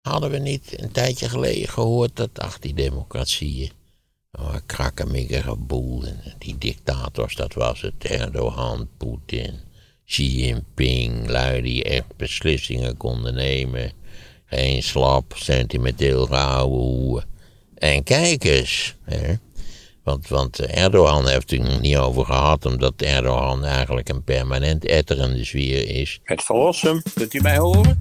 Hadden 0.00 0.30
we 0.30 0.38
niet 0.38 0.82
een 0.82 0.92
tijdje 0.92 1.28
geleden 1.28 1.68
gehoord 1.68 2.16
dat, 2.16 2.30
ach, 2.38 2.58
die 2.58 2.74
democratieën. 2.74 3.70
Oh, 4.32 4.54
een 4.54 4.66
krakkemikkige 4.66 5.56
boel. 5.56 6.04
Die 6.38 6.58
dictators, 6.58 7.34
dat 7.34 7.54
was 7.54 7.80
het. 7.80 8.04
Erdogan, 8.04 8.88
Poetin, 8.96 9.60
Xi 10.04 10.40
Jinping. 10.40 11.28
Lui 11.28 11.62
die 11.62 11.84
echt 11.84 12.16
beslissingen 12.16 12.96
konden 12.96 13.34
nemen. 13.34 13.92
Geen 14.46 14.82
slap, 14.82 15.32
sentimenteel 15.36 16.26
gehouden. 16.26 17.24
En 17.74 18.02
kijk 18.02 18.44
eens. 18.44 18.96
Hè. 19.04 19.34
Want, 20.04 20.28
want 20.28 20.58
Erdogan 20.58 21.28
heeft 21.28 21.50
het 21.50 21.80
niet 21.80 21.96
over 21.96 22.24
gehad, 22.24 22.66
omdat 22.66 23.02
Erdogan 23.02 23.64
eigenlijk 23.64 24.08
een 24.08 24.24
permanent 24.24 24.84
etterende 24.84 25.44
zwier 25.44 25.88
is. 25.88 26.20
Het 26.22 26.42
verlossen, 26.42 27.02
kunt 27.14 27.34
u 27.34 27.40
mij 27.40 27.58
horen? 27.58 27.98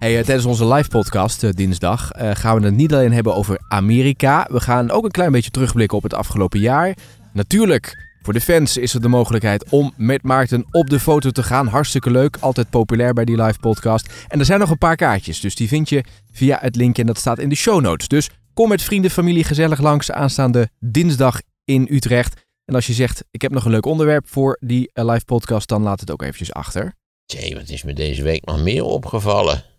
Hey, 0.00 0.18
eh, 0.18 0.24
tijdens 0.24 0.46
onze 0.46 0.66
live 0.66 0.88
podcast 0.88 1.44
eh, 1.44 1.50
dinsdag 1.50 2.12
eh, 2.12 2.30
gaan 2.34 2.60
we 2.60 2.64
het 2.64 2.74
niet 2.74 2.92
alleen 2.92 3.12
hebben 3.12 3.34
over 3.34 3.60
Amerika. 3.68 4.46
We 4.50 4.60
gaan 4.60 4.90
ook 4.90 5.04
een 5.04 5.10
klein 5.10 5.32
beetje 5.32 5.50
terugblikken 5.50 5.96
op 5.96 6.02
het 6.02 6.14
afgelopen 6.14 6.60
jaar. 6.60 6.96
Natuurlijk, 7.32 7.96
voor 8.22 8.32
de 8.32 8.40
fans 8.40 8.76
is 8.76 8.94
er 8.94 9.00
de 9.00 9.08
mogelijkheid 9.08 9.70
om 9.70 9.92
met 9.96 10.22
Maarten 10.22 10.66
op 10.70 10.90
de 10.90 11.00
foto 11.00 11.30
te 11.30 11.42
gaan. 11.42 11.66
Hartstikke 11.66 12.10
leuk, 12.10 12.36
altijd 12.40 12.70
populair 12.70 13.12
bij 13.12 13.24
die 13.24 13.42
live 13.42 13.58
podcast. 13.58 14.12
En 14.28 14.38
er 14.38 14.44
zijn 14.44 14.60
nog 14.60 14.70
een 14.70 14.78
paar 14.78 14.96
kaartjes, 14.96 15.40
dus 15.40 15.54
die 15.54 15.68
vind 15.68 15.88
je 15.88 16.04
via 16.32 16.58
het 16.60 16.76
linkje 16.76 17.02
en 17.02 17.08
dat 17.08 17.18
staat 17.18 17.38
in 17.38 17.48
de 17.48 17.54
show 17.54 17.80
notes. 17.80 18.08
Dus 18.08 18.28
kom 18.54 18.68
met 18.68 18.82
vrienden, 18.82 19.10
familie 19.10 19.44
gezellig 19.44 19.80
langs 19.80 20.10
aanstaande 20.10 20.68
dinsdag 20.78 21.40
in 21.64 21.88
Utrecht. 21.90 22.46
En 22.64 22.74
als 22.74 22.86
je 22.86 22.92
zegt, 22.92 23.24
ik 23.30 23.42
heb 23.42 23.52
nog 23.52 23.64
een 23.64 23.70
leuk 23.70 23.86
onderwerp 23.86 24.28
voor 24.28 24.58
die 24.60 24.90
live 24.92 25.24
podcast, 25.24 25.68
dan 25.68 25.82
laat 25.82 26.00
het 26.00 26.10
ook 26.10 26.22
eventjes 26.22 26.52
achter. 26.52 26.94
Tjee, 27.26 27.54
wat 27.54 27.68
is 27.68 27.82
me 27.82 27.92
deze 27.92 28.22
week 28.22 28.44
nog 28.44 28.62
meer 28.62 28.84
opgevallen? 28.84 29.69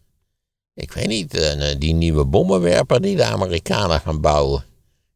Ik 0.73 0.91
weet 0.91 1.07
niet, 1.07 1.33
eh, 1.33 1.75
die 1.77 1.93
nieuwe 1.93 2.25
bommenwerper 2.25 3.01
die 3.01 3.15
de 3.15 3.23
Amerikanen 3.23 3.99
gaan 3.99 4.21
bouwen. 4.21 4.63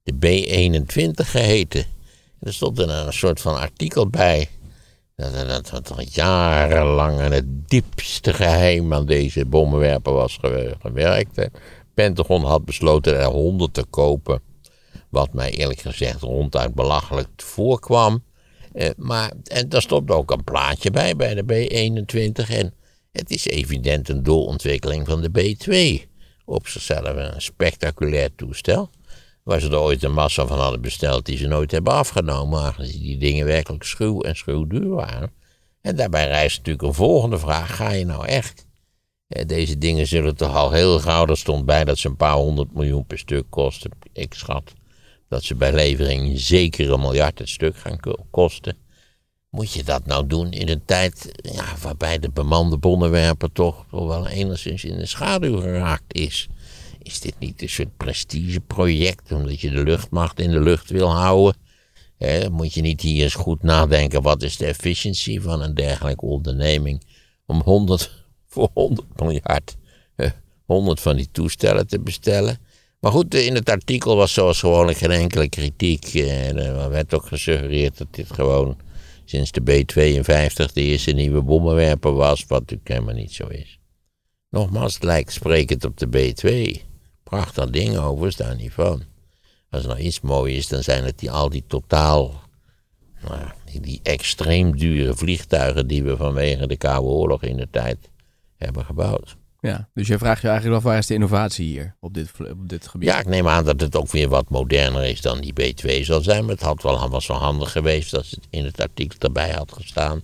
De 0.03 0.13
B-21 0.13 1.29
geheten. 1.29 1.85
Er 2.39 2.53
stond 2.53 2.79
er 2.79 2.89
een 2.89 3.13
soort 3.13 3.41
van 3.41 3.57
artikel 3.57 4.07
bij. 4.07 4.49
Dat, 5.15 5.33
dat, 5.33 5.69
dat, 5.69 5.87
dat 5.87 6.13
jarenlang 6.13 7.19
aan 7.19 7.31
het 7.31 7.69
diepste 7.69 8.33
geheim 8.33 8.93
aan 8.93 9.05
deze 9.05 9.45
bommenwerper 9.45 10.13
was 10.13 10.39
gewerkt. 10.79 11.35
Hè. 11.35 11.45
Pentagon 11.93 12.43
had 12.43 12.65
besloten 12.65 13.17
er 13.17 13.25
honderd 13.25 13.73
te 13.73 13.85
kopen. 13.89 14.41
Wat 15.09 15.33
mij 15.33 15.51
eerlijk 15.51 15.79
gezegd 15.79 16.21
ronduit 16.21 16.73
belachelijk 16.73 17.27
voorkwam. 17.35 18.23
Eh, 18.73 18.89
maar 18.97 19.31
en 19.43 19.69
daar 19.69 19.81
stond 19.81 20.11
ook 20.11 20.31
een 20.31 20.43
plaatje 20.43 20.91
bij, 20.91 21.15
bij 21.15 21.33
de 21.33 21.43
B-21. 21.43 22.49
En 22.49 22.73
het 23.15 23.29
is 23.29 23.45
evident 23.45 24.09
een 24.09 24.23
doorontwikkeling 24.23 25.07
van 25.07 25.21
de 25.21 25.29
B-2. 25.29 26.03
Op 26.45 26.67
zichzelf 26.67 27.15
een 27.15 27.41
spectaculair 27.41 28.35
toestel. 28.35 28.89
Waar 29.43 29.59
ze 29.59 29.69
er 29.69 29.79
ooit 29.79 30.03
een 30.03 30.13
massa 30.13 30.45
van 30.47 30.59
hadden 30.59 30.81
besteld 30.81 31.25
die 31.25 31.37
ze 31.37 31.47
nooit 31.47 31.71
hebben 31.71 31.93
afgenomen. 31.93 32.61
Aangezien 32.61 33.01
die 33.01 33.17
dingen 33.17 33.45
werkelijk 33.45 33.83
schuw 33.83 34.21
en 34.21 34.35
schuwduur 34.35 34.89
waren. 34.89 35.31
En 35.81 35.95
daarbij 35.95 36.27
rijst 36.27 36.57
natuurlijk 36.57 36.87
een 36.87 36.93
volgende 36.93 37.39
vraag. 37.39 37.75
Ga 37.75 37.91
je 37.91 38.05
nou 38.05 38.25
echt? 38.25 38.67
Deze 39.27 39.77
dingen 39.77 40.07
zullen 40.07 40.35
toch 40.35 40.55
al 40.55 40.71
heel 40.71 40.99
gauw, 40.99 41.25
er 41.25 41.37
stond 41.37 41.65
bij 41.65 41.83
dat 41.83 41.97
ze 41.97 42.07
een 42.07 42.15
paar 42.15 42.35
honderd 42.35 42.73
miljoen 42.73 43.05
per 43.05 43.17
stuk 43.17 43.45
kosten. 43.49 43.91
Ik 44.13 44.33
schat 44.33 44.73
dat 45.29 45.43
ze 45.43 45.55
bij 45.55 45.73
levering 45.73 46.39
zeker 46.39 46.91
een 46.91 46.99
miljard 46.99 47.39
het 47.39 47.49
stuk 47.49 47.77
gaan 47.77 47.99
kosten. 48.31 48.77
Moet 49.55 49.71
je 49.71 49.83
dat 49.83 50.05
nou 50.05 50.27
doen 50.27 50.51
in 50.51 50.69
een 50.69 50.85
tijd 50.85 51.31
ja, 51.35 51.65
waarbij 51.81 52.19
de 52.19 52.29
bemande 52.29 52.77
bonnenwerper 52.77 53.51
toch 53.51 53.85
wel 53.89 54.27
enigszins 54.27 54.83
in 54.83 54.97
de 54.97 55.05
schaduw 55.05 55.59
geraakt 55.59 56.13
is? 56.13 56.47
Is 57.01 57.19
dit 57.19 57.39
niet 57.39 57.61
een 57.61 57.69
soort 57.69 57.97
prestigeproject 57.97 59.31
omdat 59.31 59.59
je 59.59 59.69
de 59.69 59.83
luchtmacht 59.83 60.39
in 60.39 60.51
de 60.51 60.59
lucht 60.59 60.89
wil 60.89 61.11
houden? 61.11 61.55
moet 62.51 62.73
je 62.73 62.81
niet 62.81 63.01
hier 63.01 63.23
eens 63.23 63.33
goed 63.33 63.63
nadenken 63.63 64.21
wat 64.21 64.43
is 64.43 64.57
de 64.57 64.65
efficiëntie 64.65 65.41
van 65.41 65.61
een 65.61 65.73
dergelijke 65.73 66.25
onderneming 66.25 67.03
om 67.45 67.61
100 67.61 68.11
voor 68.51 68.69
100 68.73 69.07
miljard 69.19 69.75
100 70.65 70.99
van 70.99 71.15
die 71.15 71.29
toestellen 71.31 71.87
te 71.87 71.99
bestellen? 71.99 72.57
Maar 72.99 73.11
goed, 73.11 73.33
in 73.33 73.55
het 73.55 73.69
artikel 73.69 74.15
was 74.15 74.33
zoals 74.33 74.59
gewoonlijk 74.59 74.97
geen 74.97 75.11
enkele 75.11 75.49
kritiek. 75.49 76.13
En 76.13 76.57
er 76.57 76.89
werd 76.89 77.13
ook 77.13 77.25
gesuggereerd 77.25 77.97
dat 77.97 78.07
dit 78.11 78.33
gewoon 78.33 78.77
sinds 79.25 79.51
de 79.51 79.61
B-52 79.61 80.73
de 80.73 80.81
eerste 80.81 81.11
nieuwe 81.11 81.41
bommenwerper 81.41 82.13
was, 82.13 82.45
wat 82.47 82.59
natuurlijk 82.59 82.89
helemaal 82.89 83.13
niet 83.13 83.33
zo 83.33 83.47
is. 83.47 83.79
Nogmaals, 84.49 84.93
het 84.93 85.03
lijkt 85.03 85.31
sprekend 85.31 85.85
op 85.85 85.97
de 85.97 86.07
B-2. 86.07 86.81
Prachtig 87.23 87.69
ding 87.69 87.97
overigens, 87.97 88.35
daar 88.35 88.55
niet 88.55 88.71
van. 88.71 89.03
Als 89.69 89.83
er 89.83 89.89
nou 89.89 89.99
iets 89.99 90.21
mooi 90.21 90.55
is, 90.55 90.67
dan 90.67 90.83
zijn 90.83 91.03
het 91.03 91.19
die, 91.19 91.31
al 91.31 91.49
die 91.49 91.63
totaal, 91.67 92.41
nou, 93.27 93.49
die, 93.65 93.81
die 93.81 93.99
extreem 94.03 94.77
dure 94.77 95.15
vliegtuigen 95.15 95.87
die 95.87 96.03
we 96.03 96.17
vanwege 96.17 96.67
de 96.67 96.77
Koude 96.77 97.07
Oorlog 97.07 97.43
in 97.43 97.57
de 97.57 97.67
tijd 97.71 98.09
hebben 98.55 98.85
gebouwd. 98.85 99.35
Ja, 99.65 99.89
dus 99.93 100.07
je 100.07 100.17
vraagt 100.17 100.41
je 100.41 100.47
eigenlijk 100.47 100.77
af 100.77 100.83
waar 100.83 100.97
is 100.97 101.07
de 101.07 101.13
innovatie 101.13 101.65
hier 101.65 101.95
op 101.99 102.13
dit, 102.13 102.31
op 102.51 102.69
dit 102.69 102.87
gebied? 102.87 103.09
Ja, 103.09 103.19
ik 103.19 103.25
neem 103.25 103.47
aan 103.47 103.65
dat 103.65 103.81
het 103.81 103.95
ook 103.95 104.11
weer 104.11 104.29
wat 104.29 104.49
moderner 104.49 105.03
is 105.03 105.21
dan 105.21 105.41
die 105.41 105.53
B2 105.53 106.01
zal 106.01 106.21
zijn. 106.21 106.41
Maar 106.45 106.53
het 106.53 106.63
had 106.63 106.81
wel, 106.83 107.09
was 107.09 107.27
wel 107.27 107.37
handig 107.37 107.71
geweest 107.71 108.15
als 108.15 108.31
het 108.31 108.47
in 108.49 108.65
het 108.65 108.81
artikel 108.81 109.19
erbij 109.19 109.51
had 109.51 109.71
gestaan. 109.73 110.23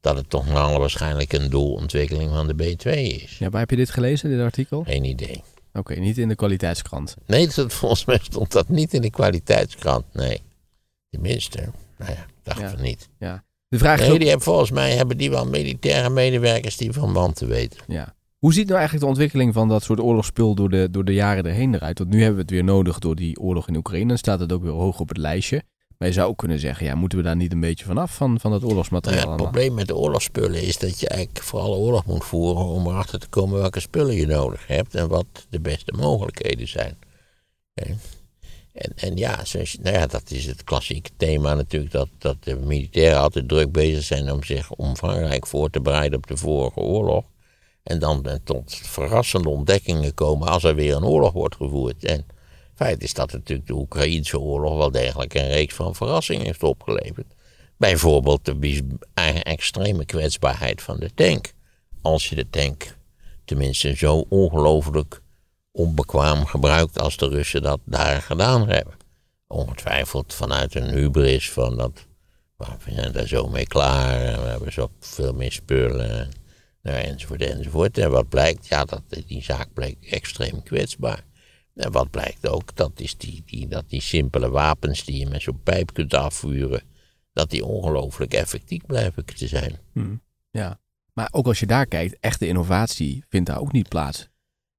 Dat 0.00 0.16
het 0.16 0.30
toch 0.30 0.54
alle 0.54 0.78
waarschijnlijk 0.78 1.32
een 1.32 1.50
doelontwikkeling 1.50 2.30
van 2.30 2.46
de 2.46 2.54
B2 2.76 2.90
is. 2.98 3.38
Ja, 3.38 3.50
waar 3.50 3.60
heb 3.60 3.70
je 3.70 3.76
dit 3.76 3.90
gelezen, 3.90 4.30
dit 4.30 4.40
artikel? 4.40 4.82
Geen 4.84 5.04
idee. 5.04 5.42
Oké, 5.72 5.94
niet 5.94 6.18
in 6.18 6.28
de 6.28 6.34
kwaliteitskrant. 6.34 7.16
Nee, 7.26 7.48
dat, 7.54 7.72
volgens 7.82 8.04
mij 8.04 8.18
stond 8.22 8.52
dat 8.52 8.68
niet 8.68 8.94
in 8.94 9.00
de 9.00 9.10
kwaliteitskrant. 9.10 10.04
Nee. 10.12 10.40
Tenminste, 11.10 11.70
nou 11.98 12.10
ja, 12.12 12.26
dacht 12.42 12.60
Ja. 12.60 12.68
van 12.70 12.82
niet. 12.82 13.08
Ja. 13.18 13.44
De 13.68 13.78
vraag 13.78 14.00
Nee, 14.00 14.18
die 14.18 14.28
hebben, 14.28 14.44
volgens 14.44 14.70
mij 14.70 14.92
hebben 14.96 15.16
die 15.16 15.30
wel 15.30 15.46
militaire 15.46 16.10
medewerkers 16.10 16.76
die 16.76 16.92
van 16.92 17.12
wanten 17.12 17.48
weten. 17.48 17.80
Ja. 17.86 18.14
Hoe 18.42 18.52
ziet 18.52 18.66
nou 18.66 18.78
eigenlijk 18.78 19.04
de 19.04 19.10
ontwikkeling 19.10 19.54
van 19.54 19.68
dat 19.68 19.82
soort 19.82 20.00
oorlogsspul 20.00 20.54
door 20.54 20.68
de, 20.68 20.90
door 20.90 21.04
de 21.04 21.14
jaren 21.14 21.44
erheen 21.44 21.74
eruit? 21.74 21.98
Want 21.98 22.10
nu 22.10 22.16
hebben 22.16 22.34
we 22.34 22.40
het 22.40 22.50
weer 22.50 22.64
nodig 22.64 22.98
door 22.98 23.16
die 23.16 23.40
oorlog 23.40 23.68
in 23.68 23.76
Oekraïne. 23.76 24.08
Dan 24.08 24.18
staat 24.18 24.40
het 24.40 24.52
ook 24.52 24.62
weer 24.62 24.72
hoog 24.72 25.00
op 25.00 25.08
het 25.08 25.16
lijstje. 25.16 25.62
Maar 25.98 26.08
je 26.08 26.14
zou 26.14 26.28
ook 26.28 26.38
kunnen 26.38 26.58
zeggen, 26.58 26.86
ja, 26.86 26.94
moeten 26.94 27.18
we 27.18 27.24
daar 27.24 27.36
niet 27.36 27.52
een 27.52 27.60
beetje 27.60 27.84
vanaf 27.84 28.14
van, 28.14 28.40
van 28.40 28.50
dat 28.50 28.60
Nou 28.60 28.62
ja, 28.62 28.68
oorlogsmateriaal? 28.68 29.20
het 29.20 29.28
allemaal? 29.28 29.50
probleem 29.50 29.74
met 29.74 29.86
de 29.86 29.96
oorlogsspullen 29.96 30.62
is 30.62 30.78
dat 30.78 31.00
je 31.00 31.08
eigenlijk 31.08 31.44
vooral 31.44 31.76
oorlog 31.76 32.06
moet 32.06 32.24
voeren 32.24 32.64
om 32.64 32.86
erachter 32.86 33.18
te 33.18 33.28
komen 33.28 33.58
welke 33.58 33.80
spullen 33.80 34.14
je 34.14 34.26
nodig 34.26 34.66
hebt 34.66 34.94
en 34.94 35.08
wat 35.08 35.26
de 35.50 35.60
beste 35.60 35.92
mogelijkheden 35.96 36.68
zijn. 36.68 36.96
En, 37.74 38.92
en 38.94 39.16
ja, 39.16 39.44
zoals, 39.44 39.76
nou 39.82 39.96
ja, 39.96 40.06
dat 40.06 40.30
is 40.30 40.46
het 40.46 40.64
klassieke 40.64 41.10
thema 41.16 41.54
natuurlijk, 41.54 41.92
dat, 41.92 42.08
dat 42.18 42.36
de 42.40 42.56
militairen 42.56 43.20
altijd 43.20 43.48
druk 43.48 43.72
bezig 43.72 44.02
zijn 44.02 44.32
om 44.32 44.42
zich 44.42 44.70
omvangrijk 44.70 45.46
voor 45.46 45.70
te 45.70 45.80
bereiden 45.80 46.18
op 46.18 46.26
de 46.26 46.36
vorige 46.36 46.80
oorlog. 46.80 47.24
En 47.82 47.98
dan 47.98 48.24
eh, 48.24 48.34
tot 48.44 48.74
verrassende 48.74 49.48
ontdekkingen 49.48 50.14
komen 50.14 50.48
als 50.48 50.64
er 50.64 50.74
weer 50.74 50.96
een 50.96 51.04
oorlog 51.04 51.32
wordt 51.32 51.56
gevoerd. 51.56 52.04
En 52.04 52.26
feit 52.74 53.02
is 53.02 53.14
dat 53.14 53.32
natuurlijk 53.32 53.68
de 53.68 53.74
Oekraïnse 53.74 54.40
oorlog 54.40 54.76
wel 54.76 54.90
degelijk 54.90 55.34
een 55.34 55.48
reeks 55.48 55.74
van 55.74 55.94
verrassingen 55.94 56.46
heeft 56.46 56.62
opgeleverd. 56.62 57.34
Bijvoorbeeld 57.76 58.44
de 58.44 58.82
extreme 59.42 60.04
kwetsbaarheid 60.04 60.82
van 60.82 60.96
de 60.96 61.10
tank. 61.14 61.52
Als 62.02 62.28
je 62.28 62.34
de 62.34 62.50
tank 62.50 62.96
tenminste 63.44 63.96
zo 63.96 64.24
ongelooflijk 64.28 65.22
onbekwaam 65.72 66.46
gebruikt 66.46 67.00
als 67.00 67.16
de 67.16 67.28
Russen 67.28 67.62
dat 67.62 67.80
daar 67.84 68.22
gedaan 68.22 68.68
hebben. 68.68 68.94
Ongetwijfeld 69.46 70.34
vanuit 70.34 70.74
een 70.74 70.88
hubris 70.88 71.50
van 71.50 71.76
dat 71.76 72.06
"Nou, 72.58 72.72
we 72.84 72.92
zijn 72.92 73.12
daar 73.12 73.26
zo 73.26 73.48
mee 73.48 73.66
klaar, 73.66 74.20
en 74.20 74.42
we 74.42 74.48
hebben 74.48 74.72
zo 74.72 74.90
veel 75.00 75.32
meer 75.32 75.52
spullen, 75.52 76.30
nou, 76.82 76.96
enzovoort, 76.96 77.42
enzovoort. 77.42 77.98
En 77.98 78.10
wat 78.10 78.28
blijkt? 78.28 78.66
Ja, 78.66 78.84
dat, 78.84 79.02
die 79.26 79.42
zaak 79.42 79.72
bleek 79.72 79.96
extreem 80.00 80.62
kwetsbaar. 80.62 81.24
En 81.74 81.92
wat 81.92 82.10
blijkt 82.10 82.48
ook, 82.48 82.76
dat 82.76 82.92
is 82.96 83.16
die, 83.16 83.42
die, 83.46 83.68
dat 83.68 83.84
die 83.88 84.00
simpele 84.00 84.50
wapens 84.50 85.04
die 85.04 85.18
je 85.18 85.26
met 85.26 85.42
zo'n 85.42 85.62
pijp 85.62 85.92
kunt 85.92 86.14
afvuren, 86.14 86.82
dat 87.32 87.50
die 87.50 87.64
ongelooflijk 87.64 88.34
effectief 88.34 88.86
blijven 88.86 89.24
te 89.24 89.48
zijn. 89.48 89.78
Hm, 89.92 90.16
Ja. 90.50 90.80
Maar 91.12 91.28
ook 91.30 91.46
als 91.46 91.60
je 91.60 91.66
daar 91.66 91.86
kijkt, 91.86 92.16
echte 92.20 92.46
innovatie 92.46 93.24
vindt 93.28 93.48
daar 93.48 93.60
ook 93.60 93.72
niet 93.72 93.88
plaats. 93.88 94.28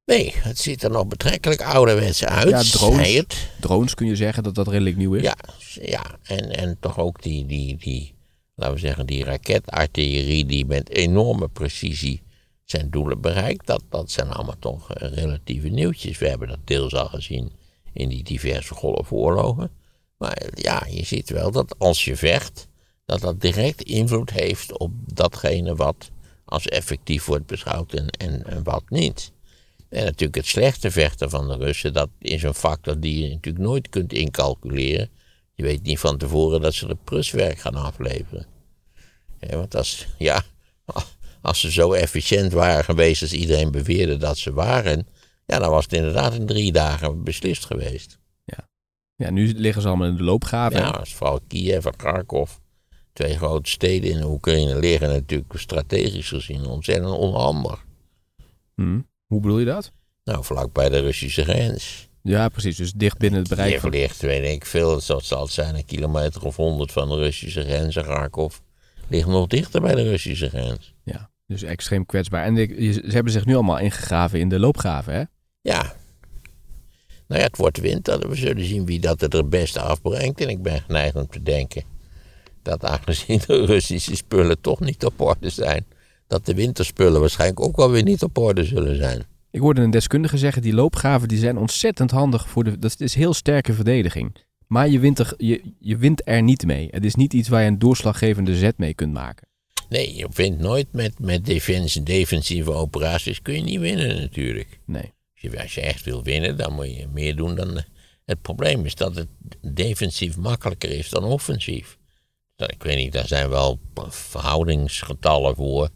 Nee, 0.05 0.33
het 0.35 0.59
ziet 0.59 0.83
er 0.83 0.89
nog 0.91 1.07
betrekkelijk 1.07 1.61
ouderwets 1.61 2.25
uit. 2.25 2.49
Ja, 2.49 2.61
drones. 2.61 3.25
Drones 3.59 3.95
kun 3.95 4.07
je 4.07 4.15
zeggen 4.15 4.43
dat 4.43 4.55
dat 4.55 4.67
redelijk 4.67 4.97
nieuw 4.97 5.13
is. 5.13 5.21
Ja, 5.23 5.35
ja. 5.81 6.03
En, 6.23 6.49
en 6.51 6.77
toch 6.79 6.97
ook 6.99 7.21
die, 7.21 7.45
die, 7.45 7.77
die, 7.77 8.12
laten 8.55 8.75
we 8.75 8.79
zeggen, 8.79 9.05
die 9.05 9.23
raketartillerie 9.23 10.45
die 10.45 10.65
met 10.65 10.89
enorme 10.89 11.47
precisie 11.47 12.21
zijn 12.63 12.89
doelen 12.89 13.21
bereikt. 13.21 13.67
Dat, 13.67 13.83
dat 13.89 14.11
zijn 14.11 14.29
allemaal 14.29 14.59
toch 14.59 14.93
eh, 14.93 15.13
relatieve 15.13 15.67
nieuwtjes. 15.67 16.17
We 16.17 16.27
hebben 16.27 16.47
dat 16.47 16.59
deels 16.63 16.95
al 16.95 17.07
gezien 17.07 17.51
in 17.93 18.09
die 18.09 18.23
diverse 18.23 18.73
golfoorlogen. 18.73 19.71
Maar 20.17 20.43
ja, 20.55 20.87
je 20.89 21.05
ziet 21.05 21.29
wel 21.29 21.51
dat 21.51 21.79
als 21.79 22.05
je 22.05 22.15
vecht, 22.15 22.67
dat 23.05 23.21
dat 23.21 23.41
direct 23.41 23.81
invloed 23.81 24.29
heeft 24.29 24.77
op 24.77 24.91
datgene 25.05 25.75
wat 25.75 26.11
als 26.45 26.67
effectief 26.67 27.25
wordt 27.25 27.45
beschouwd 27.45 27.93
en, 27.93 28.09
en, 28.09 28.45
en 28.45 28.63
wat 28.63 28.83
niet. 28.87 29.31
En 29.89 30.03
natuurlijk 30.03 30.35
het 30.35 30.47
slechte 30.47 30.91
vechten 30.91 31.29
van 31.29 31.47
de 31.47 31.55
Russen, 31.55 31.93
dat 31.93 32.09
is 32.19 32.43
een 32.43 32.53
factor 32.53 32.99
die 32.99 33.23
je 33.23 33.29
natuurlijk 33.29 33.63
nooit 33.63 33.89
kunt 33.89 34.13
incalculeren. 34.13 35.09
Je 35.55 35.63
weet 35.63 35.83
niet 35.83 35.99
van 35.99 36.17
tevoren 36.17 36.61
dat 36.61 36.73
ze 36.73 36.87
de 36.87 36.97
pruswerk 37.03 37.59
gaan 37.59 37.75
afleveren. 37.75 38.45
Ja, 39.39 39.57
want 39.57 39.75
als, 39.75 40.07
ja, 40.17 40.43
als 41.41 41.59
ze 41.59 41.71
zo 41.71 41.93
efficiënt 41.93 42.51
waren 42.51 42.83
geweest 42.83 43.21
als 43.21 43.33
iedereen 43.33 43.71
beweerde 43.71 44.17
dat 44.17 44.37
ze 44.37 44.53
waren, 44.53 45.07
ja, 45.45 45.59
dan 45.59 45.69
was 45.69 45.83
het 45.83 45.93
inderdaad 45.93 46.33
in 46.33 46.45
drie 46.45 46.71
dagen 46.71 47.23
beslist 47.23 47.65
geweest. 47.65 48.21
Ja, 49.15 49.29
nu 49.29 49.53
liggen 49.53 49.81
ze 49.81 49.87
allemaal 49.87 50.07
in 50.07 50.15
de 50.15 50.23
loopgraven. 50.23 50.79
Ja, 50.79 50.89
als 50.89 51.13
vooral 51.13 51.39
Kiev 51.47 51.85
en 51.85 51.95
Kharkov, 51.95 52.51
twee 53.13 53.37
grote 53.37 53.69
steden 53.69 54.11
in 54.11 54.23
Oekraïne, 54.23 54.79
liggen 54.79 55.09
natuurlijk 55.09 55.59
strategisch 55.59 56.27
gezien 56.27 56.65
ontzettend 56.65 57.11
onhandig. 57.11 57.85
Hm. 58.75 59.01
Hoe 59.25 59.41
bedoel 59.41 59.59
je 59.59 59.65
dat? 59.65 59.91
Nou, 60.23 60.43
vlak 60.43 60.73
bij 60.73 60.89
de 60.89 60.99
Russische 60.99 61.43
grens. 61.43 62.09
Ja, 62.23 62.49
precies. 62.49 62.77
Dus 62.77 62.91
dicht 62.91 63.17
binnen 63.17 63.39
het 63.39 63.49
bereik 63.49 63.79
Kiev 63.79 63.93
ligt, 63.93 64.21
weet 64.21 64.51
ik 64.53 64.65
veel, 64.65 64.89
dat 64.89 65.23
zal 65.23 65.41
het 65.41 65.51
zijn, 65.51 65.75
een 65.75 65.85
kilometer 65.85 66.45
of 66.45 66.55
honderd 66.55 66.91
van 66.91 67.09
de 67.09 67.15
Russische 67.15 67.63
grens. 67.63 67.95
En 67.95 68.03
Kharkov 68.03 68.57
ligt 69.07 69.27
nog 69.27 69.47
dichter 69.47 69.81
bij 69.81 69.95
de 69.95 70.03
Russische 70.03 70.49
grens. 70.49 70.93
Ja, 71.03 71.29
dus 71.47 71.63
extreem 71.63 72.05
kwetsbaar. 72.05 72.43
En 72.43 72.55
ze 72.93 73.03
hebben 73.07 73.31
zich 73.31 73.45
nu 73.45 73.53
allemaal 73.53 73.79
ingegraven 73.79 74.39
in 74.39 74.49
de 74.49 74.59
loopgraven, 74.59 75.13
hè? 75.13 75.23
Ja. 75.61 75.95
Nou 77.27 77.41
ja, 77.41 77.47
het 77.47 77.57
wordt 77.57 77.79
winter. 77.79 78.29
We 78.29 78.35
zullen 78.35 78.65
zien 78.65 78.85
wie 78.85 78.99
dat 78.99 79.21
het 79.21 79.33
er 79.33 79.49
beste 79.49 79.79
afbrengt. 79.79 80.41
En 80.41 80.49
ik 80.49 80.61
ben 80.61 80.81
geneigd 80.81 81.15
om 81.15 81.27
te 81.27 81.43
denken 81.43 81.83
dat 82.61 82.85
aangezien 82.85 83.41
de 83.47 83.65
Russische 83.65 84.15
spullen 84.15 84.61
toch 84.61 84.79
niet 84.79 85.05
op 85.05 85.21
orde 85.21 85.49
zijn, 85.49 85.85
dat 86.27 86.45
de 86.45 86.53
winterspullen 86.53 87.19
waarschijnlijk 87.19 87.59
ook 87.59 87.75
wel 87.75 87.91
weer 87.91 88.03
niet 88.03 88.23
op 88.23 88.37
orde 88.37 88.63
zullen 88.63 88.95
zijn. 88.95 89.25
Ik 89.53 89.59
hoorde 89.59 89.81
een 89.81 89.91
deskundige 89.91 90.37
zeggen, 90.37 90.61
die 90.61 90.73
loopgraven 90.73 91.27
die 91.27 91.37
zijn 91.37 91.57
ontzettend 91.57 92.11
handig 92.11 92.49
voor 92.49 92.63
de... 92.63 92.79
Dat 92.79 92.99
is 92.99 93.15
heel 93.15 93.33
sterke 93.33 93.73
verdediging. 93.73 94.35
Maar 94.67 94.89
je 94.89 94.99
wint, 94.99 95.19
er, 95.19 95.33
je, 95.37 95.73
je 95.79 95.97
wint 95.97 96.21
er 96.27 96.41
niet 96.41 96.65
mee. 96.65 96.87
Het 96.91 97.05
is 97.05 97.15
niet 97.15 97.33
iets 97.33 97.49
waar 97.49 97.61
je 97.61 97.67
een 97.67 97.79
doorslaggevende 97.79 98.55
zet 98.55 98.77
mee 98.77 98.93
kunt 98.93 99.13
maken. 99.13 99.47
Nee, 99.89 100.15
je 100.15 100.27
vindt 100.29 100.59
nooit 100.59 100.87
met, 100.91 101.19
met 101.19 101.45
defensie, 101.45 102.03
defensieve 102.03 102.71
operaties 102.71 103.41
kun 103.41 103.53
je 103.53 103.61
niet 103.61 103.79
winnen 103.79 104.15
natuurlijk. 104.19 104.79
Nee. 104.85 105.13
Als 105.33 105.41
je, 105.51 105.61
als 105.61 105.75
je 105.75 105.81
echt 105.81 106.03
wil 106.05 106.23
winnen, 106.23 106.57
dan 106.57 106.73
moet 106.73 106.95
je 106.95 107.07
meer 107.13 107.35
doen 107.35 107.55
dan... 107.55 107.81
Het 108.25 108.41
probleem 108.41 108.85
is 108.85 108.95
dat 108.95 109.15
het 109.15 109.27
defensief 109.61 110.37
makkelijker 110.37 110.89
is 110.91 111.09
dan 111.09 111.23
offensief. 111.23 111.97
Dat- 112.55 112.71
Ik 112.71 112.83
weet 112.83 112.97
niet, 112.97 113.13
daar 113.13 113.27
zijn 113.27 113.49
wel 113.49 113.79
verhoudingsgetallen 114.09 115.55
voor. 115.55 115.89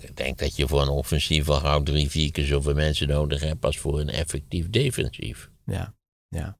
Ik 0.00 0.16
denk 0.16 0.38
dat 0.38 0.56
je 0.56 0.68
voor 0.68 0.82
een 0.82 0.88
offensief 0.88 1.48
al 1.48 1.60
gauw 1.60 1.82
drie, 1.82 2.10
vier 2.10 2.30
keer 2.30 2.44
zoveel 2.44 2.74
mensen 2.74 3.08
nodig 3.08 3.40
hebt 3.40 3.64
als 3.64 3.78
voor 3.78 4.00
een 4.00 4.08
effectief 4.10 4.70
defensief. 4.70 5.50
Ja, 5.66 5.94
ja. 6.28 6.58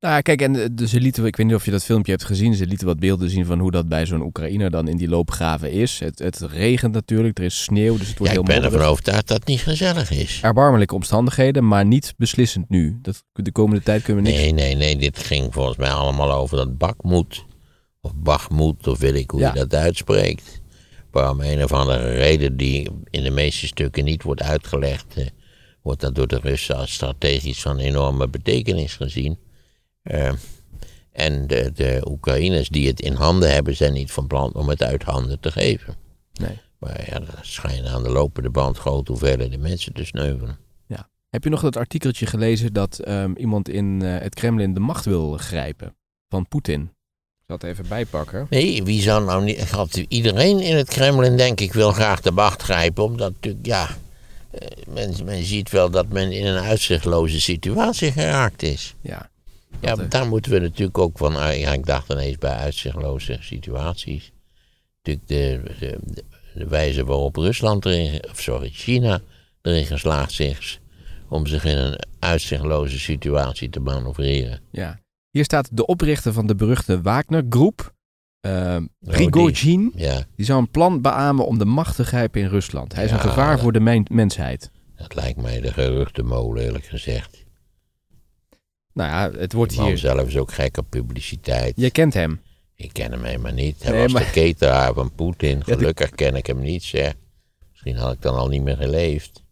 Nou 0.00 0.14
ja, 0.14 0.20
kijk, 0.20 0.42
en 0.42 0.56
eh, 0.56 0.66
de- 0.72 0.88
ze 0.88 1.00
lieten, 1.00 1.24
ik 1.24 1.36
weet 1.36 1.46
niet 1.46 1.54
of 1.54 1.64
je 1.64 1.70
dat 1.70 1.84
filmpje 1.84 2.12
hebt 2.12 2.24
gezien, 2.24 2.54
ze 2.54 2.66
lieten 2.66 2.86
wat 2.86 2.98
beelden 2.98 3.30
zien 3.30 3.46
van 3.46 3.58
hoe 3.58 3.70
dat 3.70 3.88
bij 3.88 4.06
zo'n 4.06 4.22
Oekraïner 4.22 4.70
dan 4.70 4.88
in 4.88 4.96
die 4.96 5.08
loopgraven 5.08 5.70
is. 5.72 5.98
Het, 5.98 6.18
het 6.18 6.40
regent 6.40 6.92
natuurlijk, 6.92 7.38
er 7.38 7.44
is 7.44 7.62
sneeuw, 7.62 7.96
dus 7.96 8.08
het 8.08 8.08
Ja, 8.08 8.14
wordt 8.18 8.32
ik 8.32 8.38
heel 8.38 8.42
ben 8.42 8.54
modderig. 8.54 8.72
ervan 8.78 8.90
overtuigd 8.92 9.28
dat 9.28 9.36
het 9.38 9.46
niet 9.46 9.60
gezellig 9.62 10.10
is. 10.10 10.38
Erbarmelijke 10.42 10.94
omstandigheden, 10.94 11.68
maar 11.68 11.84
niet 11.86 12.14
beslissend 12.16 12.68
nu. 12.68 12.98
Dat, 13.02 13.24
de 13.32 13.52
komende 13.52 13.82
tijd 13.82 14.02
kunnen 14.02 14.24
we 14.24 14.30
niks... 14.30 14.42
Nee, 14.42 14.52
nee, 14.52 14.74
nee, 14.74 14.96
dit 14.96 15.18
ging 15.18 15.52
volgens 15.54 15.76
mij 15.76 15.90
allemaal 15.90 16.32
over 16.32 16.56
dat 16.56 16.78
bakmoed. 16.78 17.44
Of 18.00 18.14
bachmoed, 18.14 18.86
of 18.86 18.98
weet 18.98 19.14
ik 19.14 19.30
hoe 19.30 19.40
Ja. 19.40 19.48
je 19.54 19.58
dat 19.58 19.74
uitspreekt. 19.74 20.62
Om 21.14 21.40
een 21.40 21.62
of 21.62 21.72
andere 21.72 22.12
reden 22.12 22.56
die 22.56 22.90
in 23.10 23.22
de 23.22 23.30
meeste 23.30 23.66
stukken 23.66 24.04
niet 24.04 24.22
wordt 24.22 24.42
uitgelegd, 24.42 25.16
eh, 25.16 25.26
wordt 25.82 26.00
dat 26.00 26.14
door 26.14 26.26
de 26.26 26.38
Russen 26.38 26.76
als 26.76 26.92
strategisch 26.92 27.62
van 27.62 27.78
enorme 27.78 28.28
betekenis 28.28 28.94
gezien. 28.94 29.38
Eh, 30.02 30.32
en 31.12 31.46
de, 31.46 31.72
de 31.74 32.02
Oekraïners 32.08 32.68
die 32.68 32.86
het 32.86 33.00
in 33.00 33.14
handen 33.14 33.52
hebben, 33.52 33.76
zijn 33.76 33.92
niet 33.92 34.12
van 34.12 34.26
plan 34.26 34.54
om 34.54 34.68
het 34.68 34.82
uit 34.82 35.02
handen 35.02 35.40
te 35.40 35.52
geven. 35.52 35.94
Nee. 36.32 36.58
Maar 36.78 37.04
ja, 37.06 37.14
er 37.14 37.38
schijnen 37.42 37.90
aan 37.90 38.02
de 38.02 38.10
lopende 38.10 38.50
band 38.50 38.78
grote 38.78 39.10
hoeveelheden 39.10 39.60
mensen 39.60 39.92
te 39.92 40.04
sneuvelen. 40.04 40.58
Heb 41.34 41.44
je 41.44 41.50
nog 41.50 41.60
dat 41.60 41.76
artikeltje 41.76 42.26
gelezen 42.26 42.72
dat 42.72 42.98
ehm, 42.98 43.32
iemand 43.36 43.68
in 43.68 44.02
eh, 44.02 44.18
het 44.18 44.34
Kremlin 44.34 44.74
de 44.74 44.80
macht 44.80 45.04
wil 45.04 45.36
grijpen? 45.36 45.96
Van 46.28 46.48
Poetin. 46.48 46.90
Zal 47.46 47.56
het 47.56 47.62
even 47.64 47.88
bijpakken. 47.88 48.46
Nee, 48.50 48.82
wie 48.82 49.02
zou 49.02 49.24
nou 49.24 49.44
niet. 49.44 50.04
Iedereen 50.08 50.60
in 50.60 50.76
het 50.76 50.88
Kremlin, 50.88 51.36
denk 51.36 51.60
ik, 51.60 51.72
wil 51.72 51.92
graag 51.92 52.20
de 52.20 52.30
macht 52.30 52.62
grijpen. 52.62 53.04
Omdat 53.04 53.32
natuurlijk, 53.32 53.66
ja. 53.66 53.88
eh, 54.50 54.68
Men, 54.88 55.14
men 55.24 55.44
ziet 55.44 55.70
wel 55.70 55.90
dat 55.90 56.08
men 56.08 56.32
in 56.32 56.46
een 56.46 56.62
uitzichtloze 56.62 57.40
situatie 57.40 58.12
geraakt 58.12 58.62
is. 58.62 58.94
Ja. 59.00 59.30
Ja, 59.80 59.88
Dat, 59.88 59.96
maar 59.96 60.04
eh, 60.04 60.10
daar 60.10 60.26
moeten 60.28 60.52
we 60.52 60.58
natuurlijk 60.58 60.98
ook 60.98 61.18
van. 61.18 61.32
Ja, 61.32 61.72
ik 61.72 61.86
dacht 61.86 62.10
ineens 62.10 62.38
bij 62.38 62.52
uitzichtloze 62.54 63.38
situaties. 63.40 64.32
Natuurlijk 65.02 65.28
de, 65.28 65.60
de, 65.78 65.98
de, 66.04 66.24
de 66.54 66.66
wijze 66.68 67.04
waarop 67.04 67.36
Rusland 67.36 67.84
erin. 67.86 68.22
Of 68.30 68.40
sorry, 68.40 68.70
China 68.72 69.20
erin 69.62 69.86
geslaagd 69.86 70.40
is. 70.40 70.80
om 71.28 71.46
zich 71.46 71.64
in 71.64 71.76
een 71.76 71.98
uitzichtloze 72.18 72.98
situatie 72.98 73.70
te 73.70 73.80
manoeuvreren. 73.80 74.60
ja. 74.70 75.02
Hier 75.34 75.44
staat 75.44 75.68
de 75.76 75.86
oprichter 75.86 76.32
van 76.32 76.46
de 76.46 76.54
beruchte 76.54 77.00
Wagner-groep, 77.02 77.94
ehm 78.40 78.86
die. 79.00 79.12
Prigozhin, 79.30 79.92
Ja, 79.94 80.24
die 80.36 80.44
zou 80.46 80.60
een 80.60 80.70
plan 80.70 81.00
beamen 81.00 81.46
om 81.46 81.58
de 81.58 81.64
macht 81.64 81.96
te 81.96 82.04
grijpen 82.04 82.40
in 82.40 82.48
Rusland. 82.48 82.94
Hij 82.94 83.04
is 83.04 83.10
een 83.10 83.20
gevaar 83.20 83.50
dat- 83.52 83.60
voor 83.60 83.72
de 83.72 83.80
men- 83.80 84.06
mensheid. 84.10 84.70
dat 84.96 85.14
lijkt 85.14 85.42
mij 85.42 85.60
de 85.60 85.72
geruchtenmolen, 85.72 86.62
eerlijk 86.64 86.84
gezegd. 86.84 87.44
Nou 88.92 89.10
ja, 89.10 89.38
het 89.38 89.52
wordt 89.52 89.70
Die 89.70 89.80
man 89.80 89.88
hier... 89.88 89.98
zelf 89.98 90.26
is 90.26 90.36
ook 90.36 90.52
gek 90.52 90.76
op 90.76 90.86
publiciteit. 90.90 91.72
Je 91.76 91.90
kent 91.90 92.14
hem. 92.14 92.40
Ik 92.74 92.92
ken 92.92 93.10
hem 93.12 93.24
helemaal 93.24 93.52
niet. 93.52 93.82
Hij 93.82 93.92
Nee, 93.92 94.02
was 94.02 94.12
maar- 94.12 94.24
de 94.24 94.30
cateraar 94.52 94.94
van 94.94 95.12
Poetin. 95.14 95.60
die- 95.64 95.74
Gelukkig 95.74 96.10
ken 96.10 96.34
ik 96.34 96.46
hem 96.46 96.60
niet, 96.60 96.82
zeg. 96.82 97.14
Misschien 97.70 97.96
had 97.96 98.12
ik 98.12 98.22
dan 98.22 98.34
al 98.36 98.48
niet 98.48 98.62
meer 98.62 98.76
geleefd. 98.76 99.42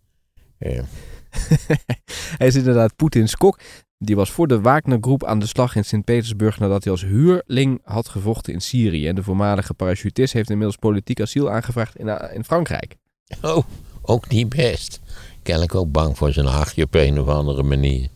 Hij 2.39 2.47
is 2.47 2.55
inderdaad 2.55 2.97
Poetins 2.97 3.37
kok. 3.37 3.59
Die 4.05 4.17
was 4.17 4.31
voor 4.31 4.49
de 4.49 4.61
Wagner-groep 4.61 5.25
aan 5.25 5.39
de 5.39 5.47
slag 5.47 5.77
in 5.77 5.85
Sint-Petersburg 5.85 6.59
nadat 6.59 6.83
hij 6.83 6.93
als 6.93 7.03
huurling 7.03 7.81
had 7.85 8.09
gevochten 8.09 8.53
in 8.53 8.61
Syrië. 8.61 9.09
En 9.09 9.15
de 9.15 9.23
voormalige 9.23 9.75
parachutist 9.75 10.33
heeft 10.33 10.51
inmiddels 10.51 10.77
politiek 10.77 11.21
asiel 11.21 11.51
aangevraagd 11.51 11.97
in, 11.97 12.09
eh, 12.09 12.35
in 12.35 12.45
Frankrijk. 12.45 12.97
Oh, 13.43 13.65
ook 14.03 14.29
niet 14.29 14.49
best. 14.49 15.01
Kennelijk 15.43 15.75
ook 15.75 15.93
bang 15.93 16.17
voor 16.17 16.33
zijn 16.33 16.47
hachje 16.47 16.83
op 16.83 16.95
een 16.95 17.21
of 17.21 17.29
andere 17.29 17.63
manier. 17.63 18.09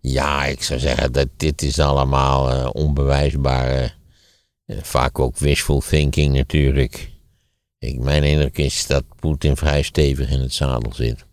Ja, 0.00 0.44
ik 0.44 0.62
zou 0.62 0.80
zeggen 0.80 1.12
dat 1.12 1.28
dit 1.36 1.62
is 1.62 1.78
allemaal 1.78 2.50
eh, 2.50 2.68
onbewijsbare, 2.72 3.92
eh, 4.64 4.76
vaak 4.82 5.18
ook 5.18 5.38
wishful 5.38 5.80
thinking 5.80 6.34
natuurlijk. 6.34 7.10
Ik, 7.78 7.98
mijn 7.98 8.22
indruk 8.22 8.58
is 8.58 8.86
dat 8.86 9.04
Poetin 9.20 9.56
vrij 9.56 9.82
stevig 9.82 10.30
in 10.30 10.40
het 10.40 10.52
zadel 10.52 10.94
zit. 10.94 11.24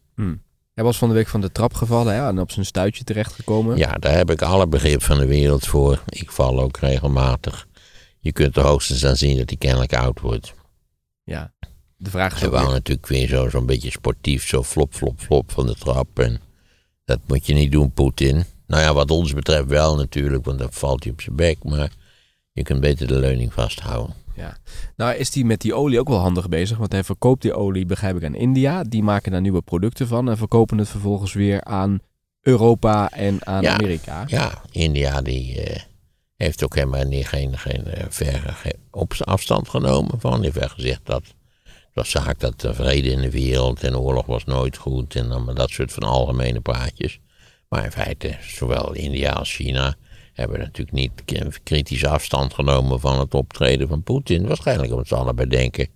Hij 0.79 0.87
was 0.87 0.97
van 0.97 1.07
de 1.09 1.13
week 1.15 1.27
van 1.27 1.41
de 1.41 1.51
trap 1.51 1.73
gevallen 1.73 2.13
hè, 2.13 2.27
en 2.27 2.39
op 2.39 2.51
zijn 2.51 2.65
stuitje 2.65 3.03
terechtgekomen. 3.03 3.77
Ja, 3.77 3.91
daar 3.93 4.15
heb 4.15 4.31
ik 4.31 4.41
alle 4.41 4.67
begrip 4.67 5.03
van 5.03 5.17
de 5.17 5.25
wereld 5.25 5.65
voor. 5.67 6.03
Ik 6.09 6.31
val 6.31 6.59
ook 6.61 6.77
regelmatig. 6.77 7.67
Je 8.19 8.31
kunt 8.31 8.57
er 8.57 8.63
hoogstens 8.63 9.05
aan 9.05 9.15
zien 9.15 9.37
dat 9.37 9.49
hij 9.49 9.57
kennelijk 9.57 9.93
oud 9.93 10.19
wordt. 10.19 10.53
Ja. 11.23 11.53
De 11.97 12.09
vraag 12.09 12.33
is 12.33 12.39
Hij 12.39 12.49
wou 12.49 12.63
weer- 12.63 12.73
natuurlijk 12.73 13.07
weer 13.07 13.27
zo- 13.27 13.49
zo'n 13.49 13.65
beetje 13.65 13.91
sportief, 13.91 14.47
zo 14.47 14.63
flop, 14.63 14.93
flop, 14.93 15.19
flop 15.19 15.51
van 15.51 15.65
de 15.65 15.75
trap. 15.75 16.19
En 16.19 16.39
dat 17.05 17.19
moet 17.27 17.45
je 17.45 17.53
niet 17.53 17.71
doen, 17.71 17.91
Poetin. 17.91 18.43
Nou 18.67 18.81
ja, 18.83 18.93
wat 18.93 19.11
ons 19.11 19.33
betreft 19.33 19.67
wel 19.67 19.95
natuurlijk, 19.95 20.45
want 20.45 20.59
dan 20.59 20.71
valt 20.73 21.03
hij 21.03 21.11
op 21.13 21.21
zijn 21.21 21.35
bek. 21.35 21.63
Maar 21.63 21.91
je 22.51 22.63
kunt 22.63 22.79
beter 22.81 23.07
de 23.07 23.19
leuning 23.19 23.53
vasthouden. 23.53 24.15
Ja. 24.39 24.57
Nou 24.95 25.15
is 25.15 25.33
hij 25.33 25.43
met 25.43 25.61
die 25.61 25.73
olie 25.73 25.99
ook 25.99 26.07
wel 26.07 26.17
handig 26.17 26.49
bezig, 26.49 26.77
want 26.77 26.91
hij 26.91 27.03
verkoopt 27.03 27.41
die 27.41 27.53
olie, 27.53 27.85
begrijp 27.85 28.15
ik, 28.15 28.23
aan 28.23 28.35
India. 28.35 28.83
Die 28.83 29.03
maken 29.03 29.31
daar 29.31 29.41
nieuwe 29.41 29.61
producten 29.61 30.07
van 30.07 30.29
en 30.29 30.37
verkopen 30.37 30.77
het 30.77 30.89
vervolgens 30.89 31.33
weer 31.33 31.63
aan 31.63 31.99
Europa 32.41 33.11
en 33.11 33.45
aan 33.45 33.61
Ja. 33.61 33.73
Amerika. 33.73 34.23
Ja, 34.27 34.61
India 34.71 35.21
die 35.21 35.61
eh, 35.61 35.81
heeft 36.35 36.63
ook 36.63 36.75
helemaal 36.75 37.03
niet, 37.03 37.27
geen, 37.27 37.57
geen 37.57 37.85
eh, 37.85 38.05
verre 38.09 38.75
afstand 39.19 39.69
genomen 39.69 40.19
van. 40.19 40.41
Die 40.41 40.51
heeft 40.53 40.71
gezegd 40.71 41.01
dat 41.03 41.23
het 41.23 41.35
was 41.93 42.09
zaak 42.09 42.39
dat 42.39 42.63
er 42.63 42.75
vrede 42.75 43.09
in 43.09 43.21
de 43.21 43.31
wereld 43.31 43.83
en 43.83 43.97
oorlog 43.97 44.25
was 44.25 44.45
nooit 44.45 44.77
goed. 44.77 45.15
En 45.15 45.29
dan 45.29 45.43
maar 45.43 45.55
dat 45.55 45.69
soort 45.69 45.93
van 45.93 46.03
algemene 46.03 46.59
praatjes. 46.59 47.19
Maar 47.69 47.83
in 47.83 47.91
feite, 47.91 48.37
zowel 48.41 48.93
India 48.93 49.31
als 49.31 49.55
China 49.55 49.95
hebben 50.39 50.59
natuurlijk 50.59 50.91
niet 50.91 51.11
kritisch 51.63 52.05
afstand 52.05 52.53
genomen 52.53 52.99
van 52.99 53.19
het 53.19 53.33
optreden 53.33 53.87
van 53.87 54.03
Poetin. 54.03 54.47
Waarschijnlijk 54.47 54.91
omdat 54.91 55.07
ze 55.07 55.15
allebei 55.15 55.49
denken, 55.49 55.87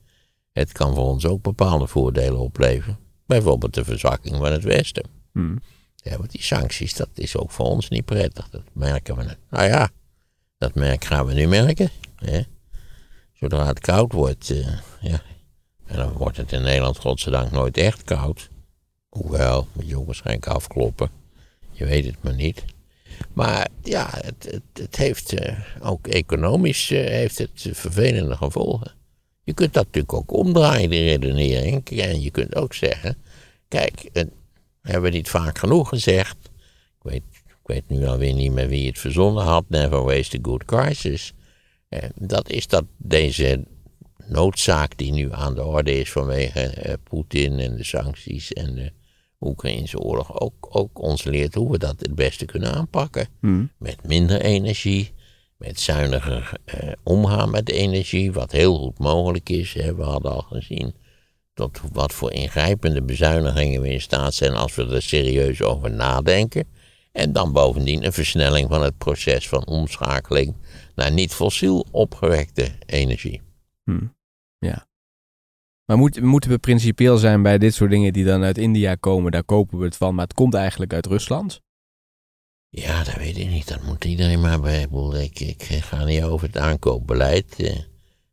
het 0.51 0.71
kan 0.71 0.95
voor 0.95 1.05
ons 1.05 1.25
ook 1.25 1.41
bepaalde 1.41 1.88
voordelen 1.88 2.39
opleveren. 2.39 3.00
Bijvoorbeeld 3.25 3.73
de 3.73 3.83
verzwakking 3.83 4.35
van 4.35 4.51
het 4.51 4.63
Westen. 4.63 5.05
Hmm. 5.31 5.62
Ja, 5.95 6.17
want 6.17 6.31
die 6.31 6.41
sancties, 6.41 6.93
dat 6.93 7.09
is 7.13 7.38
ook 7.38 7.51
voor 7.51 7.65
ons 7.65 7.89
niet 7.89 8.05
prettig. 8.05 8.50
Dat 8.50 8.62
merken 8.73 9.15
we. 9.15 9.38
Nou 9.50 9.67
ja, 9.67 9.89
dat 10.57 10.75
merk 10.75 11.05
gaan 11.05 11.25
we 11.25 11.33
nu 11.33 11.47
merken. 11.47 11.89
Hè? 12.15 12.41
Zodra 13.33 13.65
het 13.65 13.79
koud 13.79 14.12
wordt, 14.12 14.50
eh, 14.50 14.67
ja, 15.01 15.21
En 15.85 15.97
dan 15.97 16.12
wordt 16.12 16.38
het 16.38 16.51
in 16.51 16.62
Nederland 16.62 16.97
godzijdank 16.97 17.51
nooit 17.51 17.77
echt 17.77 18.03
koud. 18.03 18.50
Hoewel, 19.09 19.67
moet 19.73 19.88
je 19.88 19.97
ook 19.97 20.05
waarschijnlijk 20.05 20.47
afkloppen. 20.47 21.09
Je 21.71 21.85
weet 21.85 22.05
het 22.05 22.23
maar 22.23 22.35
niet. 22.35 22.63
Maar 23.34 23.67
ja, 23.84 24.10
het, 24.12 24.51
het, 24.51 24.62
het 24.74 24.96
heeft 24.96 25.34
eh, 25.34 25.60
ook 25.82 26.08
economisch 26.08 26.91
eh, 26.91 27.05
heeft 27.05 27.38
het 27.38 27.70
vervelende 27.72 28.36
gevolgen. 28.36 28.91
Je 29.43 29.53
kunt 29.53 29.74
dat 29.74 29.86
natuurlijk 29.86 30.13
ook 30.13 30.32
omdraaien, 30.32 30.89
die 30.89 31.03
redenering. 31.03 31.89
En 31.89 32.22
je 32.22 32.32
kunt 32.32 32.55
ook 32.55 32.74
zeggen, 32.74 33.17
kijk, 33.67 34.10
het, 34.13 34.29
hebben 34.82 35.12
we 35.12 35.17
niet 35.17 35.29
vaak 35.29 35.58
genoeg 35.58 35.89
gezegd. 35.89 36.38
Ik 36.98 37.12
weet, 37.12 37.24
ik 37.48 37.55
weet 37.63 37.89
nu 37.89 38.05
alweer 38.05 38.34
niet 38.34 38.51
meer 38.51 38.67
wie 38.67 38.88
het 38.88 39.00
verzonnen 39.00 39.43
had. 39.43 39.63
Never 39.67 40.03
waste 40.03 40.38
a 40.38 40.39
good 40.41 40.65
crisis. 40.65 41.34
Eh, 41.89 42.10
dat 42.15 42.50
is 42.50 42.67
dat 42.67 42.86
deze 42.98 43.63
noodzaak 44.27 44.98
die 44.98 45.12
nu 45.12 45.34
aan 45.34 45.55
de 45.55 45.63
orde 45.63 46.00
is 46.00 46.12
vanwege 46.12 46.60
eh, 46.60 46.93
Poetin 47.03 47.60
en 47.60 47.75
de 47.75 47.84
sancties 47.84 48.53
en 48.53 48.75
de 48.75 48.91
Oekraïnse 49.45 50.00
oorlog 50.00 50.39
ook, 50.39 50.67
ook 50.69 51.01
ons 51.01 51.23
leert 51.23 51.55
hoe 51.55 51.71
we 51.71 51.77
dat 51.77 51.95
het 52.00 52.15
beste 52.15 52.45
kunnen 52.45 52.73
aanpakken. 52.73 53.27
Hmm. 53.39 53.71
Met 53.77 54.07
minder 54.07 54.41
energie, 54.41 55.13
met 55.57 55.79
zuiniger 55.79 56.53
eh, 56.65 56.91
omgaan 57.03 57.51
met 57.51 57.69
energie, 57.69 58.31
wat 58.31 58.51
heel 58.51 58.77
goed 58.77 59.00
mogelijk 59.00 59.50
is. 59.50 59.73
Hè. 59.73 59.95
We 59.95 60.03
hadden 60.03 60.31
al 60.31 60.41
gezien 60.41 60.93
tot 61.53 61.81
wat 61.91 62.13
voor 62.13 62.31
ingrijpende 62.31 63.01
bezuinigingen 63.01 63.81
we 63.81 63.89
in 63.89 64.01
staat 64.01 64.33
zijn 64.33 64.53
als 64.53 64.75
we 64.75 64.85
er 64.85 65.01
serieus 65.01 65.62
over 65.62 65.91
nadenken. 65.91 66.67
En 67.12 67.33
dan 67.33 67.53
bovendien 67.53 68.05
een 68.05 68.13
versnelling 68.13 68.69
van 68.69 68.83
het 68.83 68.97
proces 68.97 69.47
van 69.47 69.65
omschakeling 69.65 70.55
naar 70.95 71.12
niet-fossiel 71.12 71.85
opgewekte 71.91 72.71
energie. 72.85 73.41
Hmm. 73.83 74.15
Ja. 74.59 74.88
Maar 75.86 75.98
moet, 75.98 76.22
moeten 76.22 76.50
we 76.50 76.58
principieel 76.58 77.18
zijn 77.18 77.42
bij 77.42 77.58
dit 77.58 77.74
soort 77.74 77.90
dingen 77.90 78.13
die 78.13 78.25
dan 78.25 78.44
uit 78.44 78.58
India 78.58 78.96
komen? 78.96 79.32
Daar 79.32 79.44
kopen 79.44 79.78
we 79.78 79.86
het 79.86 79.98
van, 79.98 80.16
maar 80.16 80.24
het 80.24 80.34
komt 80.34 80.54
eigenlijk 80.54 80.94
uit 80.94 81.06
Rusland? 81.06 81.62
Ja, 82.70 83.04
dat 83.04 83.16
weet 83.16 83.38
ik 83.38 83.50
niet. 83.50 83.68
Dat 83.68 83.84
moet 83.84 84.06
iedereen 84.06 84.42
maar 84.42 84.60
bij. 84.60 84.88
Ik, 85.13 85.40
ik, 85.40 85.63
ga 85.63 86.04
niet 86.04 86.24
over 86.24 86.48
het 86.48 86.58
aankoopbeleid. 86.58 87.56
eh, 87.60 87.80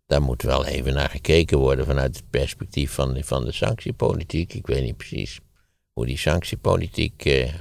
Daar 0.07 0.23
moet 0.23 0.43
wel 0.43 0.67
even 0.67 0.95
naar 0.95 1.11
gekeken 1.11 1.59
worden 1.59 1.87
vanuit 1.87 2.17
het 2.17 2.31
perspectief 2.31 2.93
van 2.93 3.15
de, 3.15 3.25
van 3.25 3.45
de 3.45 3.53
sanctiepolitiek. 3.53 4.55
Ik 4.55 4.67
weet 4.67 4.83
niet 4.83 4.97
precies 4.97 5.41
hoe 5.93 6.07
die 6.07 6.19
sanctiepolitiek 6.19 7.25
eh, 7.25 7.55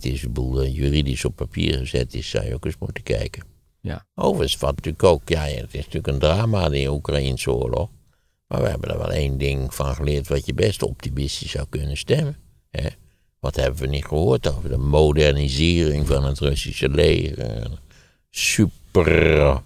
is. 0.00 0.22
Ik 0.22 0.38
eh, 0.38 0.74
juridisch 0.74 1.24
op 1.24 1.36
papier 1.36 1.78
gezet 1.78 2.14
is, 2.14 2.30
zou 2.30 2.44
je 2.46 2.54
ook 2.54 2.64
eens 2.64 2.78
moeten 2.78 3.02
kijken. 3.02 3.55
Ja. 3.86 4.06
Overigens, 4.14 4.60
wat 4.60 4.76
natuurlijk 4.76 5.04
ook, 5.04 5.28
ja, 5.28 5.40
het 5.40 5.74
is 5.74 5.84
natuurlijk 5.84 6.06
een 6.06 6.18
drama, 6.18 6.68
die 6.68 6.90
Oekraïnse 6.90 7.52
oorlog. 7.52 7.90
Maar 8.46 8.62
we 8.62 8.68
hebben 8.68 8.90
er 8.90 8.98
wel 8.98 9.12
één 9.12 9.38
ding 9.38 9.74
van 9.74 9.94
geleerd 9.94 10.28
wat 10.28 10.46
je 10.46 10.54
best 10.54 10.82
optimistisch 10.82 11.50
zou 11.50 11.66
kunnen 11.68 11.96
stemmen. 11.96 12.36
Wat 13.40 13.56
hebben 13.56 13.80
we 13.80 13.86
niet 13.86 14.04
gehoord 14.04 14.54
over 14.56 14.68
de 14.68 14.76
modernisering 14.76 16.06
van 16.06 16.24
het 16.24 16.38
Russische 16.38 16.88
leger? 16.88 17.70
Super 18.30 19.62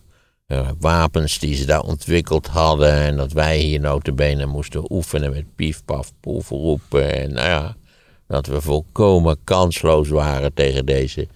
eh, 0.47 0.69
wapens 0.79 1.39
die 1.39 1.55
ze 1.55 1.67
daar 1.67 1.83
ontwikkeld 1.83 2.47
hadden. 2.47 2.93
En 2.93 3.17
dat 3.17 3.33
wij 3.33 3.59
hier 3.59 3.81
notabene 3.81 4.47
moesten 4.47 4.93
oefenen 4.93 5.31
met 5.31 5.55
pief, 5.55 5.85
paf, 5.85 6.13
poef 6.21 6.49
roepen. 6.49 7.15
En 7.15 7.33
nou 7.33 7.49
ja, 7.49 7.77
dat 8.27 8.47
we 8.47 8.61
volkomen 8.61 9.39
kansloos 9.45 10.09
waren 10.09 10.55
tegen 10.55 10.87
deze 10.87 11.29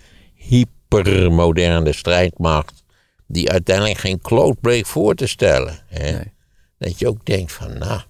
hypermoderne 0.97 1.93
strijdmacht. 1.93 2.85
Die 3.27 3.51
uiteindelijk 3.51 3.99
geen 3.99 4.21
kloot 4.21 4.61
bleek 4.61 4.87
voor 4.87 5.15
te 5.15 5.27
stellen. 5.27 5.79
Hè? 5.87 6.11
Nee. 6.11 6.33
Dat 6.79 6.99
je 6.99 7.09
ook 7.09 7.27
denkt 7.27 7.53
van, 7.53 7.79
nou, 7.79 8.01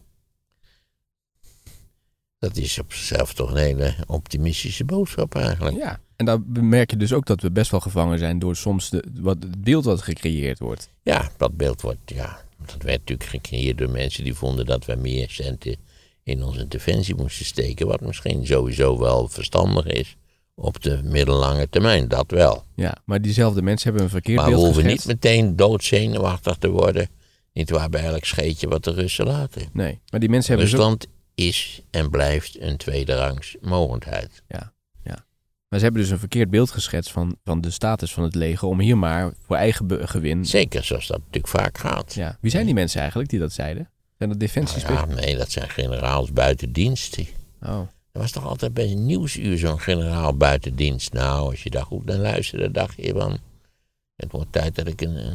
dat 2.38 2.56
is 2.56 2.78
op 2.78 2.92
zichzelf 2.92 3.34
toch 3.34 3.50
een 3.50 3.56
hele 3.56 3.94
optimistische 4.06 4.84
boodschap 4.84 5.34
eigenlijk. 5.34 5.76
Ja. 5.76 6.00
En 6.16 6.24
dan 6.24 6.68
merk 6.68 6.90
je 6.90 6.96
dus 6.96 7.12
ook 7.12 7.26
dat 7.26 7.40
we 7.40 7.50
best 7.50 7.70
wel 7.70 7.80
gevangen 7.80 8.18
zijn 8.18 8.38
door 8.38 8.56
soms 8.56 8.90
de, 8.90 9.04
wat, 9.20 9.36
het 9.40 9.62
beeld 9.62 9.84
wat 9.84 10.02
gecreëerd 10.02 10.58
wordt. 10.58 10.90
Ja, 11.02 11.30
dat 11.36 11.56
beeld 11.56 11.80
wordt, 11.80 11.98
ja, 12.04 12.44
dat 12.66 12.82
werd 12.82 12.98
natuurlijk 12.98 13.28
gecreëerd 13.28 13.78
door 13.78 13.90
mensen 13.90 14.24
die 14.24 14.34
vonden 14.34 14.66
dat 14.66 14.84
we 14.84 14.94
meer 14.94 15.30
centen 15.30 15.76
in 16.22 16.42
onze 16.42 16.68
defensie 16.68 17.14
moesten 17.14 17.46
steken. 17.46 17.86
Wat 17.86 18.00
misschien 18.00 18.46
sowieso 18.46 18.98
wel 18.98 19.28
verstandig 19.28 19.86
is 19.86 20.16
op 20.54 20.82
de 20.82 21.00
middellange 21.04 21.68
termijn, 21.68 22.08
dat 22.08 22.30
wel. 22.30 22.64
Ja, 22.74 22.96
maar 23.04 23.22
diezelfde 23.22 23.62
mensen 23.62 23.86
hebben 23.86 24.04
een 24.04 24.12
verkeerd 24.12 24.36
Maar 24.36 24.46
we 24.46 24.50
beeld 24.50 24.64
hoeven 24.64 24.84
niet 24.84 25.00
geschetst. 25.00 25.22
meteen 25.22 25.56
doodzenuwachtig 25.56 26.56
te 26.56 26.68
worden. 26.68 27.08
Niet 27.52 27.70
waar 27.70 27.88
bij 27.88 28.04
elk 28.04 28.24
scheetje 28.24 28.68
wat 28.68 28.84
de 28.84 28.92
Russen 28.92 29.26
laten. 29.26 29.68
Nee, 29.72 30.00
maar 30.10 30.20
die 30.20 30.28
mensen 30.28 30.52
hebben 30.52 30.70
Rusland 30.70 31.06
is 31.34 31.82
en 31.90 32.10
blijft 32.10 32.60
een 32.60 32.76
tweederangs 32.76 33.56
mogendheid. 33.60 34.42
maar 35.68 35.82
ze 35.82 35.88
hebben 35.88 36.02
dus 36.08 36.12
een 36.12 36.28
verkeerd 36.28 36.50
beeld 36.50 36.70
geschetst 36.70 37.10
van, 37.12 37.36
van 37.44 37.60
de 37.60 37.70
status 37.70 38.12
van 38.12 38.22
het 38.22 38.34
leger 38.34 38.68
om 38.68 38.80
hier 38.80 38.98
maar 38.98 39.32
voor 39.46 39.56
eigen 39.56 40.08
gewin. 40.08 40.46
Zeker 40.46 40.84
zoals 40.84 41.06
dat 41.06 41.18
natuurlijk 41.18 41.48
vaak 41.48 41.78
gaat. 41.78 42.14
Ja. 42.14 42.38
Wie 42.40 42.50
zijn 42.50 42.64
die 42.64 42.74
mensen 42.74 43.00
eigenlijk 43.00 43.30
die 43.30 43.38
dat 43.38 43.52
zeiden? 43.52 43.90
Zijn 44.18 44.30
dat 44.30 44.40
defensie 44.40 44.82
Nou 44.82 44.94
ja, 44.94 45.14
nee, 45.14 45.36
dat 45.36 45.50
zijn 45.50 45.68
generaals 45.68 46.32
buiten 46.32 46.72
dienst. 46.72 47.18
Oh, 47.62 47.80
Er 48.14 48.20
was 48.20 48.30
toch 48.30 48.46
altijd 48.46 48.74
bij 48.74 48.90
een 48.90 49.06
nieuwsuur 49.06 49.58
zo'n 49.58 49.80
generaal 49.80 50.36
buiten 50.36 50.74
dienst. 50.76 51.12
Nou, 51.12 51.50
als 51.50 51.62
je 51.62 51.70
daar 51.70 51.84
goed 51.84 52.04
naar 52.04 52.16
luisterde, 52.16 52.70
dacht 52.70 52.96
je 52.96 53.12
van... 53.12 53.38
Het 54.16 54.32
wordt 54.32 54.52
tijd 54.52 54.74
dat 54.74 54.86
ik 54.86 55.00
een, 55.00 55.32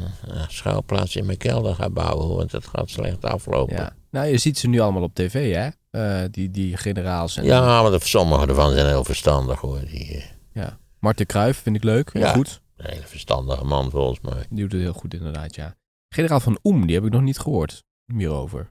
schuilplaats 0.47 1.15
in 1.15 1.25
mijn 1.25 1.37
kelder 1.37 1.75
ga 1.75 1.89
bouwen, 1.89 2.35
want 2.35 2.51
het 2.51 2.67
gaat 2.67 2.89
slecht 2.89 3.25
aflopen. 3.25 3.75
ja. 3.75 3.95
Nou, 4.11 4.27
je 4.27 4.37
ziet 4.37 4.57
ze 4.57 4.67
nu 4.67 4.79
allemaal 4.79 5.01
op 5.01 5.13
tv, 5.15 5.53
hè? 5.53 5.69
Eh, 5.89 6.29
die, 6.31 6.51
die 6.51 6.77
generaals. 6.77 7.37
En 7.37 7.43
Ja, 7.43 7.81
maar 7.81 7.91
de, 7.91 7.99
sommige 8.05 8.47
ervan 8.47 8.71
zijn 8.73 8.87
heel 8.87 9.03
verstandig 9.03 9.59
hoor. 9.59 9.79
Die, 9.79 10.15
eh, 10.15 10.23
ja. 10.53 10.79
Marten 10.99 11.25
Kruijf 11.25 11.61
vind 11.61 11.75
ik 11.75 11.83
leuk. 11.83 12.13
Heel 12.13 12.21
Ja. 12.21 12.33
goed. 12.33 12.61
een 12.77 12.89
hele 12.89 13.07
verstandige 13.07 13.65
man 13.65 13.89
volgens 13.89 14.19
mij. 14.19 14.45
Die 14.49 14.59
doet 14.59 14.71
het 14.71 14.81
heel 14.81 14.93
goed 14.93 15.13
inderdaad, 15.13 15.55
ja. 15.55 15.75
Generaal 16.09 16.39
van 16.39 16.59
Oem, 16.63 16.85
die 16.85 16.95
heb 16.95 17.05
ik 17.05 17.11
nog 17.11 17.21
niet 17.21 17.39
gehoord 17.39 17.83
hierover. 18.13 18.61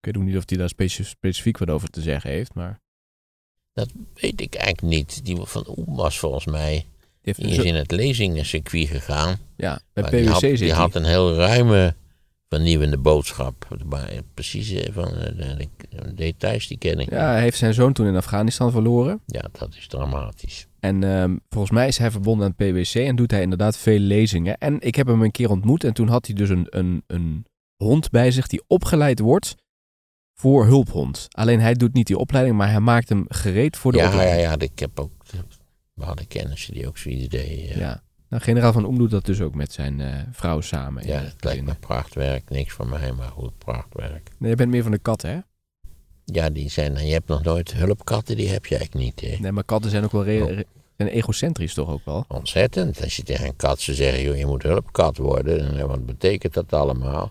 Ik 0.00 0.14
weet 0.14 0.16
ook 0.16 0.22
niet 0.22 0.36
of 0.36 0.42
hij 0.46 0.58
daar 0.58 0.98
specifiek 1.02 1.58
wat 1.58 1.70
over 1.70 1.88
te 1.90 2.00
zeggen 2.00 2.30
heeft, 2.30 2.54
maar... 2.54 2.82
Dat 3.74 3.88
weet 4.14 4.40
ik 4.40 4.54
eigenlijk 4.54 4.96
niet. 4.96 5.24
Die 5.24 5.36
van 5.40 5.64
Oem 5.78 5.96
was 5.96 6.18
volgens 6.18 6.44
mij 6.46 6.86
Die 7.22 7.34
is 7.36 7.54
zo- 7.54 7.62
in 7.62 7.74
het 7.74 7.90
lezingencircuit 7.90 8.88
gegaan. 8.88 9.36
ja, 9.56 9.80
bij 9.92 10.04
PwC 10.04 10.10
die 10.10 10.28
had, 10.28 10.40
zit 10.40 10.58
die 10.58 10.68
hij. 10.68 10.76
had 10.78 10.94
een 10.94 11.04
heel 11.04 11.34
ruime 11.34 11.94
vernieuwende 12.48 12.98
boodschap. 12.98 13.68
Maar 13.88 14.10
precies 14.34 14.70
eh, 14.72 14.92
van 14.92 15.14
eh, 15.16 15.36
de, 15.56 15.68
de 15.90 16.14
details 16.14 16.66
die 16.66 16.78
ken 16.78 16.98
ik. 16.98 17.10
Ja, 17.10 17.30
hij 17.32 17.40
heeft 17.40 17.58
zijn 17.58 17.74
zoon 17.74 17.92
toen 17.92 18.06
in 18.06 18.16
Afghanistan 18.16 18.70
verloren. 18.70 19.20
Ja, 19.26 19.44
dat 19.52 19.74
is 19.78 19.86
dramatisch. 19.86 20.66
En 20.80 21.04
ehm, 21.04 21.36
volgens 21.48 21.72
mij 21.72 21.88
is 21.88 21.98
hij 21.98 22.10
verbonden 22.10 22.46
aan 22.46 22.54
het 22.56 22.72
PwC 22.72 22.94
en 22.94 23.16
doet 23.16 23.30
hij 23.30 23.42
inderdaad 23.42 23.76
veel 23.76 23.98
lezingen. 23.98 24.58
En 24.58 24.80
ik 24.80 24.94
heb 24.94 25.06
hem 25.06 25.22
een 25.22 25.30
keer 25.30 25.50
ontmoet 25.50 25.84
en 25.84 25.92
toen 25.92 26.08
had 26.08 26.26
hij 26.26 26.34
dus 26.34 26.48
een, 26.48 26.66
een, 26.70 27.02
een 27.06 27.46
hond 27.76 28.10
bij 28.10 28.30
zich 28.30 28.46
die 28.46 28.62
opgeleid 28.66 29.18
wordt 29.20 29.54
voor 30.34 30.66
hulphond. 30.66 31.26
Alleen 31.30 31.60
hij 31.60 31.74
doet 31.74 31.92
niet 31.94 32.06
die 32.06 32.18
opleiding, 32.18 32.56
maar 32.56 32.70
hij 32.70 32.80
maakt 32.80 33.08
hem 33.08 33.24
gereed 33.28 33.76
voor 33.76 33.92
de 33.92 33.98
Ja, 33.98 34.04
ja, 34.04 34.10
opleiding. 34.10 34.40
ja, 34.42 34.58
ik 34.58 34.78
heb 34.78 35.00
ook. 35.00 35.10
We 35.94 36.04
hadden 36.04 36.26
kennissen 36.26 36.74
die 36.74 36.86
ook 36.86 36.98
zoiets 36.98 37.28
deden. 37.28 37.66
Ja, 37.68 37.78
Ja. 37.78 38.02
Nou, 38.28 38.42
generaal 38.42 38.72
van 38.72 38.84
Oem 38.84 38.98
doet 38.98 39.10
dat 39.10 39.24
dus 39.24 39.40
ook 39.40 39.54
met 39.54 39.72
zijn 39.72 40.00
eh, 40.00 40.14
vrouw 40.32 40.60
samen. 40.60 41.06
ja 41.06 41.18
het 41.20 41.44
lijkt 41.44 41.64
me 41.64 41.74
prachtwerk. 41.74 42.50
Niks 42.50 42.72
van 42.74 42.88
mij, 42.88 43.12
maar 43.12 43.28
goed, 43.28 43.58
prachtwerk. 43.58 44.30
Nee, 44.38 44.50
je 44.50 44.56
bent 44.56 44.70
meer 44.70 44.82
van 44.82 44.90
de 44.90 44.98
katten, 44.98 45.30
hè? 45.30 45.38
Ja, 46.24 46.50
die 46.50 46.70
zijn. 46.70 47.06
Je 47.06 47.12
hebt 47.12 47.28
nog 47.28 47.42
nooit 47.42 47.72
hulpkatten, 47.74 48.36
die 48.36 48.48
heb 48.48 48.66
je 48.66 48.76
eigenlijk 48.76 49.04
niet. 49.20 49.30
Hè? 49.30 49.36
Nee, 49.40 49.52
maar 49.52 49.64
katten 49.64 49.90
zijn 49.90 50.04
ook 50.04 50.12
wel 50.12 50.24
re- 50.24 50.64
Oh. 50.98 51.06
egocentrisch 51.12 51.74
toch 51.74 51.88
ook 51.88 52.04
wel? 52.04 52.24
Ontzettend. 52.28 53.02
Als 53.02 53.16
je 53.16 53.22
tegen 53.22 53.46
een 53.46 53.56
kat 53.56 53.80
zou 53.80 53.96
zeggen, 53.96 54.22
joh, 54.22 54.36
je 54.36 54.46
moet 54.46 54.62
hulpkat 54.62 55.16
worden. 55.16 55.76
En 55.78 55.86
wat 55.88 56.06
betekent 56.06 56.54
dat 56.54 56.72
allemaal? 56.72 57.30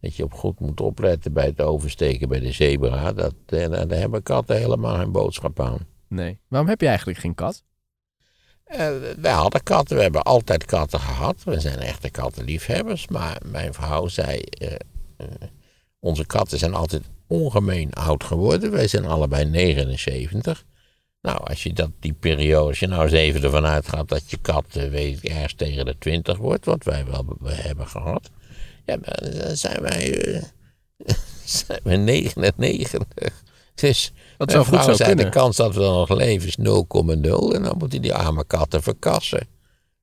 Dat 0.00 0.16
je 0.16 0.22
op 0.24 0.34
goed 0.34 0.60
moet 0.60 0.80
opletten 0.80 1.32
bij 1.32 1.46
het 1.46 1.60
oversteken 1.60 2.28
bij 2.28 2.40
de 2.40 2.52
zebra. 2.52 3.12
Dat, 3.12 3.34
eh, 3.46 3.68
daar, 3.70 3.88
hebben 3.88 4.22
katten 4.22 4.56
helemaal 4.56 4.96
geen 4.96 5.12
boodschap 5.12 5.60
aan. 5.60 5.86
Nee. 6.08 6.38
Waarom 6.48 6.68
heb 6.68 6.80
je 6.80 6.86
eigenlijk 6.86 7.18
geen 7.18 7.34
kat? 7.34 7.62
Eh, 8.64 8.88
wij 9.16 9.32
hadden 9.32 9.62
katten, 9.62 9.96
we 9.96 10.02
hebben 10.02 10.22
altijd 10.22 10.64
katten 10.64 11.00
gehad. 11.00 11.44
We 11.44 11.60
zijn 11.60 11.78
echte 11.78 12.10
kattenliefhebbers. 12.10 13.08
Maar 13.08 13.40
mijn 13.44 13.74
vrouw 13.74 14.06
zei, 14.08 14.38
eh, 14.40 14.72
eh, 15.16 15.26
onze 15.98 16.26
katten 16.26 16.58
zijn 16.58 16.74
altijd 16.74 17.02
ongemeen 17.26 17.92
oud 17.92 18.24
geworden. 18.24 18.70
Wij 18.70 18.88
zijn 18.88 19.04
allebei 19.04 19.44
79. 19.44 20.64
Nou, 21.22 21.38
als 21.44 21.62
je 21.62 21.72
dat, 21.72 21.90
die 22.00 22.12
periode, 22.12 22.66
als 22.68 22.78
je 22.78 22.86
nou 22.86 23.02
eens 23.02 23.12
even 23.12 23.42
ervan 23.42 23.66
uitgaat 23.66 24.08
dat 24.08 24.30
je 24.30 24.36
kat 24.36 24.64
weet 24.72 25.16
ik, 25.16 25.30
ergens 25.30 25.54
tegen 25.54 25.84
de 25.84 25.98
20 25.98 26.36
wordt, 26.36 26.64
wat 26.64 26.84
wij 26.84 27.04
wel 27.06 27.24
be- 27.24 27.52
hebben 27.52 27.86
gehad. 27.86 28.30
Ja, 28.86 28.96
maar 29.00 29.30
dan 29.46 29.56
zijn 29.56 29.82
wij, 29.82 30.24
eh, 30.34 30.42
zijn 31.44 31.80
we 31.82 31.96
99. 31.96 33.02
Dus 33.74 34.12
Dat 34.36 34.50
zou 34.50 34.64
goed 34.64 34.74
vrouw 34.74 34.86
zo 34.88 34.92
zei, 34.94 35.08
kunnen. 35.08 35.24
de 35.24 35.30
kans 35.38 35.56
dat 35.56 35.74
we 35.74 35.80
dan 35.80 35.94
nog 35.94 36.08
leven 36.10 36.48
is 36.48 36.56
0,0. 36.58 37.54
En 37.54 37.62
dan 37.62 37.74
moeten 37.78 38.02
die 38.02 38.14
arme 38.14 38.44
katten 38.44 38.82
verkassen. 38.82 39.46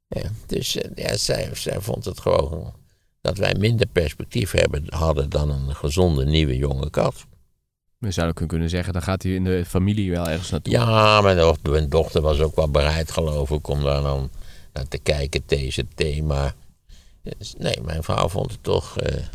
Ja, 0.08 0.22
dus 0.46 0.76
eh, 0.76 0.90
ja, 0.96 1.18
zij, 1.18 1.50
zij 1.54 1.80
vond 1.82 2.06
het 2.06 2.20
gewoon 2.20 2.74
dat 3.22 3.38
wij 3.38 3.56
minder 3.60 3.88
perspectief 3.88 4.52
hebben, 4.52 4.86
hadden 4.90 5.30
dan 5.30 5.50
een 5.50 5.76
gezonde 5.76 6.26
nieuwe 6.26 6.58
jonge 6.58 6.90
kat. 6.90 7.26
We 7.98 8.12
zouden 8.12 8.48
kunnen 8.48 8.70
zeggen, 8.70 8.94
dan 8.94 9.02
gaat 9.02 9.24
hij 9.24 9.32
in 9.32 9.44
de 9.44 9.64
familie 9.68 10.12
wel 10.12 10.30
ergens 10.30 10.50
naartoe. 10.50 10.74
Ja, 10.74 11.22
mijn, 11.22 11.38
do- 11.38 11.56
mijn 11.70 11.90
dochter 11.90 12.22
was 12.22 12.40
ook 12.40 12.56
wel 12.56 12.70
bereid, 12.72 13.12
geloof 13.12 13.50
ik, 13.50 13.68
om 13.68 13.84
daar 13.84 14.02
dan 14.02 14.30
naar 14.74 14.88
te 14.88 14.98
kijken, 14.98 15.46
TZT. 15.46 16.22
Maar 16.24 16.56
dus, 17.24 17.56
nee, 17.58 17.82
mijn 17.82 18.04
vrouw 18.04 18.30
vond 18.30 18.52
het 18.52 18.64
toch 18.64 18.98
eh, 18.98 19.26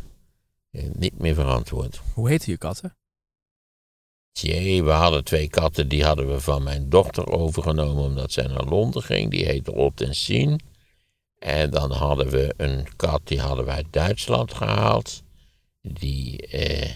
eh, 0.71 0.91
niet 0.93 1.19
meer 1.19 1.35
verantwoord. 1.35 2.01
Hoe 2.15 2.29
heten 2.29 2.53
je 2.53 2.59
katten? 2.59 2.97
Tjee, 4.33 4.85
we 4.85 4.91
hadden 4.91 5.25
twee 5.25 5.49
katten, 5.49 5.89
die 5.89 6.05
hadden 6.05 6.29
we 6.29 6.41
van 6.41 6.63
mijn 6.63 6.89
dochter 6.89 7.27
overgenomen 7.27 8.05
omdat 8.05 8.33
zij 8.33 8.47
naar 8.47 8.65
Londen 8.65 9.03
ging. 9.03 9.31
Die 9.31 9.45
heette 9.45 9.73
Ot 9.73 10.01
en 10.01 10.15
Sien. 10.15 10.61
En 11.39 11.71
dan 11.71 11.93
hadden 11.93 12.29
we 12.29 12.55
een 12.57 12.97
kat, 12.97 13.21
die 13.25 13.41
hadden 13.41 13.65
we 13.65 13.71
uit 13.71 13.87
Duitsland 13.91 14.55
gehaald. 14.55 15.23
Die, 15.81 16.47
eh, 16.47 16.95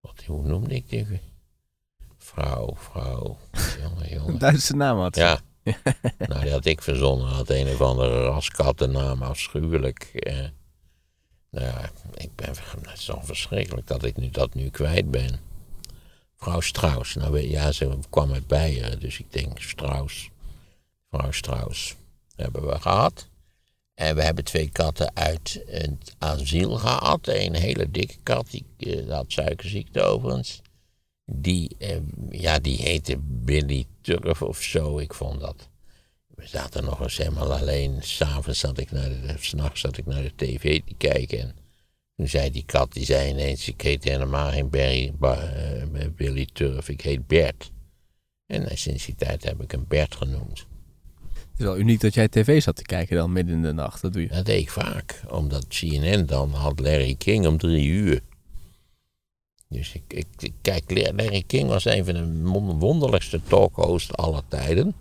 wat, 0.00 0.22
hoe 0.26 0.42
noemde 0.42 0.74
ik 0.74 0.88
die? 0.88 1.20
Vrouw, 2.18 2.74
vrouw, 2.76 3.38
jongen, 3.80 4.08
jongen. 4.08 4.38
Duitse 4.38 4.76
naam 4.76 4.98
had 4.98 5.14
ze. 5.14 5.20
Ja. 5.20 5.40
nou, 6.28 6.42
die 6.42 6.50
had 6.50 6.64
ik 6.64 6.82
verzonnen. 6.82 7.26
Had 7.26 7.50
een 7.50 7.68
of 7.68 7.80
andere 7.80 8.24
raskattennaam, 8.24 9.22
afschuwelijk. 9.22 10.10
Eh. 10.12 10.44
Nou 11.50 11.66
ja, 11.66 11.90
ik 12.14 12.34
ben, 12.34 12.48
het 12.82 12.98
is 12.98 13.10
al 13.10 13.22
verschrikkelijk 13.24 13.86
dat 13.86 14.04
ik 14.04 14.16
nu, 14.16 14.30
dat 14.30 14.54
nu 14.54 14.68
kwijt 14.68 15.10
ben. 15.10 15.40
Vrouw 16.36 16.60
Strauss. 16.60 17.14
Nou, 17.14 17.40
ja, 17.40 17.72
ze 17.72 17.98
kwam 18.10 18.32
uit 18.32 18.46
Beieren, 18.46 19.00
dus 19.00 19.18
ik 19.18 19.32
denk 19.32 19.60
Strauss. 19.60 20.30
Vrouw 21.10 21.30
Strauss 21.30 21.96
hebben 22.36 22.66
we 22.66 22.80
gehad. 22.80 23.28
En 23.94 24.16
we 24.16 24.22
hebben 24.22 24.44
twee 24.44 24.68
katten 24.68 25.16
uit 25.16 25.62
het 25.66 26.14
asiel 26.18 26.76
gehad. 26.76 27.28
Een 27.28 27.54
hele 27.54 27.90
dikke 27.90 28.16
kat, 28.22 28.50
die 28.50 28.66
eh, 28.78 29.14
had 29.14 29.24
suikerziekte 29.28 30.02
overigens. 30.02 30.62
Die, 31.32 31.76
eh, 31.78 31.96
ja, 32.30 32.58
die 32.58 32.76
heette 32.76 33.16
Billy 33.20 33.86
Turf 34.00 34.42
of 34.42 34.62
zo. 34.62 34.98
Ik 34.98 35.14
vond 35.14 35.40
dat. 35.40 35.68
We 36.34 36.46
zaten 36.46 36.84
nog 36.84 37.00
eens 37.00 37.16
helemaal 37.16 37.52
alleen. 37.54 37.96
S'avonds 38.00 38.58
zat 38.58 38.78
ik 38.78 38.90
naar 38.90 39.08
de, 39.08 39.34
s'nachts 39.38 39.80
zat 39.80 39.96
ik 39.96 40.06
naar 40.06 40.22
de 40.22 40.32
tv 40.36 40.80
te 40.86 40.94
kijken. 40.96 41.38
En 41.38 41.54
toen 42.16 42.28
zei 42.28 42.50
die 42.50 42.64
kat, 42.66 42.92
die 42.92 43.04
zei 43.04 43.30
ineens, 43.30 43.68
ik 43.68 43.80
heet 43.80 44.04
helemaal 44.04 44.50
geen 44.50 44.70
Barry, 44.70 45.12
Ba- 45.18 45.52
eh, 45.52 46.08
Billy 46.16 46.48
Turf, 46.52 46.88
ik 46.88 47.00
heet 47.00 47.26
Bert. 47.26 47.72
En 48.46 48.68
eh, 48.68 48.76
sinds 48.76 49.04
die 49.06 49.14
tijd 49.14 49.44
heb 49.44 49.62
ik 49.62 49.70
hem 49.70 49.84
Bert 49.88 50.14
genoemd. 50.14 50.66
Het 51.30 51.64
is 51.64 51.64
wel 51.64 51.78
uniek 51.78 52.00
dat 52.00 52.14
jij 52.14 52.28
tv 52.28 52.62
zat 52.62 52.76
te 52.76 52.82
kijken 52.82 53.16
dan 53.16 53.32
midden 53.32 53.54
in 53.54 53.62
de 53.62 53.72
nacht. 53.72 54.02
Dat 54.02 54.12
doe 54.12 54.22
je. 54.22 54.28
Dat 54.28 54.46
deed 54.46 54.60
ik 54.60 54.70
vaak, 54.70 55.22
omdat 55.28 55.66
CNN 55.68 56.26
dan 56.26 56.50
had 56.52 56.80
Larry 56.80 57.14
King 57.14 57.46
om 57.46 57.58
drie 57.58 57.86
uur. 57.86 58.20
Dus 59.68 59.92
ik, 59.92 60.24
kijk, 60.62 60.90
Larry 60.90 61.42
King 61.46 61.68
was 61.68 61.84
een 61.84 62.04
van 62.04 62.14
de 62.14 62.42
won- 62.50 62.78
wonderlijkste 62.78 63.40
talkhosts 63.48 64.12
aller 64.12 64.42
tijden. 64.48 64.94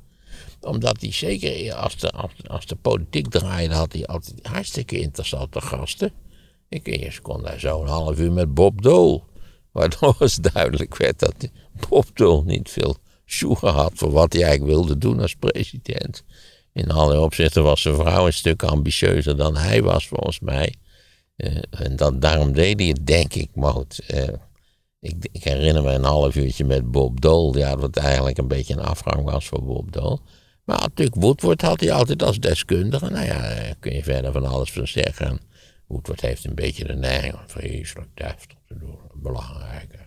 Omdat 0.61 1.01
hij 1.01 1.11
zeker 1.11 1.73
als 1.73 1.97
de, 1.97 2.11
als, 2.47 2.65
de- 2.65 2.75
politiek 2.75 3.27
draaide, 3.29 3.73
had 3.73 3.93
hij 3.93 4.05
altijd 4.05 4.47
hartstikke 4.47 4.99
interessante 4.99 5.61
gasten. 5.61 6.11
Ik 6.69 6.87
eerst 6.87 7.21
kon 7.21 7.43
daar 7.43 7.59
zo'n 7.59 7.87
half 7.87 8.19
uur 8.19 8.31
met 8.31 8.53
Bob 8.53 8.81
Dole. 8.81 9.21
Waardoor 9.71 10.15
eens 10.19 10.35
duidelijk 10.53 10.97
werd 10.97 11.19
dat 11.19 11.35
Bob 11.89 12.05
Dole 12.13 12.43
niet 12.43 12.69
veel 12.69 12.97
sjoegen 13.25 13.71
had 13.73 13.91
voor 13.95 14.11
wat 14.11 14.33
hij 14.33 14.43
eigenlijk 14.43 14.73
wilde 14.77 14.97
doen 14.97 15.19
als 15.19 15.35
president. 15.35 16.23
In 16.73 16.91
alle 16.91 17.19
opzichten 17.19 17.63
was 17.63 17.81
zijn 17.81 17.95
vrouw 17.95 18.25
een 18.25 18.33
stuk 18.33 18.63
ambitieuzer 18.63 19.37
dan 19.37 19.57
hij 19.57 19.81
was, 19.83 20.07
volgens 20.07 20.39
mij. 20.39 20.73
Eh, 21.35 21.57
en 21.69 21.95
dat, 21.95 22.21
daarom 22.21 22.51
deed 22.53 22.79
hij 22.79 22.87
het, 22.87 23.07
denk 23.07 23.33
ik, 23.33 23.49
Moot. 23.53 23.97
Eh, 24.07 24.27
ik, 24.99 25.27
ik 25.31 25.43
herinner 25.43 25.83
me 25.83 25.91
een 25.91 26.03
half 26.03 26.35
uurtje 26.35 26.65
met 26.65 26.91
Bob 26.91 27.21
Dole. 27.21 27.57
Ja, 27.57 27.77
wat 27.77 27.97
eigenlijk 27.97 28.37
een 28.37 28.47
beetje 28.47 28.73
een 28.73 28.79
afgang 28.79 29.23
was 29.23 29.47
voor 29.47 29.63
Bob 29.63 29.91
Dole. 29.91 30.19
Maar 30.63 30.79
natuurlijk, 30.79 31.15
Woodward 31.15 31.61
had 31.61 31.79
hij 31.79 31.91
altijd 31.91 32.23
als 32.23 32.39
deskundige. 32.39 33.09
Nou 33.09 33.25
ja, 33.25 33.41
daar 33.41 33.75
kun 33.79 33.93
je 33.93 34.03
verder 34.03 34.31
van 34.31 34.45
alles 34.45 34.71
van 34.71 34.87
zeggen. 34.87 35.39
Woodward 35.87 36.21
heeft 36.21 36.45
een 36.45 36.55
beetje 36.55 36.85
de 36.85 36.95
neiging 36.95 37.33
om 37.33 37.47
vreselijk 37.47 38.09
deftig 38.13 38.57
te 38.67 38.77
doen. 38.77 38.99
Belangrijke 39.13 40.05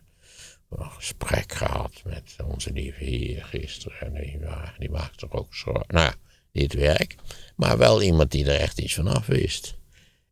een 0.71 0.91
gesprek 0.91 1.53
gehad 1.53 2.03
met 2.05 2.37
onze 2.45 2.73
lieve 2.73 3.05
heer 3.05 3.45
gisteren. 3.45 4.01
En 4.01 4.23
die, 4.23 4.41
die 4.79 4.91
maakte 4.91 5.27
er 5.27 5.39
ook 5.39 5.55
zo. 5.55 5.73
Nou 5.87 6.13
dit 6.53 6.73
werk. 6.75 7.15
Maar 7.57 7.79
wel 7.79 8.03
iemand 8.03 8.31
die 8.31 8.45
er 8.45 8.61
echt 8.61 8.81
iets 8.81 8.95
van 8.95 9.07
af 9.07 9.27
wist. 9.27 9.78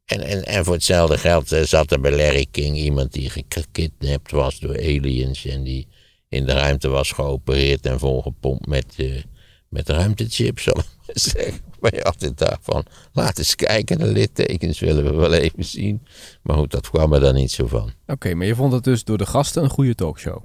En, 0.06 0.20
en, 0.20 0.44
en 0.44 0.64
voor 0.64 0.74
hetzelfde 0.74 1.18
geld 1.18 1.52
eh, 1.52 1.62
zat 1.62 1.92
er 1.92 2.00
bij 2.00 2.16
Larry 2.16 2.46
King 2.50 2.76
iemand 2.76 3.12
die 3.12 3.30
gekidnapt 3.48 4.30
was 4.30 4.58
door 4.58 4.76
aliens. 4.76 5.44
En 5.44 5.62
die 5.62 5.86
in 6.28 6.46
de 6.46 6.52
ruimte 6.52 6.88
was 6.88 7.12
geopereerd 7.12 7.86
en 7.86 7.98
volgepompt 7.98 8.66
met, 8.66 8.94
eh, 8.96 9.22
met 9.68 9.88
ruimtechips, 9.88 10.62
zal 10.64 10.78
ik 10.78 10.84
maar 11.06 11.18
zeggen. 11.18 11.60
Maar 11.80 11.94
je 11.94 12.04
altijd 12.04 12.38
daarvan, 12.38 12.84
laat 13.12 13.38
eens 13.38 13.54
kijken, 13.54 13.98
de 13.98 14.06
littekens 14.06 14.78
willen 14.78 15.04
we 15.04 15.12
wel 15.12 15.32
even 15.32 15.64
zien. 15.64 16.06
Maar 16.42 16.56
goed, 16.56 16.70
dat 16.70 16.90
kwam 16.90 17.12
er 17.12 17.20
dan 17.20 17.34
niet 17.34 17.50
zo 17.50 17.66
van. 17.66 17.92
Oké, 18.06 18.34
maar 18.34 18.46
je 18.46 18.54
vond 18.54 18.72
het 18.72 18.84
dus 18.84 19.04
door 19.04 19.18
de 19.18 19.26
gasten 19.26 19.62
een 19.62 19.70
goede 19.70 19.94
talkshow. 19.94 20.42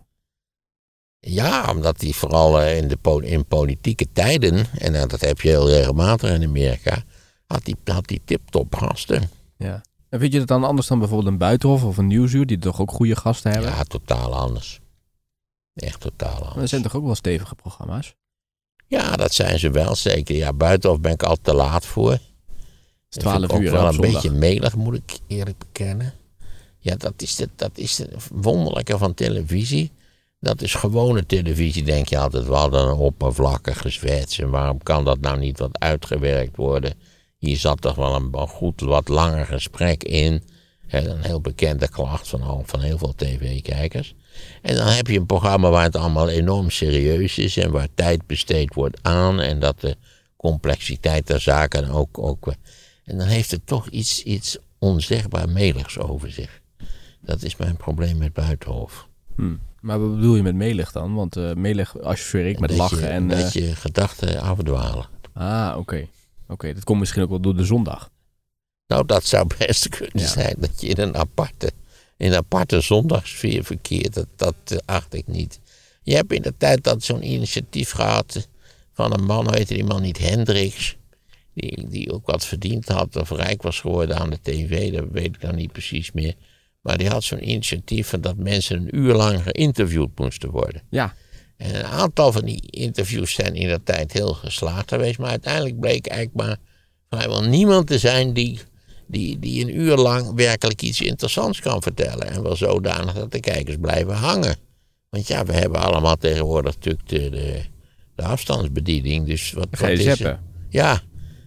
Ja, 1.20 1.70
omdat 1.70 2.00
die 2.00 2.16
vooral 2.16 2.62
eh, 2.62 2.78
in, 2.78 2.88
de 2.88 2.98
po- 2.98 3.20
in 3.20 3.46
politieke 3.46 4.08
tijden, 4.14 4.66
en 4.78 5.08
dat 5.08 5.22
heb 5.22 5.42
je 5.42 5.50
heel 5.50 5.70
regelmatig 5.70 6.30
in 6.30 6.44
Amerika, 6.44 7.04
had 7.46 7.66
die, 7.66 7.76
had 7.84 8.08
die 8.08 8.22
tip-top 8.26 8.76
gasten. 8.76 9.30
Ja. 9.62 9.82
En 10.10 10.20
vind 10.20 10.32
je 10.34 10.40
dat 10.40 10.48
dan 10.48 10.64
anders 10.64 10.88
dan 10.88 11.00
bijvoorbeeld 11.00 11.32
een 11.32 11.38
Buitenhof 11.38 11.84
of 11.84 11.98
een 11.98 12.08
Nieuwsuur, 12.08 12.46
die 12.46 12.58
toch 12.58 12.82
ook 12.82 12.92
goede 12.92 13.16
gasten 13.16 13.52
hebben? 13.52 13.70
Ja, 13.72 13.84
totaal 13.84 14.36
anders. 14.36 14.80
Echt 15.74 16.00
totaal 16.00 16.32
Maar 16.34 16.42
er 16.42 16.48
anders. 16.48 16.70
zijn 16.70 16.82
toch 16.82 16.96
ook 16.96 17.06
wel 17.06 17.16
stevige 17.16 17.56
programma's? 17.56 18.16
Ja, 18.88 19.16
dat 19.16 19.34
zijn 19.34 19.60
ze 19.60 19.72
wel 19.72 19.96
zeker. 19.96 20.36
Ja, 20.36 20.54
buitenhof 20.54 21.00
ben 21.00 21.12
ik 21.12 21.24
al 21.24 21.38
te 21.42 21.54
laat 21.54 21.86
voor. 21.86 22.12
Het 22.12 22.22
is 23.10 23.18
12 23.18 23.40
Dat 23.42 23.50
vind 23.50 23.62
ik 23.62 23.68
uur 23.68 23.74
wel 23.74 23.88
een 23.88 23.94
zondag. 23.94 24.12
beetje 24.14 24.32
melig, 24.32 24.76
moet 24.76 24.96
ik 24.96 25.20
eerlijk 25.28 25.58
bekennen. 25.58 26.14
Ja, 26.78 26.96
dat 26.96 27.14
is, 27.22 27.36
de, 27.36 27.50
dat 27.56 27.78
is 27.78 27.98
het 27.98 28.28
wonderlijke 28.34 28.98
van 28.98 29.14
televisie. 29.14 29.92
Dat 30.40 30.62
is 30.62 30.74
gewone 30.74 31.26
televisie, 31.26 31.84
denk 31.84 32.08
je 32.08 32.18
altijd. 32.20 32.46
We 32.46 32.54
hadden 32.54 32.88
een 32.88 32.96
oppervlakkige 32.98 33.90
zwets. 33.90 34.40
En 34.40 34.50
waarom 34.50 34.84
kan 34.84 35.06
dat 35.06 35.20
nou 35.20 35.40
niet 35.40 35.60
wat 35.60 35.80
uitgewerkt 35.80 36.56
worden? 36.56 36.94
Hier 37.42 37.58
zat 37.58 37.82
toch 37.82 37.96
wel 37.96 38.16
een, 38.16 38.48
goed 38.48 38.82
wat 38.82 39.08
langer 39.08 39.46
gesprek 39.46 40.04
in. 40.04 40.44
Een 40.88 41.24
heel 41.24 41.42
bekende 41.42 41.90
klacht 41.90 42.28
van, 42.28 42.64
van 42.66 42.80
heel 42.80 42.98
veel 42.98 43.14
tv-kijkers. 43.16 44.16
En 44.62 44.76
dan 44.76 44.88
heb 44.88 45.08
je 45.08 45.20
een 45.20 45.26
programma 45.26 45.70
waar 45.70 45.84
het 45.84 45.96
allemaal 45.96 46.30
enorm 46.30 46.70
serieus 46.70 47.38
is. 47.38 47.58
En 47.58 47.72
waar 47.72 47.88
tijd 47.94 48.28
besteed 48.28 48.74
wordt 48.74 49.00
aan. 49.02 49.40
En 49.40 49.60
dat 49.60 49.80
de 49.80 49.96
complexiteit 50.38 51.28
der 51.28 51.40
zaken 51.40 51.90
ook. 51.90 52.18
ook 52.18 52.54
en 53.04 53.18
dan 53.18 53.28
heeft 53.28 53.52
het 53.52 53.66
toch 53.66 53.88
iets, 53.88 54.24
iets 54.24 54.58
onzegbaar 54.80 55.50
meligs 55.50 55.98
over 55.98 56.32
zich. 56.32 56.62
Dat 57.20 57.44
is 57.44 57.56
mijn 57.56 57.78
probleem 57.78 58.18
met 58.18 58.34
Buitenhof. 58.34 59.08
Hm. 59.36 59.56
Maar 59.80 60.00
wat 60.00 60.16
bedoel 60.16 60.36
je 60.36 60.44
met 60.44 60.56
melig 60.56 60.92
dan? 60.92 61.14
Want 61.14 61.36
eh 61.36 61.54
melig 61.54 62.02
associeer 62.02 62.46
ik 62.46 62.60
met 62.60 62.70
dat 62.70 62.78
lachen 62.78 63.00
je, 63.00 63.06
en... 63.06 63.28
Dat 63.28 63.40
eh, 63.40 63.50
je 63.50 63.76
gedachten 63.76 64.42
afdwalen. 64.42 65.06
Ah, 65.34 65.76
oké. 65.78 66.08
Oké, 66.52 66.74
dat 66.74 66.84
komt 66.84 67.00
misschien 67.00 67.22
ook 67.24 67.30
wel 67.30 67.40
door 67.40 67.56
de 67.56 67.66
zondag. 67.66 68.10
Nou, 68.88 69.06
dat 69.06 69.26
zou 69.26 69.48
best 69.58 69.90
kunnen 69.98 70.12
Ja. 70.22 70.28
zijn 70.28 70.56
dat 70.58 70.82
je 70.82 70.88
in 70.88 71.00
een 71.00 71.16
aparte, 71.16 71.72
in 72.18 72.32
een 72.32 72.38
aparte 72.38 72.82
zondagssfeer 72.82 73.64
verkeert. 73.64 74.14
Dat, 74.14 74.28
dat 74.36 74.56
eh, 74.66 74.78
acht 74.86 75.14
ik 75.14 75.28
niet. 75.28 75.60
Je 76.04 76.16
hebt 76.16 76.32
in 76.34 76.42
de 76.42 76.54
tijd 76.58 76.84
dat 76.84 77.04
zo'n 77.04 77.24
initiatief 77.24 77.92
gehad 77.92 78.36
eh, 78.36 78.44
van 78.94 79.14
een 79.14 79.26
man, 79.26 79.50
weet 79.52 79.68
je 79.70 79.74
die 79.76 79.84
man 79.84 80.02
niet, 80.02 80.18
Hendricks. 80.18 80.98
Die, 81.54 81.88
die 81.88 82.12
ook 82.12 82.26
wat 82.26 82.46
verdiend 82.46 82.88
had 82.88 83.16
of 83.16 83.30
rijk 83.32 83.62
was 83.62 83.80
geworden 83.80 84.18
aan 84.18 84.30
de 84.30 84.40
tv, 84.42 84.92
dat 84.94 85.06
weet 85.12 85.36
ik 85.36 85.42
nou 85.42 85.56
niet 85.56 85.72
precies 85.72 86.12
meer. 86.12 86.36
Maar 86.82 86.98
die 86.98 87.10
had 87.10 87.24
zo'n 87.24 87.50
initiatief 87.50 88.08
van 88.08 88.22
dat 88.22 88.36
mensen 88.38 88.78
een 88.78 88.98
uur 88.98 89.14
lang 89.14 89.44
geïnterviewd 89.44 90.20
moesten 90.20 90.50
worden. 90.50 90.82
Ja, 90.90 91.16
En 91.62 91.76
een 91.76 91.86
aantal 91.86 92.32
van 92.32 92.46
die 92.46 92.64
interviews 92.70 93.34
zijn 93.34 93.56
in 93.56 93.70
dat 93.70 93.86
tijd 93.86 94.12
heel 94.14 94.34
geslaagd 94.34 94.90
geweest. 94.90 95.20
Maar 95.20 95.30
uiteindelijk 95.30 95.80
bleek 95.80 96.08
eigenlijk 96.08 96.48
maar 96.48 96.58
vrijwel 97.10 97.44
niemand 97.44 97.88
te 97.88 97.98
zijn 98.00 98.34
die, 98.34 98.60
die, 99.08 99.40
die 99.40 99.62
een 99.64 99.76
uur 99.80 99.96
lang 99.98 100.34
werkelijk 100.36 100.82
iets 100.82 101.02
interessants 101.02 101.60
kan 101.60 101.82
vertellen. 101.82 102.30
En 102.32 102.44
wel 102.44 102.56
zodanig 102.56 103.14
dat 103.14 103.32
de 103.32 103.40
kijkers 103.40 103.78
blijven 103.82 104.14
hangen. 104.16 104.56
Want 105.10 105.28
ja, 105.28 105.46
we 105.46 105.54
hebben 105.54 105.82
allemaal 105.82 106.18
tegenwoordig 106.18 106.74
natuurlijk 106.76 107.08
de, 107.08 107.30
de, 107.30 107.62
de 108.16 108.24
afstandsbediening. 108.24 109.26
Dus 109.28 109.52
wat, 109.52 109.68
wat 109.70 109.90
is 109.90 110.04
zappen. 110.18 110.44
Ja, 110.70 111.02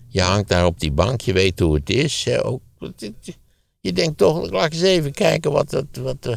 je 0.08 0.20
hangt 0.20 0.48
daar 0.48 0.66
op 0.66 0.80
die 0.80 0.92
bank, 0.92 1.20
je 1.20 1.32
weet 1.32 1.58
hoe 1.60 1.74
het 1.74 1.90
is. 1.90 2.24
Hè, 2.24 2.44
ook, 2.44 2.62
het- 2.78 3.00
het- 3.00 3.38
je 3.80 3.92
denkt 3.92 4.18
toch, 4.18 4.50
laat 4.50 4.72
eens 4.72 4.82
even 4.82 5.12
kijken 5.12 5.52
wat... 5.52 5.72
wat, 5.72 5.86
wat 6.00 6.26
eh, 6.26 6.36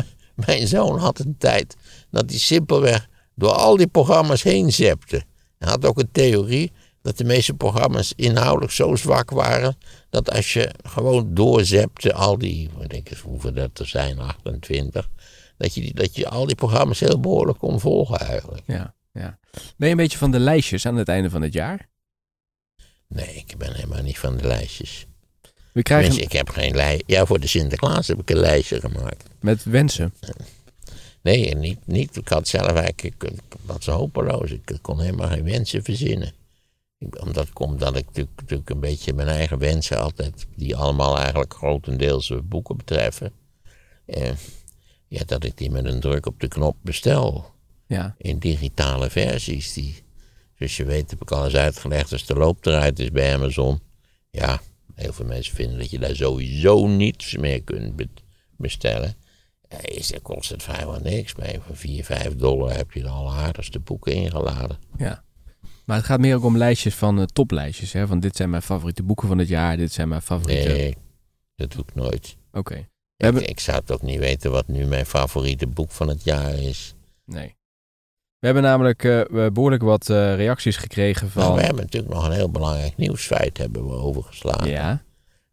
mijn 0.46 0.66
zoon 0.68 0.98
had 0.98 1.18
een 1.18 1.34
tijd 1.38 1.76
dat 2.10 2.30
hij 2.30 2.38
simpelweg 2.38 3.08
door 3.34 3.52
al 3.52 3.76
die 3.76 3.86
programma's 3.86 4.42
heen 4.42 4.72
zepte. 4.72 5.22
Hij 5.58 5.68
had 5.68 5.84
ook 5.84 5.98
een 5.98 6.12
theorie 6.12 6.72
dat 7.02 7.18
de 7.18 7.24
meeste 7.24 7.54
programma's 7.54 8.12
inhoudelijk 8.16 8.72
zo 8.72 8.96
zwak 8.96 9.30
waren. 9.30 9.76
dat 10.10 10.30
als 10.30 10.52
je 10.52 10.74
gewoon 10.82 11.34
doorzepte 11.34 12.12
al 12.12 12.38
die. 12.38 12.70
wat 12.76 12.88
denk 12.88 13.10
eens 13.10 13.20
hoeveel 13.20 13.52
dat 13.52 13.78
er 13.78 13.86
zijn, 13.86 14.18
28. 14.18 15.08
Dat 15.56 15.74
je, 15.74 15.94
dat 15.94 16.16
je 16.16 16.28
al 16.28 16.46
die 16.46 16.54
programma's 16.54 17.00
heel 17.00 17.20
behoorlijk 17.20 17.58
kon 17.58 17.80
volgen 17.80 18.18
eigenlijk. 18.18 18.62
Ja, 18.66 18.94
ja. 19.12 19.38
Ben 19.52 19.88
je 19.88 19.90
een 19.90 19.96
beetje 19.96 20.18
van 20.18 20.30
de 20.30 20.38
lijstjes 20.38 20.86
aan 20.86 20.96
het 20.96 21.08
einde 21.08 21.30
van 21.30 21.42
het 21.42 21.52
jaar? 21.52 21.88
Nee, 23.06 23.34
ik 23.34 23.54
ben 23.58 23.74
helemaal 23.74 24.02
niet 24.02 24.18
van 24.18 24.36
de 24.36 24.46
lijstjes. 24.46 25.06
We 25.72 25.82
krijgen 25.82 26.08
Tenminste, 26.08 26.36
ik 26.36 26.46
heb 26.46 26.54
geen 26.56 26.74
lijst. 26.74 27.02
Ja, 27.06 27.26
voor 27.26 27.40
de 27.40 27.46
Sinterklaas 27.46 28.06
heb 28.06 28.20
ik 28.20 28.30
een 28.30 28.38
lijstje 28.38 28.80
gemaakt. 28.80 29.24
met 29.40 29.64
wensen. 29.64 30.14
Nee, 31.22 31.54
niet, 31.54 31.86
niet. 31.86 32.16
Ik 32.16 32.28
had 32.28 32.48
zelf 32.48 32.66
eigenlijk. 32.72 33.24
Ik, 33.24 33.32
was 33.66 33.86
hopeloos. 33.86 34.50
Ik 34.50 34.78
kon 34.82 35.00
helemaal 35.00 35.28
geen 35.28 35.44
wensen 35.44 35.82
verzinnen. 35.82 36.32
Ik, 36.98 37.20
omdat 37.22 37.52
komt 37.52 37.80
dat 37.80 37.96
ik 37.96 38.06
natuurlijk, 38.06 38.40
natuurlijk 38.40 38.70
een 38.70 38.80
beetje 38.80 39.12
mijn 39.12 39.28
eigen 39.28 39.58
wensen 39.58 40.00
altijd. 40.00 40.46
die 40.56 40.76
allemaal 40.76 41.18
eigenlijk 41.18 41.54
grotendeels 41.54 42.30
eh, 42.30 42.38
boeken 42.44 42.76
betreffen. 42.76 43.32
Eh, 44.06 44.32
ja, 45.08 45.24
dat 45.24 45.44
ik 45.44 45.56
die 45.56 45.70
met 45.70 45.84
een 45.84 46.00
druk 46.00 46.26
op 46.26 46.40
de 46.40 46.48
knop 46.48 46.76
bestel. 46.82 47.50
Ja, 47.86 48.14
in 48.18 48.38
digitale 48.38 49.10
versies. 49.10 49.72
Die, 49.72 49.94
zoals 50.56 50.76
je 50.76 50.84
weet, 50.84 51.10
heb 51.10 51.22
ik 51.22 51.30
al 51.30 51.44
eens 51.44 51.54
uitgelegd, 51.54 52.12
als 52.12 52.26
de 52.26 52.34
loop 52.34 52.66
eruit 52.66 52.98
is 52.98 53.10
bij 53.10 53.34
Amazon. 53.34 53.80
Ja, 54.30 54.60
heel 54.94 55.12
veel 55.12 55.24
mensen 55.26 55.54
vinden 55.54 55.78
dat 55.78 55.90
je 55.90 55.98
daar 55.98 56.16
sowieso 56.16 56.86
niets 56.86 57.36
meer 57.36 57.62
kunt 57.62 57.96
be- 57.96 58.08
bestellen. 58.56 59.14
Is, 59.80 60.08
dan 60.08 60.22
kost 60.22 60.50
het 60.50 60.62
vrijwel 60.62 60.98
niks. 61.02 61.34
Maar 61.34 61.54
voor 61.66 61.76
4, 61.76 62.04
5 62.04 62.36
dollar 62.36 62.76
heb 62.76 62.92
je 62.92 63.00
er 63.00 63.08
al 63.08 63.32
aardigste 63.34 63.78
boeken 63.78 64.12
ingeladen. 64.12 64.78
ja. 64.98 65.22
Maar 65.84 65.98
het 65.98 66.08
gaat 66.08 66.20
meer 66.20 66.36
ook 66.36 66.44
om 66.44 66.56
lijstjes 66.56 66.94
van 66.94 67.18
eh, 67.18 67.24
toplijstjes. 67.24 67.92
Hè? 67.92 68.06
Van 68.06 68.20
dit 68.20 68.36
zijn 68.36 68.50
mijn 68.50 68.62
favoriete 68.62 69.02
boeken 69.02 69.28
van 69.28 69.38
het 69.38 69.48
jaar. 69.48 69.76
Dit 69.76 69.92
zijn 69.92 70.08
mijn 70.08 70.22
favoriete... 70.22 70.68
Nee, 70.68 70.96
dat 71.56 71.72
doe 71.72 71.82
ik 71.82 71.94
nooit. 71.94 72.36
Oké, 72.52 72.74
Ik, 72.74 72.86
hebben- 73.16 73.48
ik 73.48 73.60
zou 73.60 73.78
het 73.78 73.90
ook 73.92 74.02
niet 74.02 74.18
weten 74.18 74.50
wat 74.50 74.68
nu 74.68 74.84
mijn 74.86 75.06
favoriete 75.06 75.66
boek 75.66 75.90
van 75.90 76.08
het 76.08 76.24
jaar 76.24 76.54
is. 76.54 76.94
nee. 77.24 77.56
We 78.38 78.46
hebben 78.46 78.62
namelijk 78.62 79.04
eh, 79.04 79.20
behoorlijk 79.52 79.82
wat 79.82 80.10
eh, 80.10 80.34
reacties 80.34 80.76
gekregen 80.76 81.30
Maar 81.34 81.44
van... 81.44 81.54
we 81.54 81.60
hebben 81.62 81.82
natuurlijk 81.84 82.12
nog 82.14 82.26
een 82.26 82.32
heel 82.32 82.50
belangrijk 82.50 82.96
nieuwsfeit 82.96 83.58
hebben 83.58 83.86
we 83.88 83.92
overgeslagen. 83.94 84.70
ja. 84.70 85.02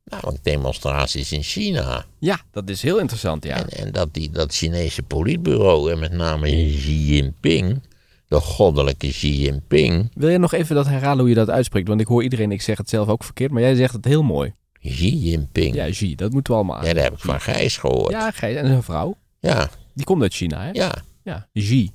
Namelijk 0.10 0.44
demonstraties 0.44 1.32
in 1.32 1.44
China. 1.44 2.06
ja, 2.20 2.40
dat 2.52 2.70
is 2.70 2.82
heel 2.82 3.00
interessant, 3.00 3.44
ja. 3.44 3.56
En, 3.56 3.70
en 3.70 3.92
dat 3.92 4.14
die, 4.14 4.30
dat 4.32 4.54
Chinese 4.56 5.04
politbureau, 5.04 5.92
en 5.92 6.00
met 6.00 6.12
name 6.12 6.46
Xi 6.50 7.06
Jinping, 7.06 7.82
de 8.28 8.40
goddelijke 8.40 9.08
Xi 9.08 9.42
Jinping, 9.42 10.12
Wil 10.14 10.30
je 10.30 10.38
nog 10.38 10.54
even 10.54 10.76
dat 10.76 10.88
herhalen 10.88 11.20
hoe 11.20 11.30
je 11.30 11.36
dat 11.36 11.50
uitspreekt? 11.50 11.88
Want 11.88 12.02
ik 12.02 12.08
hoor 12.08 12.24
iedereen, 12.24 12.52
ik 12.52 12.62
zeg 12.62 12.78
het 12.78 12.90
zelf 12.90 13.08
ook 13.08 13.24
verkeerd, 13.24 13.52
maar 13.52 13.62
jij 13.62 13.76
zegt 13.76 13.94
het 13.94 14.06
heel 14.06 14.24
mooi. 14.24 14.54
Xi 14.82 15.18
Jinping, 15.18 15.76
ja, 15.76 15.86
Ja, 15.86 15.92
Xi, 15.92 16.16
dat 16.16 16.32
moeten 16.32 16.54
we 16.54 16.60
allemaal 16.60 16.78
aan. 16.78 16.84
daar 16.94 17.04
heb 17.04 17.14
ik 17.14 17.20
van 17.20 17.42
Gijs 17.42 17.78
gehoord. 17.78 18.12
Ja, 18.12 18.20
Ja, 18.20 18.32
Gijs, 18.32 18.56
en 18.56 18.68
zijn 18.68 18.84
vrouw. 18.84 19.16
ja, 19.40 19.70
Die 19.94 20.06
komt 20.06 20.22
uit 20.22 20.34
China, 20.34 20.62
hè? 20.64 20.70
ja, 20.72 21.04
Ja, 21.24 21.48
Xi. 21.54 21.92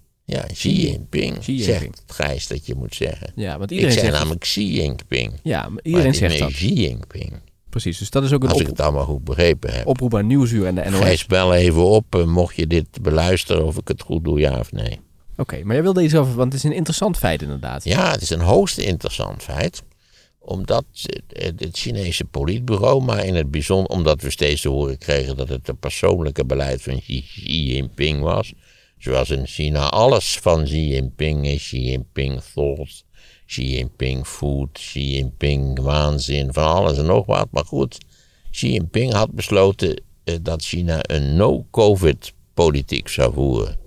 Xi 0.53 0.81
Jinping, 0.87 1.39
Xi 1.39 1.55
Jinping. 1.57 1.81
zegt 1.81 2.03
Gijs 2.07 2.47
dat 2.47 2.67
je 2.67 2.75
moet 2.75 2.95
zeggen. 2.95 3.33
Ja, 3.37 3.59
want 3.59 3.71
Ik 3.71 3.77
iedereen 3.77 3.93
zei 3.93 4.05
zegt... 4.07 4.19
namelijk 4.19 4.41
Xi 4.41 4.73
Jinping, 4.75 5.33
Ja, 5.43 5.61
maar 5.63 5.71
maar 5.73 5.83
iedereen 5.83 6.11
is 6.11 6.17
zegt 6.19 6.39
dat. 6.39 6.51
Xi 6.53 6.73
Jinping. 6.73 7.33
Precies, 7.73 7.99
dus 7.99 8.11
dat 8.11 8.25
is 8.25 8.33
ook 8.33 8.43
een 8.43 8.49
Als 8.49 8.61
ik 8.61 8.67
het 8.67 8.81
allemaal 8.81 9.05
goed 9.05 9.25
begrepen 9.25 9.73
heb. 9.73 9.87
oproep 9.87 10.15
aan 10.15 10.27
Nieuwsuur 10.27 10.67
en 10.67 10.75
de 10.75 10.91
NOS. 10.91 11.01
Gijs, 11.01 11.27
bel 11.27 11.55
even 11.55 11.85
op, 11.85 12.15
eh, 12.15 12.25
mocht 12.25 12.57
je 12.57 12.67
dit 12.67 13.03
beluisteren, 13.03 13.65
of 13.65 13.77
ik 13.77 13.89
het 13.89 14.03
goed 14.03 14.25
doe, 14.25 14.39
ja 14.39 14.59
of 14.59 14.73
nee. 14.73 15.01
Oké, 15.37 15.61
maar 15.65 15.75
jij 15.75 15.83
wilde 15.83 16.03
iets 16.03 16.15
over, 16.15 16.35
want 16.35 16.53
het 16.53 16.63
is 16.65 16.71
een 16.71 16.77
interessant 16.77 17.19
feit 17.19 17.43
inderdaad. 17.43 17.85
Ja, 17.85 18.11
het 18.11 18.21
is 18.21 18.31
een 18.31 18.41
hoogst 18.41 18.79
interessant 18.79 19.43
feit. 19.43 19.83
Omdat 20.39 20.85
eh, 21.29 21.45
het 21.57 21.79
Chinese 21.79 22.25
politbureau, 22.25 23.03
maar 23.03 23.25
in 23.25 23.35
het 23.35 23.51
bijzonder 23.51 23.91
omdat 23.91 24.23
we 24.23 24.31
steeds 24.31 24.61
te 24.61 24.69
horen 24.69 24.99
kregen 24.99 25.37
dat 25.37 25.49
het 25.49 25.67
het 25.67 25.81
persoonlijke 25.81 26.45
beleid 26.45 26.83
van 26.83 27.01
Xi, 27.01 27.23
Xi 27.23 27.73
Jinping 27.73 28.21
was. 28.21 28.53
Zoals 28.99 29.31
in 29.31 29.47
China 29.47 29.89
alles 29.89 30.39
van 30.41 30.65
Xi 30.65 30.89
Jinping 30.89 31.47
is. 31.47 31.63
Xi 31.63 31.81
Jinping 31.81 32.41
thought, 32.55 33.05
Xi 33.53 33.75
Jinping 33.75 34.27
food, 34.27 34.69
Xi 34.73 35.15
Jinping 35.15 35.81
waanzin, 35.81 36.53
van 36.53 36.67
alles 36.67 36.99
en 36.99 37.07
nog 37.07 37.27
wat. 37.27 37.49
Maar 37.51 37.65
goed, 37.65 37.99
Xi 38.51 38.73
Jinping 38.73 39.13
had 39.13 39.33
besloten 39.33 40.03
eh, 40.25 40.37
dat 40.43 40.63
China 40.63 40.99
een 41.03 41.37
no-covid-politiek 41.37 43.09
zou 43.09 43.33
voeren. 43.33 43.79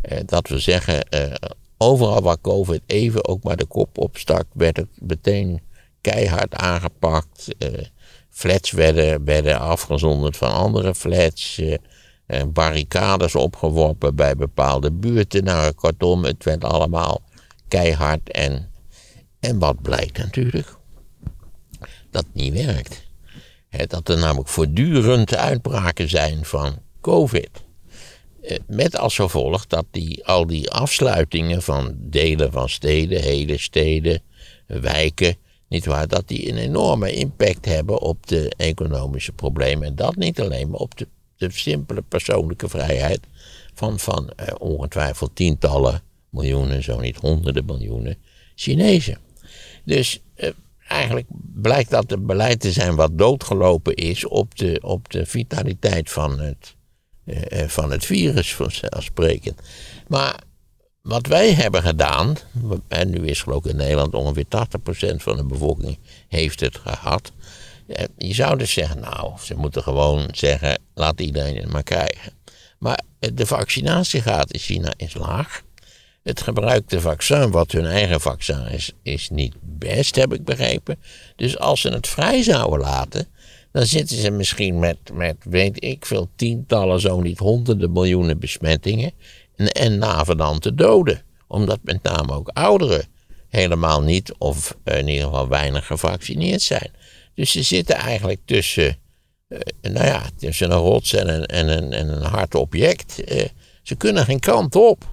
Eh, 0.00 0.18
dat 0.26 0.48
we 0.48 0.58
zeggen, 0.58 1.08
eh, 1.08 1.32
overal 1.78 2.22
waar 2.22 2.40
COVID 2.40 2.80
even 2.86 3.28
ook 3.28 3.42
maar 3.42 3.56
de 3.56 3.64
kop 3.64 3.98
opstak, 3.98 4.46
werd 4.52 4.76
het 4.76 4.88
meteen 5.00 5.60
keihard 6.00 6.54
aangepakt. 6.54 7.48
Flats 8.30 8.70
werden, 8.70 9.24
werden 9.24 9.60
afgezonderd 9.60 10.36
van 10.36 10.52
andere 10.52 10.94
flats. 10.94 11.60
barricades 12.46 13.34
opgeworpen 13.34 14.14
bij 14.14 14.36
bepaalde 14.36 14.92
buurten. 14.92 15.44
Nou, 15.44 15.72
kortom, 15.72 16.24
het 16.24 16.44
werd 16.44 16.64
allemaal 16.64 17.22
keihard. 17.68 18.30
En, 18.30 18.71
en 19.42 19.58
wat 19.58 19.82
blijkt 19.82 20.18
natuurlijk? 20.18 20.76
Dat 22.10 22.24
het 22.24 22.34
niet 22.34 22.52
werkt. 22.52 23.02
Hè, 23.68 23.86
dat 23.86 24.08
er 24.08 24.18
namelijk 24.18 24.48
voortdurend 24.48 25.34
uitbraken 25.34 26.08
zijn 26.08 26.44
van 26.44 26.78
COVID. 27.00 27.50
Eh, 28.42 28.58
Met 28.66 28.96
als 28.96 29.14
gevolg 29.14 29.66
dat 29.66 29.84
die, 29.90 30.26
al 30.26 30.46
die 30.46 30.70
afsluitingen 30.70 31.62
van 31.62 31.94
delen 31.98 32.52
van 32.52 32.68
steden, 32.68 33.22
hele 33.22 33.58
steden, 33.58 34.22
wijken, 34.66 35.36
niet 35.68 35.86
waar, 35.86 36.08
dat 36.08 36.28
die 36.28 36.50
een 36.50 36.58
enorme 36.58 37.12
impact 37.12 37.64
hebben 37.64 38.00
op 38.00 38.26
de 38.26 38.52
economische 38.56 39.32
problemen. 39.32 39.86
En 39.86 39.94
dat 39.94 40.16
niet 40.16 40.40
alleen, 40.40 40.70
maar 40.70 40.80
op 40.80 40.98
de, 40.98 41.08
de 41.36 41.50
simpele 41.50 42.02
persoonlijke 42.02 42.68
vrijheid 42.68 43.20
van, 43.74 43.98
van 43.98 44.30
eh, 44.30 44.54
ongetwijfeld 44.58 45.36
tientallen 45.36 46.02
miljoenen, 46.30 46.82
zo 46.82 47.00
niet 47.00 47.16
honderden 47.16 47.64
miljoenen 47.64 48.16
Chinezen. 48.54 49.18
Dus 49.84 50.20
eh, 50.34 50.50
eigenlijk 50.88 51.26
blijkt 51.54 51.90
dat 51.90 52.10
het 52.10 52.26
beleid 52.26 52.60
te 52.60 52.72
zijn 52.72 52.94
wat 52.94 53.18
doodgelopen 53.18 53.94
is 53.94 54.26
op 54.26 54.58
de, 54.58 54.78
op 54.82 55.10
de 55.10 55.26
vitaliteit 55.26 56.10
van 56.10 56.40
het, 56.40 56.74
eh, 57.24 57.62
eh, 57.62 57.68
van 57.68 57.90
het 57.90 58.04
virus, 58.04 58.54
vanzelfsprekend. 58.54 59.60
Maar 60.08 60.40
wat 61.02 61.26
wij 61.26 61.52
hebben 61.52 61.82
gedaan, 61.82 62.36
en 62.88 63.10
nu 63.10 63.26
is 63.26 63.42
geloof 63.42 63.64
ik 63.64 63.70
in 63.70 63.76
Nederland 63.76 64.14
ongeveer 64.14 64.48
80% 64.48 65.22
van 65.22 65.36
de 65.36 65.44
bevolking 65.44 65.98
heeft 66.28 66.60
het 66.60 66.76
gehad. 66.76 67.32
Eh, 67.86 68.04
Je 68.18 68.34
zou 68.34 68.58
dus 68.58 68.72
zeggen, 68.72 69.00
nou, 69.00 69.32
ze 69.40 69.54
moeten 69.54 69.82
gewoon 69.82 70.28
zeggen, 70.32 70.78
laat 70.94 71.20
iedereen 71.20 71.56
het 71.56 71.72
maar 71.72 71.82
krijgen. 71.82 72.32
Maar 72.78 73.00
de 73.18 73.46
vaccinatiegraad 73.46 74.52
in 74.52 74.60
China 74.60 74.92
is 74.96 75.14
laag. 75.14 75.62
Het 76.22 76.42
gebruikte 76.42 77.00
vaccin, 77.00 77.50
wat 77.50 77.72
hun 77.72 77.86
eigen 77.86 78.20
vaccin 78.20 78.66
is, 78.66 78.92
is 79.02 79.30
niet 79.30 79.54
best, 79.60 80.16
heb 80.16 80.34
ik 80.34 80.44
begrepen. 80.44 80.96
Dus 81.36 81.58
als 81.58 81.80
ze 81.80 81.88
het 81.88 82.06
vrij 82.06 82.42
zouden 82.42 82.80
laten, 82.80 83.28
dan 83.72 83.86
zitten 83.86 84.16
ze 84.16 84.30
misschien 84.30 84.78
met, 84.78 84.98
met 85.12 85.36
weet 85.44 85.84
ik 85.84 86.06
veel, 86.06 86.30
tientallen, 86.36 87.00
zo 87.00 87.20
niet 87.20 87.38
honderden 87.38 87.92
miljoenen 87.92 88.38
besmettingen. 88.38 89.12
En, 89.56 89.68
en 89.68 89.98
navenante 89.98 90.74
doden. 90.74 91.22
Omdat 91.46 91.78
met 91.82 92.02
name 92.02 92.32
ook 92.32 92.48
ouderen 92.48 93.04
helemaal 93.48 94.02
niet, 94.02 94.32
of 94.38 94.76
in 94.84 95.08
ieder 95.08 95.24
geval 95.24 95.48
weinig 95.48 95.86
gevaccineerd 95.86 96.62
zijn. 96.62 96.90
Dus 97.34 97.50
ze 97.50 97.62
zitten 97.62 97.96
eigenlijk 97.96 98.40
tussen, 98.44 98.98
eh, 99.48 99.58
nou 99.80 100.06
ja, 100.06 100.22
tussen 100.36 100.70
een 100.70 100.78
rots 100.78 101.12
en 101.14 101.28
een, 101.28 101.46
en 101.46 101.68
een, 101.68 101.92
en 101.92 102.08
een 102.08 102.22
hard 102.22 102.54
object. 102.54 103.24
Eh, 103.24 103.44
ze 103.82 103.94
kunnen 103.94 104.24
geen 104.24 104.40
kant 104.40 104.76
op. 104.76 105.10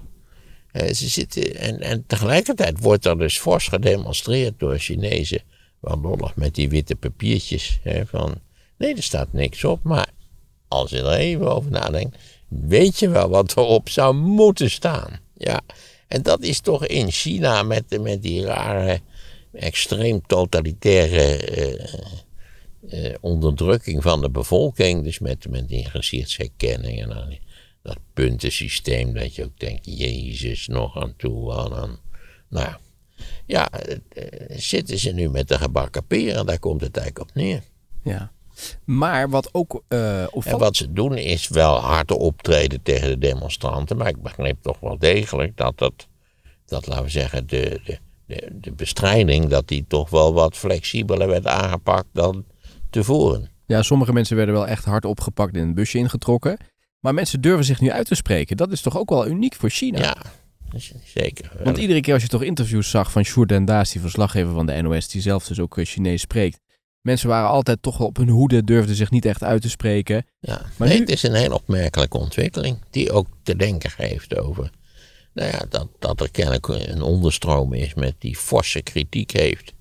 Eh, 0.71 0.93
ze 0.93 1.07
zitten, 1.07 1.55
en, 1.55 1.79
en 1.79 2.03
tegelijkertijd 2.07 2.79
wordt 2.79 3.05
er 3.05 3.17
dus 3.17 3.39
fors 3.39 3.67
gedemonstreerd 3.67 4.59
door 4.59 4.77
Chinezen. 4.77 5.41
Wel 5.79 6.31
met 6.35 6.55
die 6.55 6.69
witte 6.69 6.95
papiertjes. 6.95 7.79
Hè, 7.83 8.05
van, 8.05 8.35
nee, 8.77 8.95
er 8.95 9.03
staat 9.03 9.33
niks 9.33 9.63
op. 9.63 9.83
Maar 9.83 10.09
als 10.67 10.89
je 10.89 10.97
er 10.97 11.11
even 11.13 11.51
over 11.55 11.71
nadenkt, 11.71 12.17
weet 12.47 12.99
je 12.99 13.09
wel 13.09 13.29
wat 13.29 13.57
erop 13.57 13.89
zou 13.89 14.15
moeten 14.15 14.69
staan. 14.69 15.19
Ja, 15.37 15.61
en 16.07 16.21
dat 16.21 16.41
is 16.41 16.59
toch 16.59 16.85
in 16.85 17.11
China 17.11 17.63
met, 17.63 18.01
met 18.01 18.21
die 18.21 18.45
rare, 18.45 18.99
extreem 19.53 20.21
totalitaire 20.27 21.35
eh, 21.37 21.93
eh, 22.89 23.15
onderdrukking 23.21 24.01
van 24.03 24.21
de 24.21 24.29
bevolking. 24.29 25.03
Dus 25.03 25.19
met, 25.19 25.49
met 25.49 25.67
die 25.67 25.89
gezichtsherkenning 25.89 27.01
en 27.01 27.25
die- 27.29 27.41
dat 27.81 27.97
puntensysteem 28.13 29.13
dat 29.13 29.35
je 29.35 29.43
ook 29.43 29.59
denkt, 29.59 29.85
Jezus, 29.85 30.67
nog 30.67 30.97
aan 30.97 31.13
toe. 31.17 31.53
aan- 31.53 31.73
aan. 31.73 31.99
Nou 32.49 32.75
ja, 33.45 33.71
eh, 33.71 33.97
zitten 34.49 34.97
ze 34.99 35.11
nu 35.11 35.29
met 35.29 35.47
de 35.47 35.57
gebakken 35.57 36.05
peren, 36.05 36.45
daar 36.45 36.59
komt 36.59 36.81
het 36.81 36.97
eigenlijk 36.97 37.29
op 37.29 37.35
neer. 37.35 37.61
Ja. 38.03 38.31
Maar 38.85 39.29
wat 39.29 39.49
ook 39.53 39.83
eh 39.87 40.21
En 40.21 40.57
wat 40.57 40.75
ze 40.75 40.93
doen 40.93 41.17
is 41.17 41.47
wel 41.47 41.75
hard 41.77 42.11
optreden 42.11 42.81
tegen 42.81 43.07
de 43.07 43.17
demonstranten. 43.17 43.97
Maar 43.97 44.07
ik 44.07 44.21
begreep 44.21 44.61
toch 44.61 44.79
wel 44.79 44.97
degelijk 44.97 45.57
dat 45.57 45.77
dat, 45.77 46.07
dat 46.65 46.87
laten 46.87 47.03
we 47.03 47.09
zeggen, 47.09 47.47
de, 47.47 47.79
de 47.83 47.99
de, 48.29 48.47
de 48.61 48.71
bestrijding, 48.71 49.47
dat 49.47 49.67
die 49.67 49.85
toch 49.87 50.09
wel 50.09 50.33
wat 50.33 50.57
flexibeler 50.57 51.27
werd 51.27 51.45
aangepakt 51.45 52.07
dan 52.13 52.45
tevoren. 52.89 53.49
Ja, 53.65 53.81
sommige 53.81 54.13
mensen 54.13 54.35
werden 54.35 54.55
wel 54.55 54.67
echt 54.67 54.85
hard 54.85 55.05
opgepakt 55.05 55.53
en 55.53 55.61
in 55.61 55.67
een 55.67 55.73
busje 55.73 55.97
ingetrokken. 55.97 56.57
Maar 56.99 57.13
mensen 57.13 57.41
durven 57.41 57.65
zich 57.65 57.79
nu 57.81 57.91
uit 57.91 58.07
te 58.07 58.15
spreken. 58.15 58.57
Dat 58.57 58.71
is 58.71 58.81
toch 58.81 58.97
ook 58.97 59.09
wel 59.09 59.27
uniek 59.27 59.55
voor 59.55 59.69
China? 59.69 59.99
Ja, 59.99 60.17
zeker. 61.05 61.51
Want 61.63 61.77
iedere 61.77 62.01
keer 62.01 62.13
als 62.13 62.23
je 62.23 62.29
toch 62.29 62.43
interviews 62.43 62.89
zag 62.89 63.11
van 63.11 63.23
Sjoerd 63.23 63.49
die 63.91 64.01
verslaggever 64.01 64.53
van 64.53 64.65
de 64.65 64.81
NOS, 64.81 65.07
die 65.07 65.21
zelf 65.21 65.47
dus 65.47 65.59
ook 65.59 65.77
eh, 65.77 65.85
Chinees 65.85 66.21
spreekt. 66.21 66.59
Mensen 67.01 67.29
waren 67.29 67.49
altijd 67.49 67.81
toch 67.81 67.97
wel 67.97 68.07
op 68.07 68.17
hun 68.17 68.29
hoede, 68.29 68.63
durfden 68.63 68.95
zich 68.95 69.11
niet 69.11 69.25
echt 69.25 69.43
uit 69.43 69.61
te 69.61 69.69
spreken. 69.69 70.25
Ja, 70.39 70.61
Maar 70.77 70.87
nee, 70.87 70.97
nu- 70.97 71.03
het 71.03 71.13
is 71.13 71.23
een 71.23 71.33
heel 71.33 71.53
opmerkelijke 71.53 72.17
ontwikkeling 72.17 72.77
die 72.89 73.11
ook 73.11 73.27
te 73.43 73.55
denken 73.55 73.89
geeft 73.89 74.37
over 74.37 74.69
nou 75.33 75.51
ja, 75.51 75.65
dat, 75.69 75.87
dat 75.99 76.21
er 76.21 76.31
kennelijk 76.31 76.67
een 76.67 77.01
onderstroom 77.01 77.73
is 77.73 77.93
met 77.93 78.15
die 78.17 78.35
forse 78.35 78.81
kritiek 78.81 79.31
heeft. 79.31 79.73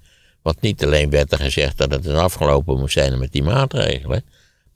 Want 0.43 0.61
niet 0.61 0.85
alleen 0.85 1.11
werd 1.11 1.33
er 1.33 1.39
gezegd 1.39 1.79
dat 1.79 1.91
het 1.91 2.07
een 2.07 2.17
afgelopen 2.17 2.79
moest 2.79 2.93
zijn 2.93 3.19
met 3.19 3.33
die 3.33 3.43
maatregelen, 3.43 4.25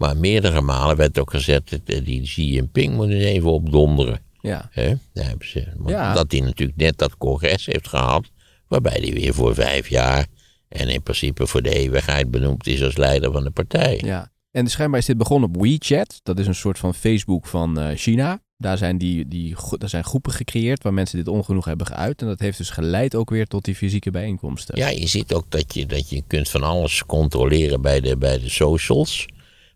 maar 0.03 0.17
meerdere 0.17 0.61
malen 0.61 0.97
werd 0.97 1.19
ook 1.19 1.31
gezegd 1.31 1.71
dat 1.71 1.81
eh, 1.85 2.05
die 2.05 2.23
Xi 2.23 2.53
Jinping 2.53 2.95
moet 2.95 3.09
eens 3.09 3.25
even 3.25 3.51
opdonderen. 3.51 4.21
Ja, 4.41 4.69
Hè? 4.71 4.95
Daar 5.13 5.29
hebben 5.29 5.49
ze, 5.49 5.65
want 5.77 5.91
Ja. 5.91 6.15
Dat 6.15 6.33
hij 6.33 6.41
natuurlijk 6.41 6.79
net 6.79 6.99
dat 6.99 7.17
congres 7.17 7.67
heeft 7.67 7.89
gehad, 7.89 8.31
waarbij 8.69 8.99
hij 9.01 9.13
weer 9.13 9.35
voor 9.35 9.55
vijf 9.55 9.89
jaar 9.89 10.27
en 10.69 10.89
in 10.89 11.03
principe 11.03 11.47
voor 11.47 11.63
de 11.63 11.75
eeuwigheid 11.75 12.31
benoemd 12.31 12.67
is 12.67 12.83
als 12.83 12.97
leider 12.97 13.33
van 13.33 13.45
de 13.45 13.51
partij. 13.51 14.01
ja. 14.05 14.31
En 14.51 14.69
schijnbaar 14.69 15.01
is 15.01 15.07
dit 15.07 15.19
begonnen 15.19 15.49
op 15.49 15.63
WeChat. 15.63 16.21
Dat 16.23 16.39
is 16.39 16.47
een 16.47 16.55
soort 16.55 16.79
van 16.79 16.95
Facebook 16.95 17.47
van 17.47 17.81
eh, 17.81 17.97
China. 17.97 18.41
Daar 18.57 18.79
zijn, 18.79 18.99
die, 18.99 19.29
die, 19.29 19.57
daar 19.79 19.89
zijn 19.89 20.05
groepen 20.05 20.33
gecreëerd 20.33 20.83
waar 20.83 20.95
mensen 20.95 21.19
dit 21.19 21.29
ongenoeg 21.29 21.65
hebben 21.65 21.87
geuit. 21.87 22.21
En 22.21 22.27
dat 22.27 22.41
heeft 22.41 22.59
dus 22.59 22.71
geleid 22.71 23.15
ook 23.15 23.31
weer 23.31 23.47
tot 23.47 23.65
die 23.65 23.75
fysieke 23.75 24.11
bijeenkomsten. 24.11 24.79
Ja, 24.79 24.89
je 24.89 25.07
ziet 25.07 25.33
ook 25.35 25.45
dat 25.49 25.75
je, 25.75 25.87
dat 25.87 26.11
je 26.11 26.23
kunt 26.27 26.49
van 26.49 26.63
alles 26.63 27.05
controleren 27.07 27.81
bij 27.81 28.01
de, 28.01 28.17
bij 28.17 28.39
de 28.39 28.49
socials. 28.49 29.27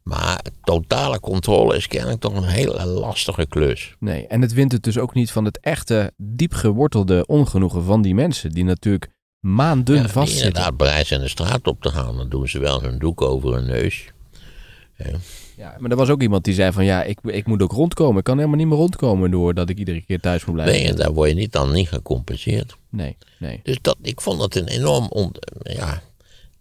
Maar 0.09 0.45
totale 0.64 1.21
controle 1.21 1.77
is 1.77 1.87
kennelijk 1.87 2.21
toch 2.21 2.35
een 2.35 2.45
hele 2.45 2.85
lastige 2.85 3.47
klus. 3.47 3.95
Nee, 3.99 4.27
en 4.27 4.40
het 4.42 4.53
wint 4.53 4.73
het 4.73 4.83
dus 4.83 4.99
ook 4.99 5.14
niet 5.14 5.31
van 5.31 5.45
het 5.45 5.61
echte, 5.61 6.12
diep 6.16 6.53
gewortelde 6.53 7.27
ongenoegen 7.27 7.85
van 7.85 8.03
die 8.03 8.14
mensen. 8.14 8.51
Die 8.51 8.64
natuurlijk 8.64 9.11
maanden 9.40 9.95
Ja, 9.95 10.03
die 10.03 10.11
vastzitten. 10.11 10.47
inderdaad 10.47 10.77
bereid 10.77 11.07
zijn 11.07 11.21
de 11.21 11.29
straat 11.29 11.66
op 11.66 11.83
te 11.83 11.88
gaan. 11.88 12.16
Dan 12.16 12.29
doen 12.29 12.49
ze 12.49 12.59
wel 12.59 12.83
hun 12.83 12.99
doek 12.99 13.23
over 13.23 13.55
hun 13.55 13.66
neus. 13.66 14.05
Ja, 15.57 15.77
maar 15.79 15.90
er 15.90 15.97
was 15.97 16.09
ook 16.09 16.23
iemand 16.23 16.45
die 16.45 16.55
zei 16.55 16.73
van 16.73 16.85
ja, 16.85 17.03
ik, 17.03 17.19
ik 17.23 17.47
moet 17.47 17.62
ook 17.62 17.73
rondkomen. 17.73 18.19
Ik 18.19 18.25
kan 18.25 18.37
helemaal 18.37 18.59
niet 18.59 18.66
meer 18.66 18.77
rondkomen 18.77 19.31
doordat 19.31 19.69
ik 19.69 19.79
iedere 19.79 20.01
keer 20.01 20.21
thuis 20.21 20.45
moet 20.45 20.55
blijven. 20.55 20.77
Nee, 20.77 20.88
en 20.88 20.97
daar 20.97 21.12
word 21.12 21.29
je 21.29 21.35
niet 21.35 21.53
dan 21.53 21.73
niet 21.73 21.88
gecompenseerd. 21.88 22.77
Nee, 22.90 23.16
nee. 23.38 23.61
Dus 23.62 23.79
dat, 23.81 23.97
ik 24.03 24.21
vond 24.21 24.38
dat 24.40 24.55
een 24.55 24.69
enorm... 24.69 25.07
On, 25.09 25.33
ja, 25.62 26.03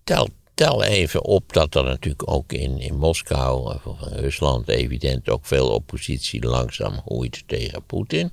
tel, 0.04 0.30
tel 0.56 0.84
even 0.84 1.24
op 1.24 1.54
dat 1.54 1.76
er 1.76 1.84
natuurlijk 1.84 2.30
ook 2.30 2.54
in, 2.54 2.78
in 2.78 2.96
Moskou 2.96 3.80
of 3.84 4.02
in 4.12 4.18
Rusland 4.18 4.68
evident 4.68 5.30
ook 5.30 5.46
veel 5.46 5.70
oppositie 5.70 6.46
langzaam 6.46 7.02
groeit 7.06 7.44
tegen 7.48 7.86
Poetin. 7.86 8.32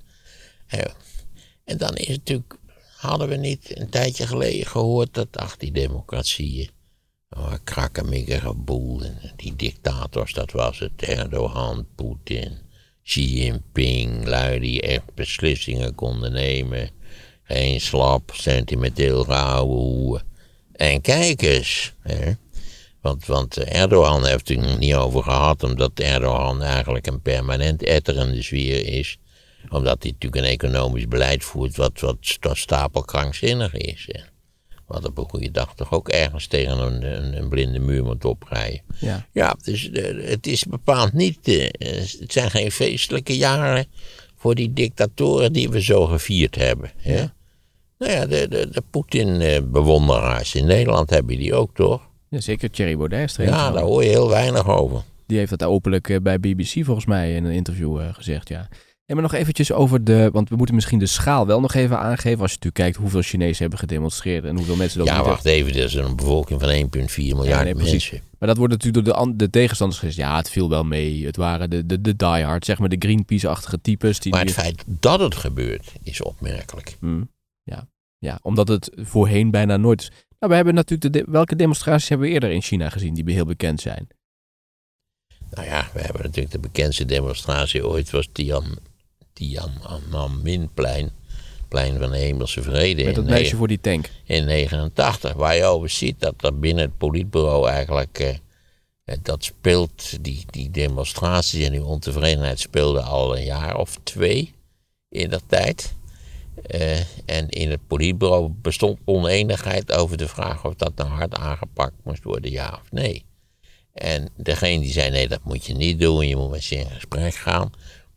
En 1.64 1.76
dan 1.76 1.94
is 1.94 2.06
het 2.08 2.16
natuurlijk, 2.16 2.56
hadden 2.96 3.28
we 3.28 3.36
niet 3.36 3.78
een 3.78 3.88
tijdje 3.88 4.26
geleden 4.26 4.66
gehoord 4.66 5.14
dat, 5.14 5.36
ach, 5.36 5.56
die 5.56 5.72
democratieën, 5.72 6.70
oh, 7.30 7.52
krakkemikkige 7.64 8.54
boel, 8.54 9.02
en 9.02 9.32
die 9.36 9.56
dictators, 9.56 10.32
dat 10.32 10.50
was 10.50 10.78
het, 10.78 11.02
Erdogan, 11.02 11.86
Poetin, 11.94 12.58
Xi 13.02 13.38
Jinping, 13.38 14.26
lui 14.26 14.58
die 14.60 14.82
echt 14.82 15.14
beslissingen 15.14 15.94
konden 15.94 16.32
nemen, 16.32 16.90
geen 17.42 17.80
slap, 17.80 18.30
sentimenteel 18.34 19.24
gehouden. 19.24 20.30
En 20.82 21.00
kijk 21.00 21.42
eens, 21.42 21.92
hè. 22.00 22.32
Want, 23.00 23.26
want 23.26 23.56
Erdogan 23.56 24.26
heeft 24.26 24.48
het 24.48 24.64
er 24.64 24.78
niet 24.78 24.94
over 24.94 25.22
gehad, 25.22 25.62
omdat 25.62 25.90
Erdogan 25.94 26.62
eigenlijk 26.62 27.06
een 27.06 27.20
permanent 27.20 27.82
etterende 27.82 28.42
sfeer 28.42 28.86
is. 28.86 29.18
Omdat 29.68 30.02
hij 30.02 30.12
natuurlijk 30.12 30.44
een 30.44 30.50
economisch 30.52 31.08
beleid 31.08 31.44
voert 31.44 31.76
wat, 31.76 32.00
wat 32.00 32.16
sta- 32.20 32.54
stapelkrankzinnig 32.54 33.74
is. 33.74 34.08
Hè. 34.12 34.20
Wat 34.86 35.04
op 35.04 35.18
een 35.18 35.28
goede 35.28 35.50
dag 35.50 35.74
toch 35.74 35.92
ook 35.92 36.08
ergens 36.08 36.46
tegen 36.46 36.78
een, 36.78 37.02
een, 37.16 37.36
een 37.36 37.48
blinde 37.48 37.78
muur 37.78 38.04
moet 38.04 38.24
oprijden. 38.24 38.80
Ja. 38.98 39.26
Ja, 39.32 39.56
dus 39.62 39.90
eh, 39.90 40.28
het 40.30 40.46
is 40.46 40.64
bepaald 40.64 41.12
niet. 41.12 41.48
eh, 41.48 41.68
het 42.20 42.32
zijn 42.32 42.50
geen 42.50 42.72
feestelijke 42.72 43.36
jaren 43.36 43.86
voor 44.36 44.54
die 44.54 44.72
dictatoren 44.72 45.52
die 45.52 45.70
we 45.70 45.82
zo 45.82 46.06
gevierd 46.06 46.54
hebben. 46.54 46.90
Hè? 46.96 47.16
Ja. 47.18 47.34
Nou 48.02 48.14
ja, 48.14 48.26
de, 48.26 48.48
de, 48.48 48.68
de 48.70 48.82
Poetin-bewonderaars 48.90 50.54
in 50.54 50.66
Nederland 50.66 51.10
heb 51.10 51.30
je 51.30 51.36
die 51.36 51.54
ook 51.54 51.74
toch? 51.74 52.08
ja 52.28 52.40
zeker 52.40 52.70
Thierry 52.70 52.96
Baudet 52.96 53.34
Ja, 53.38 53.70
daar 53.70 53.82
hoor 53.82 54.04
je 54.04 54.08
heel 54.08 54.28
weinig 54.28 54.68
over. 54.68 55.02
Die 55.26 55.38
heeft 55.38 55.50
dat 55.50 55.62
openlijk 55.62 56.08
eh, 56.08 56.20
bij 56.22 56.40
BBC 56.40 56.84
volgens 56.84 57.06
mij 57.06 57.34
in 57.34 57.44
een 57.44 57.52
interview 57.52 58.00
eh, 58.00 58.14
gezegd, 58.14 58.48
ja. 58.48 58.68
En 59.06 59.14
maar 59.14 59.22
nog 59.22 59.32
eventjes 59.40 59.72
over 59.72 60.04
de, 60.04 60.28
want 60.32 60.48
we 60.48 60.56
moeten 60.56 60.74
misschien 60.74 60.98
de 60.98 61.06
schaal 61.06 61.46
wel 61.46 61.60
nog 61.60 61.74
even 61.74 61.98
aangeven. 61.98 62.40
Als 62.40 62.50
je 62.50 62.56
natuurlijk 62.56 62.74
kijkt 62.74 62.96
hoeveel 62.96 63.22
Chinezen 63.22 63.60
hebben 63.60 63.78
gedemonstreerd 63.78 64.44
en 64.44 64.56
hoeveel 64.56 64.76
mensen 64.76 64.98
dat 64.98 65.08
Ja, 65.08 65.24
wacht 65.24 65.44
even, 65.44 65.72
er 65.72 65.84
is 65.84 65.94
een 65.94 66.16
bevolking 66.16 66.60
van 66.60 66.70
1,4 66.70 67.16
miljard 67.16 67.46
Ja, 67.46 67.62
nee, 67.62 67.74
mensen. 67.74 68.20
Maar 68.38 68.48
dat 68.48 68.56
wordt 68.56 68.72
natuurlijk 68.72 69.04
door 69.04 69.26
de, 69.26 69.36
de 69.36 69.50
tegenstanders 69.50 70.00
gezegd. 70.00 70.18
Ja, 70.18 70.36
het 70.36 70.50
viel 70.50 70.68
wel 70.68 70.84
mee. 70.84 71.26
Het 71.26 71.36
waren 71.36 71.70
de, 71.70 71.86
de, 71.86 72.00
de 72.00 72.16
diehard, 72.16 72.64
zeg 72.64 72.78
maar 72.78 72.88
de 72.88 72.96
Greenpeace-achtige 72.98 73.80
types. 73.80 74.18
Die, 74.20 74.32
Maar 74.32 74.40
het 74.40 74.52
feit 74.52 74.84
dat 74.86 75.20
het 75.20 75.34
gebeurt, 75.34 75.92
is 76.02 76.22
opmerkelijk. 76.22 76.96
Hmm, 77.00 77.30
ja. 77.62 77.88
Ja, 78.22 78.38
omdat 78.42 78.68
het 78.68 78.90
voorheen 78.96 79.50
bijna 79.50 79.76
nooit... 79.76 80.10
Nou, 80.38 80.50
we 80.50 80.54
hebben 80.54 80.74
natuurlijk... 80.74 81.12
De, 81.12 81.24
de- 81.24 81.30
welke 81.30 81.56
demonstraties 81.56 82.08
hebben 82.08 82.26
we 82.26 82.32
eerder 82.32 82.50
in 82.50 82.62
China 82.62 82.88
gezien 82.88 83.14
die 83.14 83.34
heel 83.34 83.44
bekend 83.44 83.80
zijn? 83.80 84.08
Nou 85.50 85.66
ja, 85.66 85.88
we 85.92 86.00
hebben 86.00 86.22
natuurlijk 86.22 86.52
de 86.52 86.58
bekendste 86.58 87.04
demonstratie 87.04 87.86
ooit, 87.86 88.10
was 88.10 88.28
Tian, 88.32 88.78
Tiananmenplein. 89.32 91.10
Plein 91.68 91.98
van 91.98 92.10
de 92.10 92.18
Hemelse 92.18 92.62
Vrede. 92.62 93.04
Met 93.04 93.14
dat 93.14 93.24
meisje 93.24 93.56
voor 93.56 93.68
die 93.68 93.80
tank. 93.80 94.10
in 94.24 94.44
89, 94.44 95.32
waar 95.32 95.56
je 95.56 95.64
over 95.64 95.88
ziet 95.88 96.20
dat 96.20 96.34
er 96.44 96.58
binnen 96.58 96.84
het 96.84 96.98
politbureau 96.98 97.68
eigenlijk 97.68 98.18
eh, 98.18 98.28
eh, 99.04 99.16
dat 99.22 99.44
speelt, 99.44 100.24
die, 100.24 100.44
die 100.50 100.70
demonstraties 100.70 101.64
en 101.64 101.72
die 101.72 101.84
ontevredenheid 101.84 102.60
speelde 102.60 103.00
al 103.00 103.36
een 103.36 103.44
jaar 103.44 103.76
of 103.76 103.98
twee 104.02 104.54
in 105.08 105.30
dat 105.30 105.42
tijd. 105.46 105.94
Eh, 106.66 106.98
en 107.24 107.48
in 107.48 107.70
het 107.70 107.86
politbureau 107.86 108.48
bestond 108.62 108.98
oneenigheid 109.04 109.92
over 109.92 110.16
de 110.16 110.28
vraag 110.28 110.64
of 110.64 110.74
dat 110.74 110.94
nou 110.94 111.10
hard 111.10 111.34
aangepakt 111.34 111.94
moest 112.04 112.24
worden, 112.24 112.50
ja 112.50 112.78
of 112.82 112.92
nee. 112.92 113.24
En 113.92 114.28
degene 114.36 114.80
die 114.80 114.92
zei 114.92 115.10
nee, 115.10 115.28
dat 115.28 115.44
moet 115.44 115.64
je 115.64 115.74
niet 115.74 116.00
doen, 116.00 116.28
je 116.28 116.36
moet 116.36 116.50
met 116.50 116.62
ze 116.62 116.74
in 116.76 116.90
gesprek 116.90 117.34
gaan. 117.34 117.72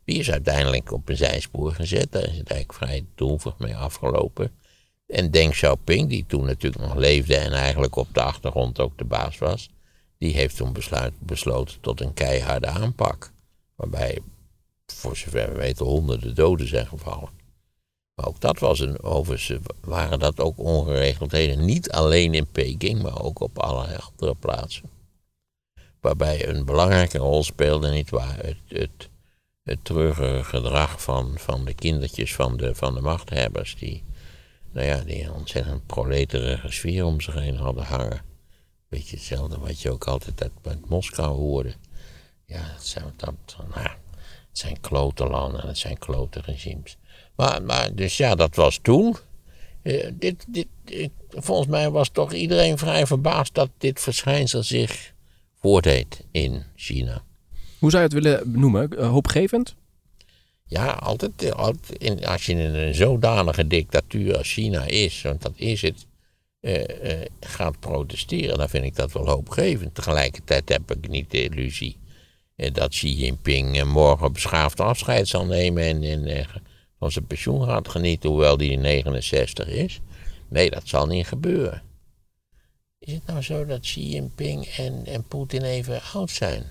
Die 0.06 0.20
is 0.20 0.32
uiteindelijk 0.32 0.92
op 0.92 1.10
een 1.10 1.18
zijspoor 1.18 1.72
gezet. 1.72 2.12
Daar 2.12 2.24
is 2.24 2.38
het 2.38 2.50
eigenlijk 2.50 2.74
vrij 2.74 3.06
droevig 3.16 3.58
mee 3.58 3.76
afgelopen. 3.76 4.52
En 5.08 5.32
Deng 5.32 5.52
Xiaoping, 5.52 6.10
die 6.10 6.26
toen 6.28 6.46
natuurlijk 6.46 6.84
nog 6.84 6.96
leefde 6.96 7.36
en 7.36 7.54
eigenlijk 7.54 7.96
op 7.96 8.08
de 8.12 8.22
achtergrond 8.22 8.80
ook 8.80 8.98
de 8.98 9.04
baas 9.04 9.38
was, 9.38 9.70
die 10.18 10.34
heeft 10.34 10.56
toen 10.56 10.74
besluit, 10.74 11.14
besloten 11.20 11.80
tot 11.82 12.02
een 12.02 12.14
keiharde 12.14 12.68
aanpak. 12.68 13.32
Waarbij, 13.76 14.20
voor 14.86 15.18
zover 15.18 15.52
we 15.52 15.58
weten, 15.58 15.86
honderden 15.86 16.36
doden 16.36 16.68
zijn 16.68 16.88
gevallen. 16.88 17.30
Maar 18.16 18.28
ook 18.28 18.40
dat 18.40 18.60
was 18.60 18.80
een, 18.80 19.04
overigens 19.04 19.60
waren 19.82 20.20
dat 20.20 20.40
ook 20.40 20.58
ongeregeldheden, 20.58 21.66
niet 21.66 21.92
alleen 21.92 22.34
in 22.34 22.48
Peking, 22.52 23.02
maar 23.02 23.22
ook 23.22 23.40
op 23.40 23.60
allerlei 23.60 23.98
andere 24.12 24.36
plaatsen. 24.36 24.90
Waarbij 26.00 26.48
een 26.48 26.66
belangrijke 26.66 27.18
rol 27.18 27.44
speelde, 27.44 27.90
nietwaar, 27.90 28.38
het, 28.38 28.58
het, 28.68 29.10
het 29.64 29.86
treurige 29.86 30.44
gedrag 30.44 31.02
van, 31.02 31.34
van 31.38 31.66
de 31.66 31.74
kindertjes 31.74 32.36
van 32.36 32.58
de, 32.58 32.76
van 32.76 32.94
de 32.94 33.02
machthebbers, 33.02 33.76
die, 33.76 34.04
nou 34.72 34.86
ja, 34.88 35.02
die 35.02 35.24
een 35.24 35.32
ontzettend 35.32 35.86
proleterige 35.86 36.72
sfeer 36.72 37.06
om 37.06 37.22
zich 37.22 37.34
heen 37.34 37.58
hadden 37.58 37.84
hangen. 37.84 38.22
Beetje 38.90 39.16
hetzelfde 39.16 39.60
wat 39.60 39.82
je 39.82 39.92
ook 39.92 40.08
altijd 40.08 40.42
uit, 40.44 40.52
uit 40.64 40.90
Moskou 40.90 41.36
hoorde. 41.36 41.74
Ja, 42.46 42.62
het 42.62 42.86
zijn, 42.86 43.14
dat, 43.16 43.34
nou, 43.58 43.88
het 44.50 44.58
zijn 44.58 44.82
klote 44.82 45.28
landen 45.28 45.62
en 45.62 45.68
het 45.68 45.78
zijn 45.78 45.98
klote 45.98 46.42
regimes. 46.42 46.98
Maar, 47.36 47.64
maar, 47.64 47.96
dus 47.96 48.18
ja, 48.18 48.36
dat 48.36 48.56
was 48.56 48.80
toen. 48.82 49.16
Eh, 49.82 50.08
dit, 50.14 50.46
dit, 50.48 50.68
ik- 50.86 51.12
volgens 51.30 51.68
mij 51.68 51.90
was 51.90 52.10
toch 52.10 52.34
iedereen 52.34 52.78
vrij 52.78 53.06
verbaasd 53.08 53.54
dat 53.54 53.70
dit 53.78 54.00
verschijnsel 54.00 54.64
zich 54.64 55.14
voordeed 55.60 56.24
in 56.32 56.64
China. 56.76 57.24
Hoe 57.80 57.90
zou 57.92 58.04
je 58.04 58.16
het 58.16 58.24
willen 58.24 58.52
noemen? 58.60 58.90
Eh, 58.98 59.10
hoopgevend? 59.10 59.76
Ja, 60.66 60.86
altijd, 60.92 61.44
eh, 61.44 61.52
altijd 61.52 62.02
in, 62.02 62.26
als 62.26 62.46
je 62.46 62.52
in 62.52 62.60
een 62.60 62.96
zodanige 62.96 63.68
dictatuur 63.68 64.38
als 64.38 64.52
China 64.54 64.86
is, 64.86 65.22
want 65.22 65.42
dat 65.42 65.54
is 65.56 65.82
het, 65.82 66.06
gaat 67.40 67.80
protesteren, 67.80 68.58
dan 68.58 68.70
vind 68.70 68.86
ik 68.86 68.96
dat 68.96 69.12
wel 69.12 69.28
hoopgevend. 69.30 69.96
Tegelijkertijd 69.96 70.70
heb 70.70 70.92
ik 70.92 71.08
niet 71.10 71.32
de 71.32 71.44
illusie 71.44 71.98
dat 72.56 72.90
Xi 72.90 73.14
Jinping 73.16 73.84
morgen 73.84 74.34
beschaafd 74.34 74.80
afscheid 74.80 75.28
zal 75.28 75.46
nemen 75.46 75.84
en, 75.84 76.04
en 76.04 76.46
van 77.00 77.12
zijn 77.12 77.26
pensioen 77.26 77.64
gaat 77.66 77.88
genieten, 77.90 78.30
hoewel 78.30 78.58
die 78.58 78.78
69 78.78 79.68
is. 79.68 80.02
Nee, 80.48 80.70
dat 80.70 80.88
zal 80.88 81.08
niet 81.08 81.28
gebeuren. 81.28 81.84
Is 83.00 83.14
het 83.14 83.26
nou 83.26 83.42
zo 83.42 83.66
dat 83.66 83.80
Xi 83.80 84.10
Jinping 84.10 84.66
en, 84.66 85.06
en 85.06 85.24
Poetin 85.24 85.62
even 85.62 86.02
oud 86.14 86.30
zijn? 86.30 86.64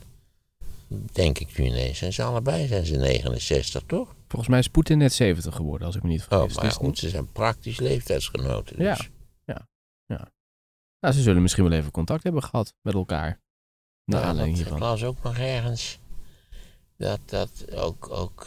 Denk 1.12 1.38
ik 1.38 1.58
nu 1.58 1.64
ineens. 1.64 1.98
Zijn 1.98 2.12
ze 2.12 2.22
allebei 2.22 2.66
zijn 2.66 2.86
ze 2.86 2.96
69, 2.96 3.82
toch? 3.86 4.14
Volgens 4.28 4.50
mij 4.50 4.58
is 4.58 4.68
Poetin 4.68 4.98
net 4.98 5.12
70 5.12 5.54
geworden, 5.56 5.86
als 5.86 5.96
ik 5.96 6.02
me 6.02 6.08
niet 6.08 6.22
vergis. 6.22 6.48
Oh, 6.50 6.54
maar 6.54 6.64
Dus 6.64 6.74
goed, 6.74 6.98
ze 6.98 7.08
zijn 7.08 7.32
praktisch 7.32 7.78
leeftijdsgenoten. 7.80 8.76
Dus. 8.78 9.10
Ja. 9.46 10.28
Nou, 11.00 11.16
ze 11.16 11.22
zullen 11.22 11.42
misschien 11.42 11.64
wel 11.68 11.72
even 11.78 11.90
contact 11.90 12.22
hebben 12.22 12.42
gehad 12.42 12.74
met 12.82 12.94
elkaar. 12.94 13.26
Naar 14.04 14.20
Nou, 14.20 14.24
aanleiding 14.24 14.56
dat, 14.58 14.66
ik 14.66 14.72
hiervan. 14.72 14.88
las 14.88 15.04
ook 15.04 15.22
nog 15.22 15.38
ergens 15.38 15.98
dat 16.96 17.20
dat 17.24 17.72
ook, 17.74 18.10
ook 18.10 18.46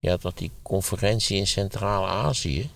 eh, 0.00 0.10
ja, 0.10 0.16
dat 0.16 0.38
die 0.38 0.50
conferentie 0.62 1.36
in 1.36 1.46
Centraal-Azië, 1.46 2.70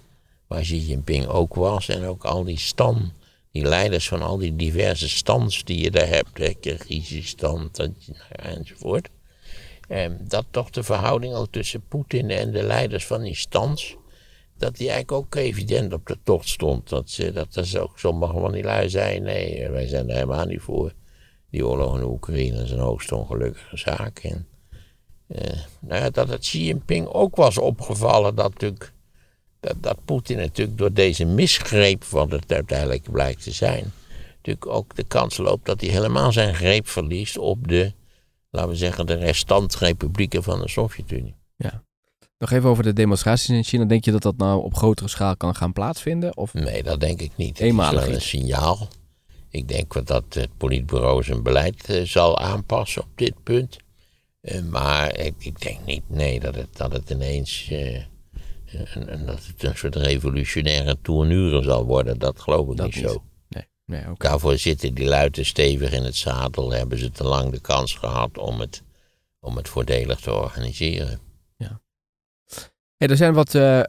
waar 0.47 0.61
Xi 0.61 0.87
Jinping 0.87 1.27
ook 1.27 1.55
was 1.55 1.89
en 1.89 2.05
ook 2.05 2.25
al 2.25 2.45
die 2.45 2.59
stam, 2.59 3.13
die 3.53 3.65
leiders 3.65 4.09
van 4.09 4.23
al 4.23 4.39
die 4.39 4.57
diverse 4.57 5.09
stands 5.09 5.65
die 5.65 5.83
je 5.83 5.91
daar 5.91 6.09
hebt, 6.09 6.33
Kyrgyzstan 6.61 7.71
enzovoort, 8.31 9.09
eh, 9.89 10.11
dat 10.21 10.47
toch 10.51 10.71
de 10.71 10.83
verhouding 10.83 11.35
ook 11.35 11.51
tussen 11.51 11.83
Poetin 11.89 12.31
en 12.31 12.51
de 12.51 12.63
leiders 12.63 13.07
van 13.07 13.23
die 13.23 13.37
stands, 13.37 13.97
dat 14.61 14.77
die 14.77 14.91
eigenlijk 14.91 15.25
ook 15.25 15.35
evident 15.35 15.93
op 15.93 16.07
de 16.07 16.19
tocht 16.23 16.49
stond. 16.49 16.89
Dat, 16.89 17.11
ze, 17.11 17.33
dat 17.33 17.57
er 17.57 17.81
ook 17.81 17.99
sommige 17.99 18.33
van 18.33 18.53
die 18.53 18.63
lui 18.63 18.89
zeiden, 18.89 19.23
nee, 19.23 19.69
wij 19.69 19.87
zijn 19.87 20.09
er 20.09 20.15
helemaal 20.15 20.47
niet 20.47 20.61
voor. 20.61 20.93
Die 21.51 21.67
oorlog 21.67 21.97
in 21.97 22.03
Oekraïne 22.03 22.63
is 22.63 22.71
een 22.71 22.79
hoogst 22.79 23.13
ongelukkige 23.13 23.77
zaak. 23.77 24.19
En, 24.19 24.47
nou 25.81 26.03
ja, 26.03 26.11
dat 26.11 26.29
het 26.29 26.40
Xi 26.40 26.64
Jinping 26.64 27.07
ook 27.07 27.37
was 27.37 27.59
opgevallen 27.59 28.35
dat, 28.35 28.51
natuurlijk, 28.51 28.93
dat, 29.61 29.75
dat 29.81 30.05
Poetin 30.05 30.37
natuurlijk 30.37 30.79
door 30.79 30.93
deze 30.93 31.25
misgreep, 31.25 32.05
wat 32.05 32.31
het 32.31 32.53
uiteindelijk 32.53 33.11
blijkt 33.11 33.43
te 33.43 33.53
zijn, 33.53 33.93
natuurlijk 34.37 34.66
ook 34.66 34.97
de 34.97 35.05
kans 35.05 35.37
loopt 35.37 35.66
dat 35.66 35.81
hij 35.81 35.90
helemaal 35.90 36.33
zijn 36.33 36.55
greep 36.55 36.88
verliest 36.88 37.38
op 37.38 37.69
de, 37.69 37.93
laten 38.51 38.71
we 38.71 38.77
zeggen, 38.77 39.07
de 39.07 39.14
restantrepublieken 39.14 40.43
van 40.43 40.61
de 40.61 40.69
Sovjet-Unie. 40.69 41.38
Nog 42.40 42.51
even 42.51 42.69
over 42.69 42.83
de 42.83 42.93
demonstraties 42.93 43.49
in 43.49 43.64
China. 43.64 43.85
Denk 43.85 44.05
je 44.05 44.11
dat 44.11 44.23
dat 44.23 44.37
nou 44.37 44.62
op 44.62 44.75
grotere 44.75 45.09
schaal 45.09 45.37
kan 45.37 45.55
gaan 45.55 45.73
plaatsvinden? 45.73 46.37
Of 46.37 46.55
Nee, 46.55 46.83
dat 46.83 47.01
denk 47.01 47.21
ik 47.21 47.31
niet. 47.37 47.59
Het 47.59 47.66
Eenmalig 47.66 48.07
is 48.07 48.14
een 48.14 48.21
signaal. 48.21 48.88
Ik 49.51 49.69
denk 49.69 50.07
dat 50.07 50.25
het 50.29 50.49
politbureau 50.57 51.23
zijn 51.23 51.43
beleid 51.43 51.88
eh, 51.88 52.03
zal 52.03 52.38
aanpassen 52.38 53.03
op 53.03 53.09
dit 53.14 53.35
punt. 53.43 53.77
Eh, 54.40 54.62
maar 54.62 55.16
ik, 55.18 55.35
ik 55.38 55.61
denk 55.61 55.85
niet, 55.85 56.03
nee, 56.07 56.40
dat 56.40 56.55
het, 56.55 56.76
dat 56.76 56.92
het 56.92 57.11
ineens 57.11 57.68
eh, 57.70 58.03
een, 58.94 59.26
dat 59.26 59.46
het 59.46 59.62
een 59.62 59.76
soort 59.76 59.96
revolutionaire 59.96 60.96
tournure 61.03 61.62
zal 61.62 61.85
worden. 61.85 62.18
Dat 62.18 62.40
geloof 62.40 62.70
ik 62.70 62.76
Dat 62.76 62.87
niet 62.87 62.94
niet. 62.94 63.05
zo. 63.05 63.22
nee, 63.48 63.64
nee. 63.85 64.03
Daarvoor 64.16 64.59
zitten 64.59 64.94
die 64.94 65.07
luiten 65.09 65.46
stevig 65.46 65.92
in 65.92 66.05
het 66.05 66.16
zadel. 66.16 66.72
Hebben 66.72 66.98
ze 66.98 67.11
te 67.11 67.24
lang 67.24 67.53
de 67.53 67.61
kans 67.61 67.94
gehad 67.94 68.38
om 68.38 68.61
het, 68.61 68.83
om 69.40 69.57
het 69.57 69.68
voordelig 69.68 70.20
te 70.20 70.33
organiseren. 70.33 71.20
Hey, 72.96 73.09
er 73.09 73.16
zijn 73.16 73.35
wat 73.35 73.55
eh, 73.55 73.83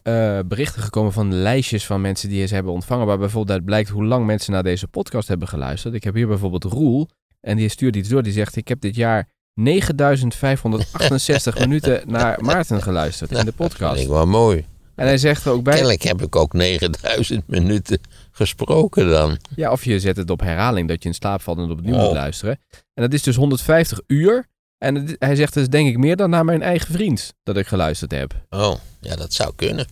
berichten 0.45 0.81
gekomen 0.81 1.13
van 1.13 1.33
lijstjes 1.33 1.85
van 1.85 2.01
mensen 2.01 2.29
die 2.29 2.47
ze 2.47 2.53
hebben 2.53 2.73
ontvangen. 2.73 3.05
Waar 3.05 3.17
bijvoorbeeld 3.17 3.57
uit 3.57 3.65
blijkt 3.65 3.89
hoe 3.89 4.05
lang 4.05 4.25
mensen 4.25 4.53
naar 4.53 4.63
deze 4.63 4.87
podcast 4.87 5.27
hebben 5.27 5.47
geluisterd. 5.47 5.93
Ik 5.93 6.03
heb 6.03 6.13
hier 6.13 6.27
bijvoorbeeld 6.27 6.63
Roel. 6.63 7.07
En 7.41 7.57
die 7.57 7.69
stuurt 7.69 7.95
iets 7.95 8.09
door. 8.09 8.23
Die 8.23 8.33
zegt: 8.33 8.55
Ik 8.55 8.67
heb 8.67 8.81
dit 8.81 8.95
jaar 8.95 9.29
9568 9.63 11.59
minuten 11.65 12.01
naar 12.05 12.37
Maarten 12.43 12.81
geluisterd 12.81 13.31
in 13.31 13.37
de 13.37 13.43
Dat 13.45 13.53
vind 13.57 13.69
podcast. 13.69 14.01
ik 14.01 14.07
wel 14.07 14.25
mooi. 14.27 14.65
En 14.95 15.05
hij 15.07 15.17
zegt 15.17 15.45
er 15.45 15.51
ook 15.51 15.63
bij: 15.63 15.73
Kennelijk 15.73 16.01
heb 16.01 16.21
ik 16.21 16.35
ook 16.35 16.53
9000 16.53 17.47
minuten 17.47 17.99
gesproken 18.31 19.09
dan. 19.09 19.37
Ja, 19.55 19.71
of 19.71 19.83
je 19.85 19.99
zet 19.99 20.17
het 20.17 20.29
op 20.29 20.39
herhaling 20.39 20.87
dat 20.87 21.03
je 21.03 21.09
in 21.09 21.15
slaap 21.15 21.41
valt 21.41 21.57
en 21.57 21.63
het 21.63 21.71
opnieuw 21.71 21.95
Oh. 21.95 22.03
moet 22.03 22.13
luisteren. 22.13 22.59
En 22.93 23.03
dat 23.03 23.13
is 23.13 23.23
dus 23.23 23.35
150 23.35 23.99
uur. 24.07 24.45
En 24.77 24.95
het- 24.95 25.15
hij 25.19 25.35
zegt 25.35 25.53
dus 25.53 25.67
denk 25.69 25.87
ik 25.87 25.97
meer 25.97 26.15
dan 26.15 26.29
naar 26.29 26.45
mijn 26.45 26.61
eigen 26.61 26.93
vriend 26.93 27.33
dat 27.43 27.57
ik 27.57 27.67
geluisterd 27.67 28.11
heb. 28.11 28.33
Oh, 28.49 28.73
ja, 29.01 29.15
dat 29.15 29.33
zou 29.33 29.51
kunnen. 29.55 29.85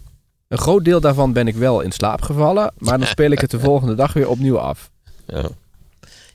Een 0.47 0.57
groot 0.57 0.85
deel 0.85 0.99
daarvan 1.01 1.33
ben 1.33 1.47
ik 1.47 1.55
wel 1.55 1.81
in 1.81 1.91
slaap 1.91 2.21
gevallen, 2.21 2.73
maar 2.77 2.97
dan 2.97 3.07
speel 3.07 3.31
ik 3.31 3.39
het 3.39 3.51
de 3.51 3.59
volgende 3.69 3.95
dag 3.95 4.13
weer 4.13 4.29
opnieuw 4.29 4.59
af. 4.59 4.89
Ja. 5.27 5.49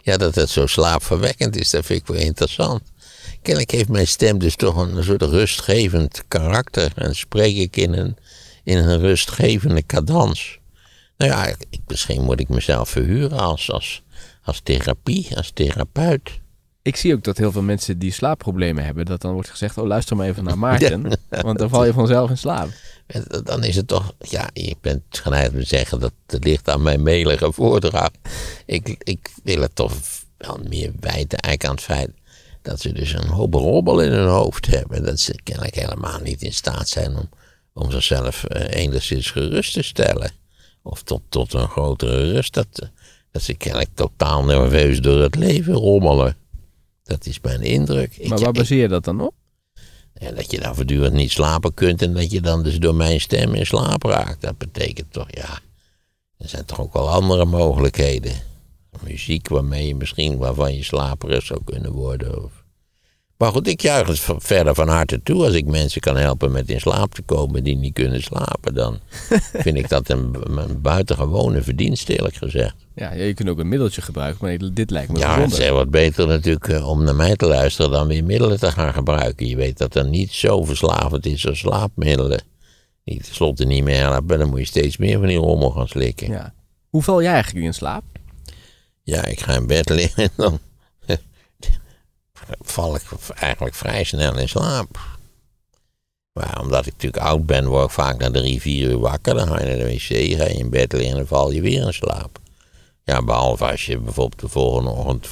ja, 0.03 0.17
dat 0.17 0.35
het 0.35 0.49
zo 0.51 0.67
slaapverwekkend 0.67 1.57
is, 1.57 1.71
dat 1.71 1.85
vind 1.87 2.01
ik 2.01 2.07
wel 2.07 2.17
interessant. 2.17 2.83
Kennelijk 3.45 3.73
heeft 3.73 3.89
mijn 3.89 4.07
stem 4.07 4.39
dus 4.39 4.57
toch 4.57 4.77
een 4.77 5.05
soort 5.05 5.23
rustgevend 5.23 6.23
karakter. 6.29 6.93
En 6.95 7.17
spreek 7.17 7.57
ik 7.57 7.77
in 7.77 7.93
een, 7.93 8.17
in 8.63 8.79
een 8.79 8.99
rustgevende 8.99 9.87
cadans. 9.87 10.59
Nou 11.17 11.31
ja, 11.31 11.47
ik, 11.47 11.81
misschien 11.87 12.23
moet 12.23 12.41
ik 12.41 12.49
mezelf 12.49 12.89
verhuren 12.89 13.39
als, 13.39 13.71
als, 13.71 14.03
als 14.43 14.61
therapie, 14.61 15.37
als 15.37 15.51
therapeut. 15.51 16.41
Ik 16.83 16.97
zie 16.97 17.15
ook 17.15 17.25
dat 17.25 17.39
heel 17.39 17.53
veel 17.53 17.63
mensen 17.63 17.99
die 17.99 18.13
slaapproblemen 18.13 18.85
hebben, 18.85 19.05
dat 19.05 19.21
dan 19.21 19.33
wordt 19.33 19.51
gezegd, 19.51 19.79
oh 19.79 19.87
luister 19.87 20.17
maar 20.17 20.27
even 20.27 20.45
naar 20.45 20.59
Maarten, 20.59 21.19
want 21.29 21.59
dan 21.59 21.69
val 21.69 21.85
je 21.85 21.93
vanzelf 21.93 22.31
in 22.31 22.39
slaap. 22.39 22.69
Dan 23.43 23.65
is 23.65 23.77
het 23.77 23.89
toch, 23.89 24.13
ja, 24.19 24.49
je 24.53 24.77
bent 24.81 25.03
geneigd 25.11 25.53
te 25.53 25.63
zeggen 25.63 26.01
dat 26.01 26.13
het 26.27 26.45
ligt 26.45 26.69
aan 26.69 26.83
mijn 26.83 27.03
melige 27.03 27.53
voordracht. 27.53 28.19
Ik, 28.67 28.97
ik 28.99 29.31
wil 29.43 29.61
het 29.61 29.75
toch 29.75 29.93
wel 30.39 30.59
meer 30.69 30.93
wijten 31.01 31.39
eigenlijk 31.39 31.65
aan 31.65 31.75
het 31.75 31.85
feit 31.85 32.11
dat 32.65 32.81
ze 32.81 32.93
dus 32.93 33.13
een 33.13 33.29
hoop 33.29 33.55
robbel 33.55 34.01
in 34.01 34.13
hun 34.13 34.29
hoofd 34.29 34.67
hebben. 34.67 35.05
Dat 35.05 35.21
ze 35.21 35.39
kennelijk 35.43 35.75
helemaal 35.75 36.21
niet 36.21 36.43
in 36.43 36.53
staat 36.53 36.89
zijn 36.89 37.17
om, 37.17 37.29
om 37.73 37.91
zichzelf 37.91 38.45
eh, 38.45 38.83
enigszins 38.83 39.31
gerust 39.31 39.73
te 39.73 39.83
stellen. 39.83 40.31
Of 40.83 41.03
tot, 41.03 41.21
tot 41.29 41.53
een 41.53 41.69
grotere 41.69 42.33
rust. 42.33 42.55
Dat, 42.55 42.67
dat 43.31 43.43
ze 43.43 43.55
kennelijk 43.55 43.91
totaal 43.95 44.45
nerveus 44.45 45.01
door 45.01 45.21
het 45.21 45.35
leven 45.35 45.75
rommelen. 45.75 46.37
Dat 47.03 47.27
is 47.27 47.41
mijn 47.41 47.63
indruk. 47.63 48.17
Ik- 48.17 48.29
Maar 48.29 48.39
waar 48.39 48.53
baseer 48.53 48.81
je 48.81 48.89
dat 48.89 49.05
dan 49.05 49.21
op? 49.21 49.35
ja, 50.15 50.31
dat 50.33 50.51
je 50.51 50.61
dan 50.61 50.75
voortdurend 50.75 51.13
niet 51.15 51.31
slapen 51.31 51.75
kunt 51.75 52.03
en 52.03 52.13
dat 52.15 52.31
je 52.31 52.41
dan 52.41 52.63
dus 52.63 52.79
door 52.79 52.95
mijn 52.95 53.21
stem 53.21 53.55
in 53.55 53.67
slaap 53.67 54.03
raakt. 54.03 54.41
Dat 54.41 54.59
betekent 54.59 55.13
toch, 55.13 55.27
ja, 55.31 55.59
er 56.39 56.49
zijn 56.49 56.65
toch 56.65 56.81
ook 56.81 56.93
wel 56.93 57.09
andere 57.11 57.45
mogelijkheden. 57.45 58.33
Muziek 59.03 59.49
waarmee 59.49 59.87
je 59.87 59.95
misschien, 59.95 60.39
waarvan 60.39 60.75
je 60.75 60.85
slaperig 60.85 61.43
zou 61.43 61.61
kunnen 61.65 61.93
worden. 61.93 62.45
Of... 62.45 62.65
Maar 63.37 63.53
goed, 63.53 63.69
ik 63.69 63.81
juich 63.81 64.07
het 64.07 64.21
verder 64.39 64.75
van 64.75 64.89
harte 64.89 65.23
toe. 65.23 65.45
Als 65.45 65.55
ik 65.55 65.67
mensen 65.67 66.01
kan 66.01 66.17
helpen 66.17 66.53
met 66.53 66.69
in 66.69 66.81
slaap 66.81 67.15
te 67.15 67.23
komen 67.23 67.65
die 67.65 67.77
niet 67.77 67.93
kunnen 67.93 68.23
slapen, 68.23 68.75
dan 68.75 68.99
vind 69.65 69.77
ik 69.77 69.89
dat 69.89 70.09
een, 70.09 70.37
een 70.45 70.81
buitengewone 70.81 71.63
verdienste, 71.63 72.17
eerlijk 72.17 72.35
gezegd. 72.35 72.75
Ja, 72.95 73.13
je 73.13 73.35
kunt 73.35 73.49
ook 73.49 73.59
een 73.59 73.69
middeltje 73.69 74.03
gebruiken, 74.03 74.47
maar 74.47 74.73
dit 74.73 74.91
lijkt 74.91 75.13
me 75.13 75.19
Ja, 75.19 75.41
het 75.41 75.59
is 75.59 75.69
wat 75.69 75.91
beter 75.91 76.27
natuurlijk 76.27 76.69
eh, 76.69 76.89
om 76.89 77.05
naar 77.05 77.15
mij 77.15 77.37
te 77.37 77.47
luisteren 77.47 77.91
dan 77.91 78.07
weer 78.07 78.25
middelen 78.25 78.59
te 78.59 78.71
gaan 78.71 78.93
gebruiken. 78.93 79.49
Je 79.49 79.57
weet 79.57 79.79
dat 79.79 79.93
dat 79.93 80.07
niet 80.07 80.33
zo 80.33 80.65
verslavend 80.65 81.27
is 81.27 81.47
als 81.47 81.59
slaapmiddelen. 81.59 82.43
Die 83.05 83.23
tenslotte 83.23 83.65
niet 83.65 83.85
meer 83.85 84.01
helpen, 84.01 84.39
dan 84.39 84.49
moet 84.49 84.59
je 84.59 84.65
steeds 84.65 84.97
meer 84.97 85.19
van 85.19 85.29
die 85.29 85.37
rommel 85.37 85.71
gaan 85.71 85.89
slikken. 85.89 86.27
Ja, 86.27 86.35
Ja. 86.35 86.55
Hoe 86.95 87.03
val 87.03 87.23
jij 87.23 87.33
eigenlijk 87.33 87.67
in 87.67 87.75
slaap? 87.75 88.05
Ik 89.05 89.41
ga 89.41 89.53
in 89.53 89.67
bed 89.67 89.89
liggen 89.89 90.23
en 90.23 90.31
dan 90.37 90.59
val 92.61 92.95
ik 92.95 93.03
eigenlijk 93.35 93.75
vrij 93.75 94.05
snel 94.05 94.39
in 94.39 94.49
slaap. 94.49 94.99
Maar 96.33 96.61
omdat 96.61 96.87
ik 96.87 96.93
natuurlijk 96.93 97.23
oud 97.23 97.47
ben, 97.47 97.67
word 97.67 97.85
ik 97.85 97.91
vaak 97.91 98.19
na 98.19 98.31
drie, 98.31 98.61
vier 98.61 98.91
uur 98.91 98.99
wakker. 98.99 99.35
Dan 99.35 99.47
ga 99.47 99.61
je 99.61 99.67
naar 99.67 99.77
de 99.77 99.85
wc, 99.85 100.39
ga 100.39 100.45
je 100.45 100.55
in 100.55 100.71
bed 100.71 100.93
liggen 100.93 101.19
en 101.19 101.27
val 101.27 101.51
je 101.51 101.61
weer 101.61 101.87
in 101.87 101.93
slaap. 101.93 102.39
Ja, 103.05 103.23
behalve 103.23 103.71
als 103.71 103.87
je 103.87 103.99
bijvoorbeeld 103.99 104.41
de 104.41 104.49
volgende 104.49 104.91
ochtend 104.91 105.29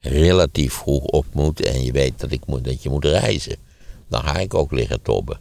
relatief 0.00 0.74
vroeg 0.74 1.04
op 1.04 1.26
moet 1.32 1.60
en 1.60 1.82
je 1.82 1.92
weet 1.92 2.20
dat, 2.20 2.30
ik 2.30 2.46
moet, 2.46 2.64
dat 2.64 2.82
je 2.82 2.88
moet 2.88 3.04
reizen. 3.04 3.56
Dan 4.08 4.22
ga 4.22 4.36
ik 4.36 4.54
ook 4.54 4.72
liggen 4.72 5.02
tobben. 5.02 5.40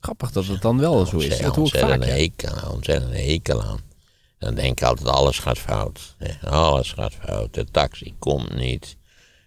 Grappig 0.00 0.32
dat 0.32 0.46
het 0.46 0.62
dan 0.62 0.78
wel 0.78 1.06
zo 1.06 1.16
is. 1.16 1.38
Dat 1.38 1.56
hoor 1.56 1.66
ik 1.66 1.78
vaak. 1.78 2.04
ja. 2.04 2.10
hekel 2.10 2.48
aan, 2.48 2.72
ontzettend 2.72 3.12
hekel 3.12 3.62
aan. 3.62 3.80
Dan 4.38 4.54
denk 4.54 4.80
ik 4.80 4.86
altijd, 4.86 5.08
alles 5.08 5.38
gaat 5.38 5.58
fout. 5.58 6.16
Alles 6.42 6.92
gaat 6.92 7.14
fout. 7.14 7.54
De 7.54 7.64
taxi 7.64 8.14
komt 8.18 8.54
niet. 8.54 8.96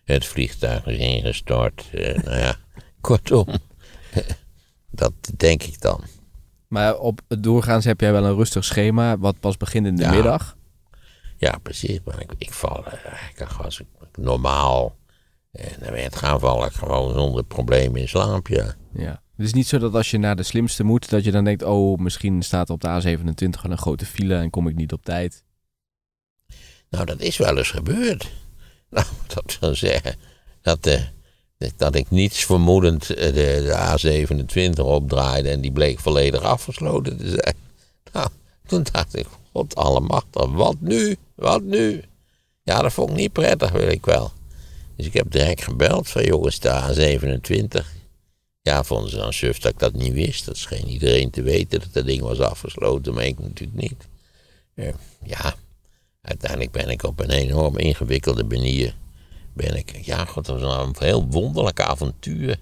Het 0.03 0.26
vliegtuig 0.26 0.86
is 0.86 0.97
ingestort. 0.97 1.89
eh, 1.91 2.24
nou 2.24 2.38
ja, 2.38 2.55
kortom. 3.01 3.47
Dat 4.91 5.13
denk 5.38 5.63
ik 5.63 5.82
dan. 5.82 6.03
Maar 6.68 6.97
op 6.97 7.22
het 7.28 7.43
doorgaans 7.43 7.86
heb 7.86 8.01
jij 8.01 8.11
wel 8.11 8.26
een 8.26 8.36
rustig 8.36 8.63
schema, 8.65 9.18
wat 9.18 9.39
pas 9.39 9.57
begint 9.57 9.86
in 9.86 9.95
de 9.95 10.01
Ja. 10.03 10.11
middag. 10.11 10.57
Ja, 11.38 11.57
precies. 11.63 11.99
Maar 12.05 12.22
ik, 12.22 12.34
ik 12.38 12.53
val 12.53 12.86
eh, 12.86 12.93
eigenlijk 13.11 13.51
als 13.63 13.80
ik 13.80 13.86
normaal. 14.15 14.95
En 15.51 15.72
dan 15.80 15.93
het 15.93 16.15
gaan 16.15 16.39
val 16.39 16.65
ik 16.65 16.72
gewoon 16.72 17.13
zonder 17.13 17.43
probleem 17.43 17.95
in 17.95 18.07
slaap, 18.07 18.47
ja. 18.47 18.76
Het 19.41 19.49
is 19.49 19.55
niet 19.55 19.67
zo 19.67 19.77
dat 19.77 19.93
als 19.93 20.11
je 20.11 20.17
naar 20.17 20.35
de 20.35 20.43
slimste 20.43 20.83
moet, 20.83 21.09
dat 21.09 21.23
je 21.23 21.31
dan 21.31 21.43
denkt, 21.43 21.63
oh, 21.63 21.99
misschien 21.99 22.41
staat 22.41 22.69
op 22.69 22.81
de 22.81 22.87
A27 22.87 23.61
wel 23.61 23.71
een 23.71 23.77
grote 23.77 24.05
file 24.05 24.35
en 24.35 24.49
kom 24.49 24.67
ik 24.67 24.75
niet 24.75 24.93
op 24.93 25.03
tijd. 25.03 25.43
Nou, 26.89 27.05
dat 27.05 27.19
is 27.19 27.37
wel 27.37 27.57
eens 27.57 27.71
gebeurd. 27.71 28.29
Nou, 28.89 29.05
dat 29.27 29.57
wil 29.59 29.75
zeggen 29.75 30.15
dat, 30.61 30.85
eh, 30.85 31.01
dat 31.77 31.95
ik 31.95 32.09
niets 32.09 32.45
vermoedend 32.45 33.09
eh, 33.09 33.33
de, 33.33 33.61
de 33.63 34.75
A27 34.75 34.79
opdraaide 34.79 35.49
en 35.49 35.61
die 35.61 35.71
bleek 35.71 35.99
volledig 35.99 36.41
afgesloten 36.41 37.17
te 37.17 37.29
zijn. 37.29 37.55
Nou, 38.13 38.27
Toen 38.65 38.83
dacht 38.91 39.15
ik, 39.15 39.27
god 39.51 39.75
allemachtig, 39.75 40.45
wat 40.45 40.75
nu? 40.79 41.15
Wat 41.35 41.63
nu? 41.63 42.03
Ja, 42.63 42.81
dat 42.81 42.93
vond 42.93 43.09
ik 43.09 43.15
niet 43.15 43.33
prettig, 43.33 43.71
wil 43.71 43.87
ik 43.87 44.05
wel. 44.05 44.31
Dus 44.95 45.05
ik 45.05 45.13
heb 45.13 45.31
direct 45.31 45.63
gebeld 45.63 46.09
van 46.09 46.23
jongens, 46.23 46.59
de 46.59 46.69
A27. 46.69 48.01
Ja, 48.62 48.84
vonden 48.84 49.09
ze 49.09 49.16
dan 49.16 49.34
suf 49.34 49.59
dat 49.59 49.72
ik 49.72 49.80
dat 49.80 49.93
niet 49.93 50.14
wist. 50.14 50.45
Dat 50.45 50.57
scheen 50.57 50.88
iedereen 50.88 51.30
te 51.30 51.41
weten 51.41 51.80
dat 51.80 51.93
dat 51.93 52.05
ding 52.05 52.22
was 52.22 52.39
afgesloten, 52.39 53.14
maar 53.14 53.26
ik 53.26 53.39
natuurlijk 53.39 53.82
niet. 53.82 54.07
Eh, 54.74 54.93
ja, 55.24 55.55
uiteindelijk 56.22 56.72
ben 56.72 56.89
ik 56.89 57.03
op 57.03 57.20
een 57.20 57.30
enorm 57.32 57.78
ingewikkelde 57.78 58.43
manier. 58.43 58.95
Ben 59.53 59.76
ik, 59.76 60.05
ja, 60.05 60.26
god, 60.26 60.45
dat 60.45 60.62
was 60.62 60.86
een 60.88 60.95
heel 60.97 61.28
wonderlijk 61.28 61.80
avontuur. 61.80 62.59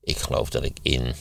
Ik 0.00 0.16
geloof 0.16 0.50
dat 0.50 0.64
ik 0.64 0.78
in 0.82 1.14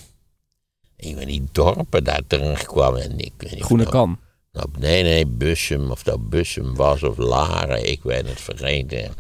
een 0.98 1.16
van 1.18 1.26
die 1.26 1.48
dorpen 1.52 2.04
daar 2.04 2.22
terecht 2.28 2.66
kwam. 2.66 2.96
En 2.96 3.20
ik 3.20 3.34
weet 3.38 3.52
niet 3.52 3.60
of 3.60 3.66
Groene 3.66 3.84
nou- 3.84 3.96
kan. 3.96 4.20
nou, 4.52 4.68
nee, 4.78 5.04
nee, 5.04 5.28
Bussum, 5.28 5.92
of 5.92 6.04
dat 6.04 6.30
Bussum 6.30 6.76
was 6.76 7.04
of 7.04 7.18
Laren, 7.18 7.90
ik 7.90 8.04
weet 8.04 8.28
het 8.28 8.42
vergeten. 8.42 9.14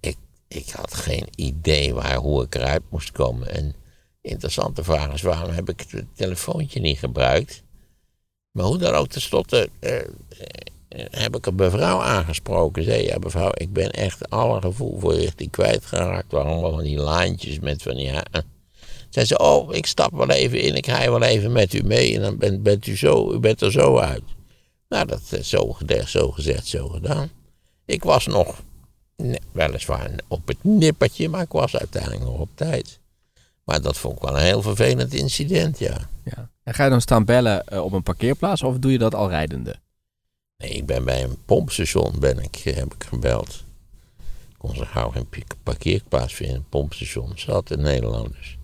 Ik, 0.00 0.16
ik 0.48 0.68
had 0.70 0.94
geen 0.94 1.26
idee 1.34 1.94
waar, 1.94 2.16
hoe 2.16 2.42
ik 2.42 2.54
eruit 2.54 2.82
moest 2.88 3.12
komen. 3.12 3.54
En 3.54 3.74
interessante 4.26 4.84
vraag 4.84 5.12
is, 5.12 5.22
waarom 5.22 5.50
heb 5.50 5.68
ik 5.68 5.84
het 5.90 6.04
telefoontje 6.14 6.80
niet 6.80 6.98
gebruikt? 6.98 7.62
Maar 8.50 8.64
hoe 8.64 8.78
dan 8.78 8.94
ook, 8.94 9.08
tenslotte 9.08 9.68
eh, 9.78 9.92
heb 11.10 11.36
ik 11.36 11.46
een 11.46 11.54
mevrouw 11.54 12.00
aangesproken. 12.00 12.84
Zei, 12.84 13.02
ja 13.02 13.18
mevrouw, 13.18 13.50
ik 13.54 13.72
ben 13.72 13.90
echt 13.90 14.30
alle 14.30 14.60
gevoel 14.60 14.98
voor 14.98 15.14
richting 15.14 15.50
kwijtgeraakt. 15.50 16.34
Allemaal 16.34 16.70
van 16.70 16.82
die 16.82 16.98
laantjes 16.98 17.58
met 17.58 17.82
van. 17.82 17.96
Ja. 17.96 18.24
Zei 19.10 19.26
ze, 19.26 19.38
oh, 19.38 19.74
ik 19.74 19.86
stap 19.86 20.12
wel 20.12 20.30
even 20.30 20.60
in, 20.60 20.74
ik 20.74 20.86
rij 20.86 21.10
wel 21.10 21.22
even 21.22 21.52
met 21.52 21.74
u 21.74 21.82
mee. 21.82 22.14
En 22.14 22.22
dan 22.22 22.38
bent, 22.38 22.62
bent 22.62 22.86
u, 22.86 22.96
zo, 22.96 23.32
u 23.32 23.38
bent 23.38 23.60
er 23.60 23.72
zo 23.72 23.98
uit. 23.98 24.22
Nou, 24.88 25.06
dat 25.06 25.20
is 25.30 25.48
zo, 25.48 25.72
gezegd, 25.72 26.10
zo 26.10 26.30
gezegd, 26.30 26.66
zo 26.66 26.88
gedaan. 26.88 27.30
Ik 27.84 28.02
was 28.02 28.26
nog, 28.26 28.62
weliswaar 29.52 30.10
op 30.28 30.48
het 30.48 30.64
nippertje, 30.64 31.28
maar 31.28 31.42
ik 31.42 31.52
was 31.52 31.76
uiteindelijk 31.76 32.24
nog 32.24 32.38
op 32.38 32.48
tijd. 32.54 33.00
Maar 33.66 33.80
dat 33.82 33.98
vond 33.98 34.16
ik 34.16 34.22
wel 34.22 34.36
een 34.36 34.44
heel 34.44 34.62
vervelend 34.62 35.14
incident, 35.14 35.78
ja. 35.78 36.08
Ja. 36.24 36.50
En 36.62 36.74
ga 36.74 36.84
je 36.84 36.90
dan 36.90 37.00
staan 37.00 37.24
bellen 37.24 37.66
eh, 37.66 37.84
op 37.84 37.92
een 37.92 38.02
parkeerplaats 38.02 38.62
of 38.62 38.78
doe 38.78 38.92
je 38.92 38.98
dat 38.98 39.14
al 39.14 39.28
rijdende? 39.28 39.76
Nee, 40.56 40.70
ik 40.70 40.86
ben 40.86 41.04
bij 41.04 41.22
een 41.22 41.36
pompstation, 41.44 42.14
ben 42.18 42.38
ik, 42.38 42.56
eh, 42.56 42.74
heb 42.74 42.94
ik 42.94 43.04
gebeld. 43.04 43.64
Ik 44.48 44.58
kon 44.58 44.74
zo 44.74 44.84
gauw 44.84 45.10
geen 45.10 45.28
parkeerplaats 45.62 46.34
vinden. 46.34 46.56
Een 46.56 46.68
pompstation 46.68 47.32
zat 47.34 47.70
in 47.70 47.80
Nederland, 47.80 48.32
dus 48.32 48.58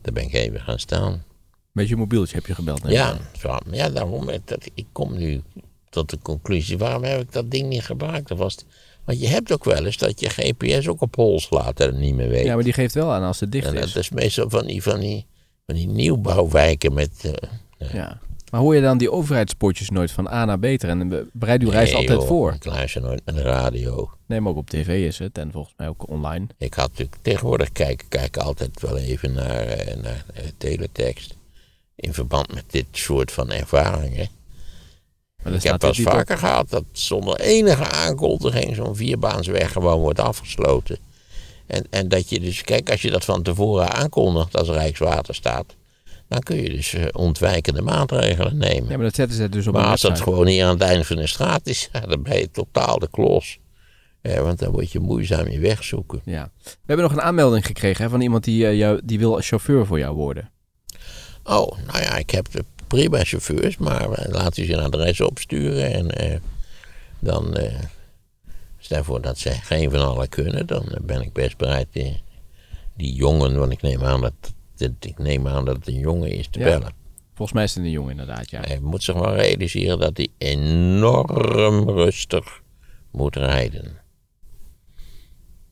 daar 0.00 0.12
ben 0.12 0.24
ik 0.24 0.32
even 0.32 0.60
gaan 0.60 0.78
staan. 0.78 1.24
Met 1.72 1.88
je 1.88 1.96
mobieltje 1.96 2.36
heb 2.36 2.46
je 2.46 2.54
gebeld. 2.54 2.80
Ja, 2.86 3.18
zo, 3.38 3.58
ja 3.70 3.90
daarom. 3.90 4.30
Dat, 4.44 4.70
ik 4.74 4.86
kom 4.92 5.16
nu 5.16 5.42
tot 5.88 6.10
de 6.10 6.18
conclusie, 6.18 6.78
waarom 6.78 7.02
heb 7.02 7.20
ik 7.20 7.32
dat 7.32 7.50
ding 7.50 7.68
niet 7.68 7.84
gebruikt? 7.84 8.28
Dat 8.28 8.38
was, 8.38 8.56
want 9.04 9.20
je 9.20 9.26
hebt 9.26 9.52
ook 9.52 9.64
wel 9.64 9.84
eens 9.84 9.96
dat 9.96 10.20
je 10.20 10.28
GPS 10.28 10.88
ook 10.88 11.00
op 11.00 11.14
hol 11.16 11.40
slaat 11.40 11.80
en 11.80 11.98
niet 11.98 12.14
meer 12.14 12.28
weet. 12.28 12.44
Ja, 12.44 12.54
maar 12.54 12.64
die 12.64 12.72
geeft 12.72 12.94
wel 12.94 13.12
aan 13.12 13.22
als 13.22 13.40
het 13.40 13.52
dicht 13.52 13.66
en 13.66 13.74
dat 13.74 13.84
is. 13.84 13.96
is 13.96 14.10
meestal 14.10 14.50
van 14.50 14.66
die, 14.66 14.82
van 14.82 15.00
die, 15.00 15.26
van 15.66 15.74
die 15.74 15.86
nieuwbouwwijken 15.88 16.94
met... 16.94 17.10
eh, 17.78 17.92
Ja. 17.94 18.20
Maar 18.50 18.62
hoor 18.62 18.74
je 18.74 18.80
dan 18.80 18.98
die 18.98 19.10
overheidspotjes 19.12 19.90
nooit 19.90 20.10
van 20.10 20.28
A 20.28 20.44
naar 20.44 20.58
beter? 20.58 20.88
En 20.88 21.12
eh, 21.12 21.18
bereid 21.32 21.62
uw 21.62 21.70
reis 21.70 21.88
nee, 21.90 21.98
altijd 21.98 22.18
joh, 22.18 22.28
voor. 22.28 22.52
Ik 22.52 22.64
luister 22.64 23.02
nooit 23.02 23.22
naar 23.24 23.34
de 23.34 23.42
radio. 23.42 24.10
Nee, 24.26 24.40
maar 24.40 24.50
ook 24.52 24.58
op 24.58 24.70
tv 24.70 25.06
is 25.06 25.18
het. 25.18 25.38
En 25.38 25.52
volgens 25.52 25.74
mij 25.76 25.88
ook 25.88 26.08
online. 26.08 26.46
Ik 26.58 26.74
had 26.74 26.88
natuurlijk 26.88 27.16
tegenwoordig 27.22 27.72
kijken, 27.72 28.08
kijken 28.08 28.42
altijd 28.42 28.80
wel 28.80 28.96
even 28.98 29.32
naar, 29.32 29.66
eh, 29.66 29.96
naar 30.02 30.24
eh, 30.34 30.42
teletext. 30.58 31.34
In 31.96 32.12
verband 32.14 32.54
met 32.54 32.64
dit 32.66 32.86
soort 32.92 33.32
van 33.32 33.50
ervaringen. 33.50 34.28
Ik 35.44 35.62
heb 35.62 35.80
wel 35.80 35.90
eens 35.90 35.98
op. 35.98 36.12
vaker 36.12 36.38
gehad 36.38 36.70
dat 36.70 36.84
zonder 36.92 37.40
enige 37.40 37.84
aankondiging 37.84 38.74
zo'n 38.74 38.96
vierbaansweg 38.96 39.72
gewoon 39.72 40.00
wordt 40.00 40.20
afgesloten. 40.20 40.98
En, 41.66 41.86
en 41.90 42.08
dat 42.08 42.28
je 42.28 42.40
dus, 42.40 42.62
kijk, 42.62 42.90
als 42.90 43.02
je 43.02 43.10
dat 43.10 43.24
van 43.24 43.42
tevoren 43.42 43.92
aankondigt 43.92 44.56
als 44.56 44.68
Rijkswaterstaat, 44.68 45.74
dan 46.28 46.40
kun 46.40 46.62
je 46.62 46.70
dus 46.70 46.94
eh, 46.94 47.04
ontwijkende 47.12 47.82
maatregelen 47.82 48.56
nemen. 48.56 48.90
Ja, 48.90 48.96
maar 48.96 49.04
dat 49.04 49.14
zetten 49.14 49.36
ze 49.36 49.48
dus 49.48 49.66
op 49.66 49.74
maar 49.74 49.84
als 49.84 50.00
dat 50.00 50.20
gewoon 50.20 50.46
hier 50.46 50.64
aan 50.64 50.70
het 50.70 50.80
einde 50.80 51.04
van 51.04 51.16
de 51.16 51.26
straat 51.26 51.66
is, 51.66 51.88
dan 52.08 52.22
ben 52.22 52.38
je 52.38 52.50
totaal 52.50 52.98
de 52.98 53.08
klos. 53.10 53.58
Eh, 54.20 54.40
want 54.40 54.58
dan 54.58 54.72
word 54.72 54.92
je 54.92 55.00
moeizaam 55.00 55.48
je 55.48 55.58
weg 55.58 55.84
zoeken. 55.84 56.20
Ja. 56.24 56.50
We 56.62 56.70
hebben 56.86 57.06
nog 57.06 57.14
een 57.14 57.22
aanmelding 57.22 57.66
gekregen 57.66 58.04
hè, 58.04 58.10
van 58.10 58.20
iemand 58.20 58.44
die, 58.44 58.66
eh, 58.66 58.78
jou, 58.78 59.00
die 59.04 59.18
wil 59.18 59.40
chauffeur 59.40 59.86
voor 59.86 59.98
jou 59.98 60.14
worden. 60.14 60.50
Oh, 61.44 61.78
nou 61.86 62.02
ja, 62.02 62.16
ik 62.16 62.30
heb 62.30 62.50
de 62.50 62.64
prima 62.94 63.24
chauffeurs, 63.24 63.76
maar 63.76 64.10
eh, 64.10 64.32
laat 64.32 64.56
u 64.56 64.64
zijn 64.64 64.80
adres 64.80 65.20
opsturen. 65.20 65.92
En 65.92 66.10
eh, 66.10 66.40
dan, 67.18 67.56
eh, 67.56 67.78
stel 68.78 69.04
voor 69.04 69.20
dat 69.20 69.38
ze 69.38 69.50
geen 69.50 69.90
van 69.90 70.00
allen 70.00 70.28
kunnen, 70.28 70.66
dan 70.66 70.98
ben 71.02 71.20
ik 71.22 71.32
best 71.32 71.56
bereid 71.56 71.86
die, 71.90 72.22
die 72.96 73.14
jongen, 73.14 73.58
want 73.58 73.72
ik 73.72 73.82
neem 73.82 74.02
aan 74.04 74.20
dat, 74.20 74.32
dat, 74.76 74.90
ik 75.00 75.18
neem 75.18 75.48
aan 75.48 75.64
dat 75.64 75.76
het 75.76 75.86
een 75.88 75.98
jongen 75.98 76.30
is, 76.30 76.48
te 76.48 76.58
Ja. 76.58 76.64
bellen. 76.64 76.92
Volgens 77.34 77.52
mij 77.52 77.64
is 77.64 77.74
het 77.74 77.84
een 77.84 77.90
jongen 77.90 78.10
inderdaad, 78.10 78.50
ja. 78.50 78.60
Hij 78.60 78.78
moet 78.80 79.02
zich 79.02 79.14
wel 79.14 79.34
realiseren 79.34 79.98
dat 79.98 80.16
hij 80.16 80.28
enorm 80.38 81.88
rustig 81.90 82.60
moet 83.10 83.36
rijden. 83.36 83.98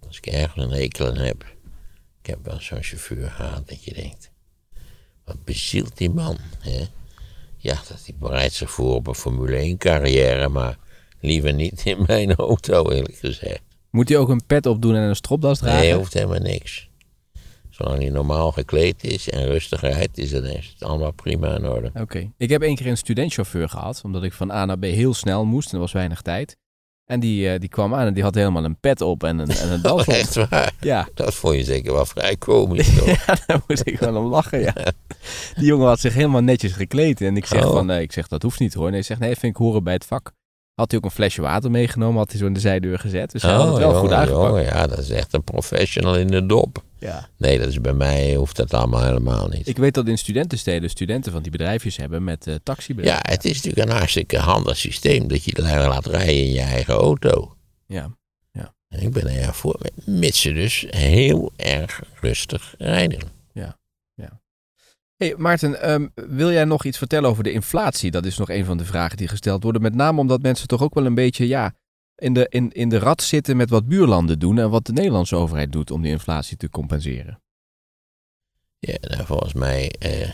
Als 0.06 0.16
ik 0.16 0.26
ergens 0.26 0.64
een 0.64 0.70
hekel 0.70 1.06
aan 1.06 1.16
heb, 1.16 1.44
ik 2.22 2.26
heb 2.26 2.38
wel 2.42 2.60
zo'n 2.60 2.82
chauffeur 2.82 3.30
gehad 3.30 3.68
dat 3.68 3.84
je 3.84 3.94
denkt, 3.94 4.30
wat 5.24 5.44
bezielt 5.44 5.96
die 5.96 6.10
man? 6.10 6.36
Hè? 6.58 6.84
Ja, 7.62 7.74
dat 7.74 8.02
hij 8.04 8.14
bereidt 8.18 8.54
zich 8.54 8.70
voor 8.70 8.94
op 8.94 9.06
een 9.06 9.14
Formule 9.14 9.56
1 9.56 9.78
carrière, 9.78 10.48
maar 10.48 10.78
liever 11.20 11.52
niet 11.52 11.82
in 11.84 12.04
mijn 12.06 12.34
auto 12.34 12.90
eerlijk 12.90 13.14
gezegd. 13.14 13.60
Moet 13.90 14.08
hij 14.08 14.18
ook 14.18 14.28
een 14.28 14.46
pet 14.46 14.66
opdoen 14.66 14.94
en 14.94 15.02
een 15.02 15.16
stropdas 15.16 15.58
dragen? 15.58 15.80
Nee, 15.80 15.94
hoeft 15.94 16.14
helemaal 16.14 16.38
niks. 16.38 16.88
Zolang 17.70 17.98
hij 17.98 18.10
normaal 18.10 18.52
gekleed 18.52 19.04
is 19.04 19.30
en 19.30 19.46
rustig 19.46 19.80
rijdt, 19.80 20.18
is 20.18 20.32
het, 20.32 20.44
is 20.44 20.74
het 20.78 20.88
allemaal 20.88 21.12
prima 21.12 21.56
in 21.56 21.68
orde. 21.68 21.90
Oké. 21.94 22.30
Ik 22.36 22.50
heb 22.50 22.62
één 22.62 22.76
keer 22.76 22.86
een 22.86 22.96
studentchauffeur 22.96 23.68
gehad, 23.68 24.00
omdat 24.04 24.22
ik 24.22 24.32
van 24.32 24.50
A 24.50 24.64
naar 24.64 24.78
B 24.78 24.82
heel 24.82 25.14
snel 25.14 25.44
moest 25.44 25.68
en 25.68 25.74
er 25.74 25.80
was 25.80 25.92
weinig 25.92 26.22
tijd. 26.22 26.56
En 27.12 27.20
die, 27.20 27.48
eh, 27.48 27.60
die 27.60 27.68
kwam 27.68 27.94
aan 27.94 28.06
en 28.06 28.14
die 28.14 28.22
had 28.22 28.34
helemaal 28.34 28.64
een 28.64 28.76
pet 28.80 29.00
op 29.00 29.24
en 29.24 29.38
een, 29.38 29.50
en 29.50 29.72
een 29.72 29.82
das 29.88 29.92
op. 30.06 30.14
Echt 30.14 30.34
waar? 30.48 30.72
Ja, 30.80 31.08
Dat 31.14 31.34
vond 31.34 31.56
je 31.56 31.64
zeker 31.64 31.92
wel 31.92 32.06
vrij 32.06 32.36
komisch, 32.36 32.96
toch? 32.98 33.06
ja, 33.26 33.36
daar 33.46 33.60
moest 33.66 33.86
ik 33.86 33.98
wel 33.98 34.16
om 34.16 34.26
lachen, 34.26 34.60
ja. 34.60 34.74
Die 35.56 35.66
jongen 35.66 35.86
had 35.86 36.00
zich 36.00 36.14
helemaal 36.14 36.40
netjes 36.40 36.72
gekleed. 36.72 37.20
En 37.20 37.36
ik 37.36 37.46
zeg 37.46 37.64
Oh. 37.66 37.72
van, 37.72 37.86
nee, 37.86 38.02
ik 38.02 38.12
zeg, 38.12 38.28
dat 38.28 38.42
hoeft 38.42 38.58
niet 38.60 38.74
hoor. 38.74 38.90
Nee, 38.90 39.00
ik 39.00 39.06
zeg, 39.06 39.18
nee, 39.18 39.28
vind 39.36 39.52
ik 39.52 39.56
horen 39.56 39.84
bij 39.84 39.92
het 39.92 40.04
vak. 40.04 40.32
Had 40.74 40.90
hij 40.90 41.00
ook 41.00 41.04
een 41.06 41.10
flesje 41.16 41.40
water 41.42 41.70
meegenomen, 41.70 42.16
had 42.18 42.30
hij 42.30 42.38
zo 42.40 42.46
in 42.46 42.52
de 42.52 42.60
zijdeur 42.60 42.98
gezet. 42.98 43.30
Dus 43.32 43.42
hij 43.42 43.52
had 43.52 43.66
het 43.68 43.76
wel 43.76 43.86
jongen, 43.86 44.00
goed 44.00 44.12
aangepakt. 44.12 44.46
jongen, 44.46 44.62
ja, 44.64 44.86
dat 44.86 44.98
is 44.98 45.10
echt 45.10 45.32
een 45.34 45.44
professional 45.44 46.16
in 46.16 46.26
de 46.26 46.46
dop. 46.46 46.82
Ja. 47.02 47.28
Nee, 47.36 47.58
dat 47.58 47.68
is 47.68 47.80
bij 47.80 47.92
mij, 47.92 48.34
hoeft 48.34 48.56
dat 48.56 48.74
allemaal 48.74 49.04
helemaal 49.04 49.48
niet. 49.48 49.68
Ik 49.68 49.76
weet 49.76 49.94
dat 49.94 50.08
in 50.08 50.18
studentensteden 50.18 50.90
studenten 50.90 51.32
van 51.32 51.42
die 51.42 51.50
bedrijfjes 51.50 51.96
hebben 51.96 52.24
met 52.24 52.46
eh 52.46 52.52
ja, 52.52 52.60
taxibedrijven. 52.62 53.30
het 53.30 53.44
is 53.44 53.54
natuurlijk 53.54 53.88
een 53.88 53.96
hartstikke 53.96 54.38
handig 54.38 54.76
systeem 54.76 55.28
dat 55.28 55.44
je 55.44 55.62
laat 55.62 56.06
rijden 56.06 56.34
in 56.34 56.52
je 56.52 56.60
eigen 56.60 56.94
auto. 56.94 57.56
Ja. 57.86 58.10
En 58.88 59.00
ik 59.00 59.12
ben 59.12 59.28
er 59.28 59.38
erg 59.38 59.56
voor, 59.56 59.80
mits 60.04 60.40
ze 60.40 60.52
dus 60.52 60.86
heel 60.90 61.52
erg 61.56 62.02
rustig 62.20 62.74
rijden. 62.78 63.20
Hey 65.22 65.34
Maarten, 65.36 65.80
ehm, 65.80 66.06
wil 66.14 66.50
jij 66.52 66.64
nog 66.64 66.84
iets 66.84 66.98
vertellen 66.98 67.30
over 67.30 67.44
de 67.44 67.52
inflatie? 67.52 68.10
Dat 68.10 68.26
is 68.26 68.36
nog 68.36 68.50
een 68.50 68.64
van 68.64 68.76
de 68.76 68.84
vragen 68.84 69.16
die 69.16 69.28
gesteld 69.28 69.62
worden. 69.62 69.82
Met 69.82 69.94
name 69.94 70.20
omdat 70.20 70.42
mensen 70.42 70.68
toch 70.68 70.82
ook 70.82 70.94
wel 70.94 71.06
een 71.06 71.14
beetje 71.14 71.46
ja, 71.46 71.74
in, 72.22 72.34
de, 72.34 72.46
in, 72.48 72.72
in 72.72 72.88
de 72.88 72.98
rat 72.98 73.22
zitten 73.22 73.56
met 73.56 73.70
wat 73.70 73.86
buurlanden 73.86 74.38
doen 74.38 74.58
en 74.58 74.70
wat 74.70 74.86
de 74.86 74.92
Nederlandse 74.92 75.36
overheid 75.36 75.72
doet 75.72 75.90
om 75.90 76.02
die 76.02 76.10
inflatie 76.10 76.56
te 76.56 76.70
compenseren. 76.70 77.40
Ja, 78.78 78.96
nou, 79.00 79.26
volgens 79.26 79.52
mij 79.52 79.90
eh, 79.98 80.30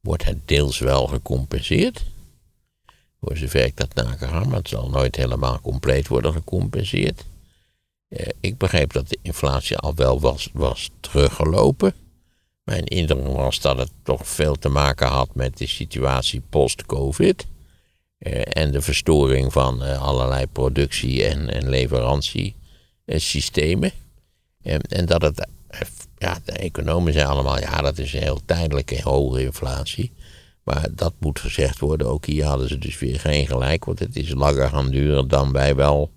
wordt 0.00 0.24
het 0.24 0.48
deels 0.48 0.78
wel 0.78 1.06
gecompenseerd. 1.06 2.04
Voor 3.20 3.36
zover 3.36 3.64
ik 3.64 3.76
dat 3.76 3.94
nagegaan, 3.94 4.48
maar 4.48 4.58
het 4.58 4.68
zal 4.68 4.88
nooit 4.88 5.16
helemaal 5.16 5.60
compleet 5.60 6.08
worden 6.08 6.32
gecompenseerd. 6.32 7.24
Eh, 8.08 8.26
ik 8.40 8.58
begreep 8.58 8.92
dat 8.92 9.08
de 9.08 9.18
inflatie 9.22 9.76
al 9.76 9.94
wel 9.94 10.20
was, 10.20 10.50
was 10.52 10.90
teruggelopen. 11.00 11.94
Mijn 12.62 12.84
indruk 12.84 13.26
was 13.26 13.60
dat 13.60 13.78
het 13.78 13.92
toch 14.02 14.28
veel 14.28 14.54
te 14.54 14.68
maken 14.68 15.06
had 15.06 15.34
met 15.34 15.58
de 15.58 15.66
situatie 15.66 16.42
post-COVID. 16.50 17.46
Eh, 18.20 18.62
en 18.62 18.70
de 18.70 18.82
verstoring 18.82 19.52
van 19.52 19.84
eh, 19.84 20.02
allerlei 20.02 20.46
productie- 20.46 21.24
en, 21.24 21.50
en 21.50 21.68
leverantiesystemen. 21.68 23.92
En, 24.62 24.80
en 24.80 25.06
dat 25.06 25.22
het, 25.22 25.48
eh, 25.68 25.80
ja, 26.18 26.38
de 26.44 26.52
economen 26.52 27.12
zijn 27.12 27.26
allemaal, 27.26 27.58
ja, 27.58 27.80
dat 27.80 27.98
is 27.98 28.12
een 28.12 28.22
heel 28.22 28.40
tijdelijke 28.44 29.02
hoge 29.02 29.42
inflatie. 29.42 30.12
Maar 30.64 30.88
dat 30.94 31.12
moet 31.18 31.40
gezegd 31.40 31.78
worden, 31.78 32.06
ook 32.06 32.26
hier 32.26 32.44
hadden 32.44 32.68
ze 32.68 32.78
dus 32.78 32.98
weer 32.98 33.20
geen 33.20 33.46
gelijk, 33.46 33.84
want 33.84 33.98
het 33.98 34.16
is 34.16 34.30
langer 34.30 34.68
gaan 34.68 34.90
duren 34.90 35.28
dan 35.28 35.52
wij 35.52 35.74
wel, 35.74 36.10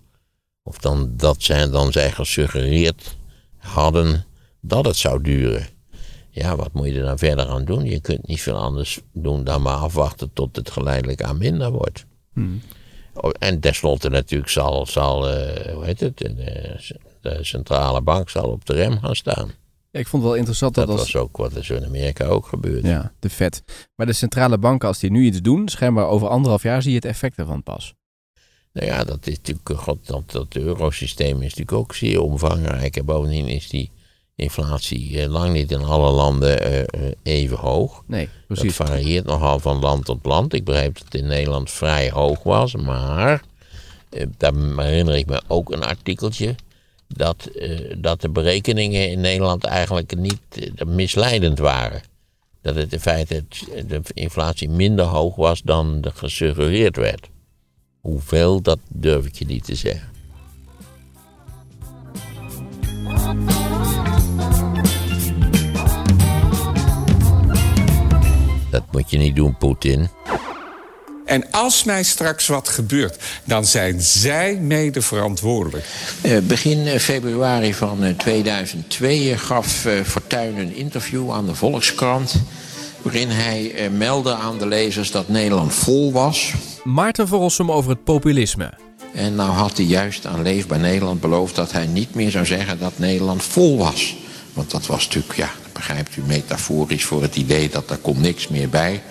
of 0.64 0.78
dan 0.78 1.14
dat 1.18 1.44
zij, 1.44 1.70
dan 1.70 1.92
zij 1.92 2.12
gesuggereerd 2.12 3.18
hadden 3.58 4.26
dat 4.62 4.86
het 4.86 4.98
zou 4.98 5.22
duren. 5.22 5.68
Ja, 6.36 6.56
wat 6.56 6.74
moet 6.74 6.88
je 6.88 6.94
er 6.94 7.06
dan 7.06 7.18
verder 7.18 7.48
aan 7.48 7.66
doen? 7.66 7.86
Je 7.86 8.00
kunt 8.00 8.28
niet 8.28 8.42
veel 8.42 8.58
anders 8.58 9.02
doen 9.12 9.44
dan 9.44 9.62
maar 9.62 9.76
afwachten 9.76 10.34
tot 10.34 10.56
het 10.56 10.72
geleidelijk 10.72 11.22
aan 11.24 11.38
minder 11.38 11.72
wordt. 11.72 12.06
Hmm. 12.34 12.62
Oh, 13.14 13.32
En 13.40 13.60
tenslotte 13.60 14.10
natuurlijk 14.10 14.52
zal, 14.52 14.86
zal 14.86 15.30
eh, 15.30 15.74
hoe 15.74 15.86
heet 15.86 16.00
het, 16.00 16.18
de, 16.18 16.96
de 17.22 17.38
centrale 17.42 18.02
bank 18.02 18.30
zal 18.30 18.50
op 18.50 18.66
de 18.66 18.74
rem 18.74 19.00
gaan 19.00 19.16
staan. 19.16 19.52
Ja, 19.92 20.00
ik 20.00 20.08
vond 20.08 20.22
het 20.22 20.32
wel 20.32 20.40
interessant 20.40 20.76
dat, 20.76 20.88
Dat 20.88 21.00
als... 21.00 21.12
was 21.12 21.22
ook 21.22 21.38
wat 21.38 21.56
er 21.56 21.66
zo 21.66 21.76
in 21.76 21.86
Amerika 21.86 22.26
ook 22.26 22.46
gebeurt. 22.46 22.84
Ja, 22.84 23.14
de 23.20 23.30
vet. 23.30 23.64
Maar 23.96 24.06
de 24.06 24.14
centrale 24.14 24.58
banken, 24.58 24.88
als 24.88 25.00
die 25.00 25.12
nu 25.12 25.26
iets 25.26 25.42
doen, 25.42 25.68
schijnbaar 25.70 26.08
over 26.08 26.28
anderhalf 26.28 26.64
jaar 26.64 26.82
zie 26.82 26.92
je 26.92 26.98
het 26.98 27.06
effect 27.06 27.38
ervan 27.38 27.64
pas. 27.64 27.94
Nou 28.72 28.88
ja, 28.88 29.04
dat 29.04 29.28
is 29.28 29.36
natuurlijk, 29.38 29.70
eh, 29.70 29.78
god, 29.78 30.08
dat, 30.08 30.32
dat 30.32 30.56
eurosysteem 30.56 31.36
is 31.36 31.42
natuurlijk 31.42 31.72
ook 31.78 31.96
zeer 31.96 32.22
omvangrijk. 32.22 32.98
En 32.98 33.06
bovendien 33.06 33.48
is 33.48 33.70
die 33.70 33.92
inflatie 34.36 35.22
eh, 35.22 35.30
lang 35.30 35.54
niet 35.54 35.72
in 35.72 35.84
alle 35.84 36.12
landen 36.12 36.62
eh, 36.62 36.80
eh, 36.80 37.14
even 37.24 37.58
hoog. 37.58 38.04
Nee, 38.08 38.30
precies. 38.48 38.76
varieert 38.76 39.26
nogal 39.26 39.60
van 39.60 39.80
land 39.80 40.06
tot 40.06 40.26
land. 40.26 40.54
Ik 40.54 40.64
begreep 40.64 40.94
dat 40.98 41.04
het 41.04 41.16
in 41.16 41.28
Nederland 41.28 41.72
vrij 41.72 42.10
hoog 42.12 42.44
was, 42.44 42.76
maar 42.76 43.44
daar 44.38 44.54
herinner 44.78 45.16
ik 45.16 45.26
me 45.26 45.42
ook 45.48 45.72
een 45.72 45.84
artikeltje. 45.84 46.56
Dat, 47.08 47.50
dat 47.98 48.22
de 48.22 48.30
berekeningen 48.30 49.10
in 49.10 49.20
Nederland 49.22 49.64
eigenlijk 49.64 50.16
niet 50.18 50.72
misleidend 50.86 51.60
waren. 51.60 52.02
Dat 52.62 52.76
het 52.76 52.94
in 52.94 53.00
feite 53.00 53.34
het- 53.34 53.90
de 53.90 54.02
inflatie 54.14 54.70
minder 54.70 55.06
hoog 55.06 55.36
was 55.36 55.62
dan 55.62 55.98
er 56.02 56.12
gesuggereerd 56.16 56.96
werd. 56.96 57.28
Hoeveel, 58.02 58.62
dat 58.62 58.80
durf 58.88 59.26
ik 59.26 59.36
je 59.36 59.46
niet 59.46 59.64
te 59.66 59.76
zeggen. 59.76 60.12
Dat 68.74 68.84
moet 68.92 69.10
je 69.12 69.18
niet 69.18 69.36
doen, 69.36 69.58
Poetin. 69.58 70.10
En 71.26 71.52
als 71.52 71.84
mij 71.84 72.04
straks 72.04 72.48
wat 72.48 72.70
gebeurt, 72.70 73.24
dan 73.44 73.66
zijn 73.66 74.02
zij 74.02 74.56
mede 74.56 75.02
verantwoordelijk. 75.02 75.86
Eh, 76.22 76.38
begin 76.40 76.88
eh, 76.88 77.00
februari 77.00 77.74
van 77.74 78.04
eh, 78.04 78.16
2002 78.18 79.38
gaf 79.38 79.86
eh, 79.86 80.02
Fortuyn 80.04 80.58
een 80.58 80.76
interview 80.76 81.32
aan 81.32 81.46
de 81.46 81.56
Volkskrant. 81.56 82.36
waarin 83.02 83.30
hij 83.30 83.74
eh, 83.76 83.90
meldde 83.90 84.34
aan 84.34 84.58
de 84.58 84.68
lezers 84.68 85.12
dat 85.12 85.28
Nederland 85.28 85.74
vol 85.74 86.12
was. 86.12 86.54
Maarten 86.84 87.28
Verrossum 87.28 87.72
over 87.72 87.90
het 87.90 88.04
populisme. 88.04 88.74
En 89.14 89.36
nou 89.36 89.50
had 89.52 89.78
hij 89.78 89.86
juist 89.86 90.26
aan 90.26 90.42
Leefbaar 90.42 90.80
Nederland 90.80 91.22
beloofd 91.22 91.56
dat 91.56 91.72
hij 91.72 91.86
niet 91.86 92.16
meer 92.16 92.32
zou 92.32 92.46
zeggen 92.46 92.80
dat 92.80 92.94
Nederland 92.96 93.44
vol 93.44 93.78
was. 93.78 94.16
Want 94.54 94.72
dat 94.72 94.86
was 94.86 95.06
natuurlijk, 95.06 95.36
ja, 95.36 95.50
begrijpt 95.74 96.16
u, 96.16 96.22
metaforisch 96.22 97.06
voor 97.06 97.22
het 97.22 97.36
idee 97.36 97.70
dat 97.70 97.90
er 97.90 97.98
komt 97.98 98.20
niks 98.20 98.48
meer 98.48 98.70
bij. 98.70 99.02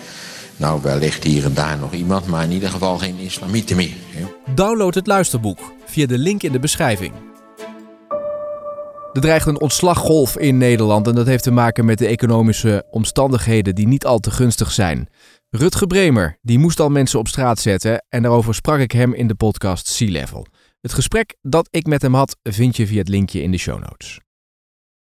Nou, 0.57 0.81
wellicht 0.81 1.23
hier 1.23 1.45
en 1.45 1.53
daar 1.53 1.77
nog 1.77 1.93
iemand, 1.93 2.27
maar 2.27 2.43
in 2.43 2.51
ieder 2.51 2.69
geval 2.69 2.97
geen 2.97 3.17
islamieten 3.17 3.75
meer. 3.75 3.93
Download 4.55 4.93
het 4.93 5.07
luisterboek 5.07 5.59
via 5.85 6.05
de 6.05 6.17
link 6.17 6.43
in 6.43 6.51
de 6.51 6.59
beschrijving. 6.59 7.13
Er 9.13 9.21
dreigt 9.21 9.45
een 9.45 9.61
ontslaggolf 9.61 10.37
in 10.37 10.57
Nederland 10.57 11.07
en 11.07 11.15
dat 11.15 11.25
heeft 11.25 11.43
te 11.43 11.51
maken 11.51 11.85
met 11.85 11.97
de 11.97 12.07
economische 12.07 12.85
omstandigheden 12.91 13.75
die 13.75 13.87
niet 13.87 14.05
al 14.05 14.19
te 14.19 14.31
gunstig 14.31 14.71
zijn. 14.71 15.07
Rutge 15.49 15.87
Bremer, 15.87 16.37
die 16.41 16.59
moest 16.59 16.79
al 16.79 16.89
mensen 16.89 17.19
op 17.19 17.27
straat 17.27 17.59
zetten 17.59 18.05
en 18.09 18.21
daarover 18.21 18.55
sprak 18.55 18.79
ik 18.79 18.91
hem 18.91 19.13
in 19.13 19.27
de 19.27 19.35
podcast 19.35 19.87
Sea 19.87 20.11
Level. 20.11 20.45
Het 20.81 20.93
gesprek 20.93 21.35
dat 21.41 21.67
ik 21.71 21.85
met 21.85 22.01
hem 22.01 22.13
had 22.13 22.37
vind 22.43 22.77
je 22.77 22.87
via 22.87 22.97
het 22.97 23.09
linkje 23.09 23.41
in 23.41 23.51
de 23.51 23.57
show 23.57 23.79
notes. 23.79 24.19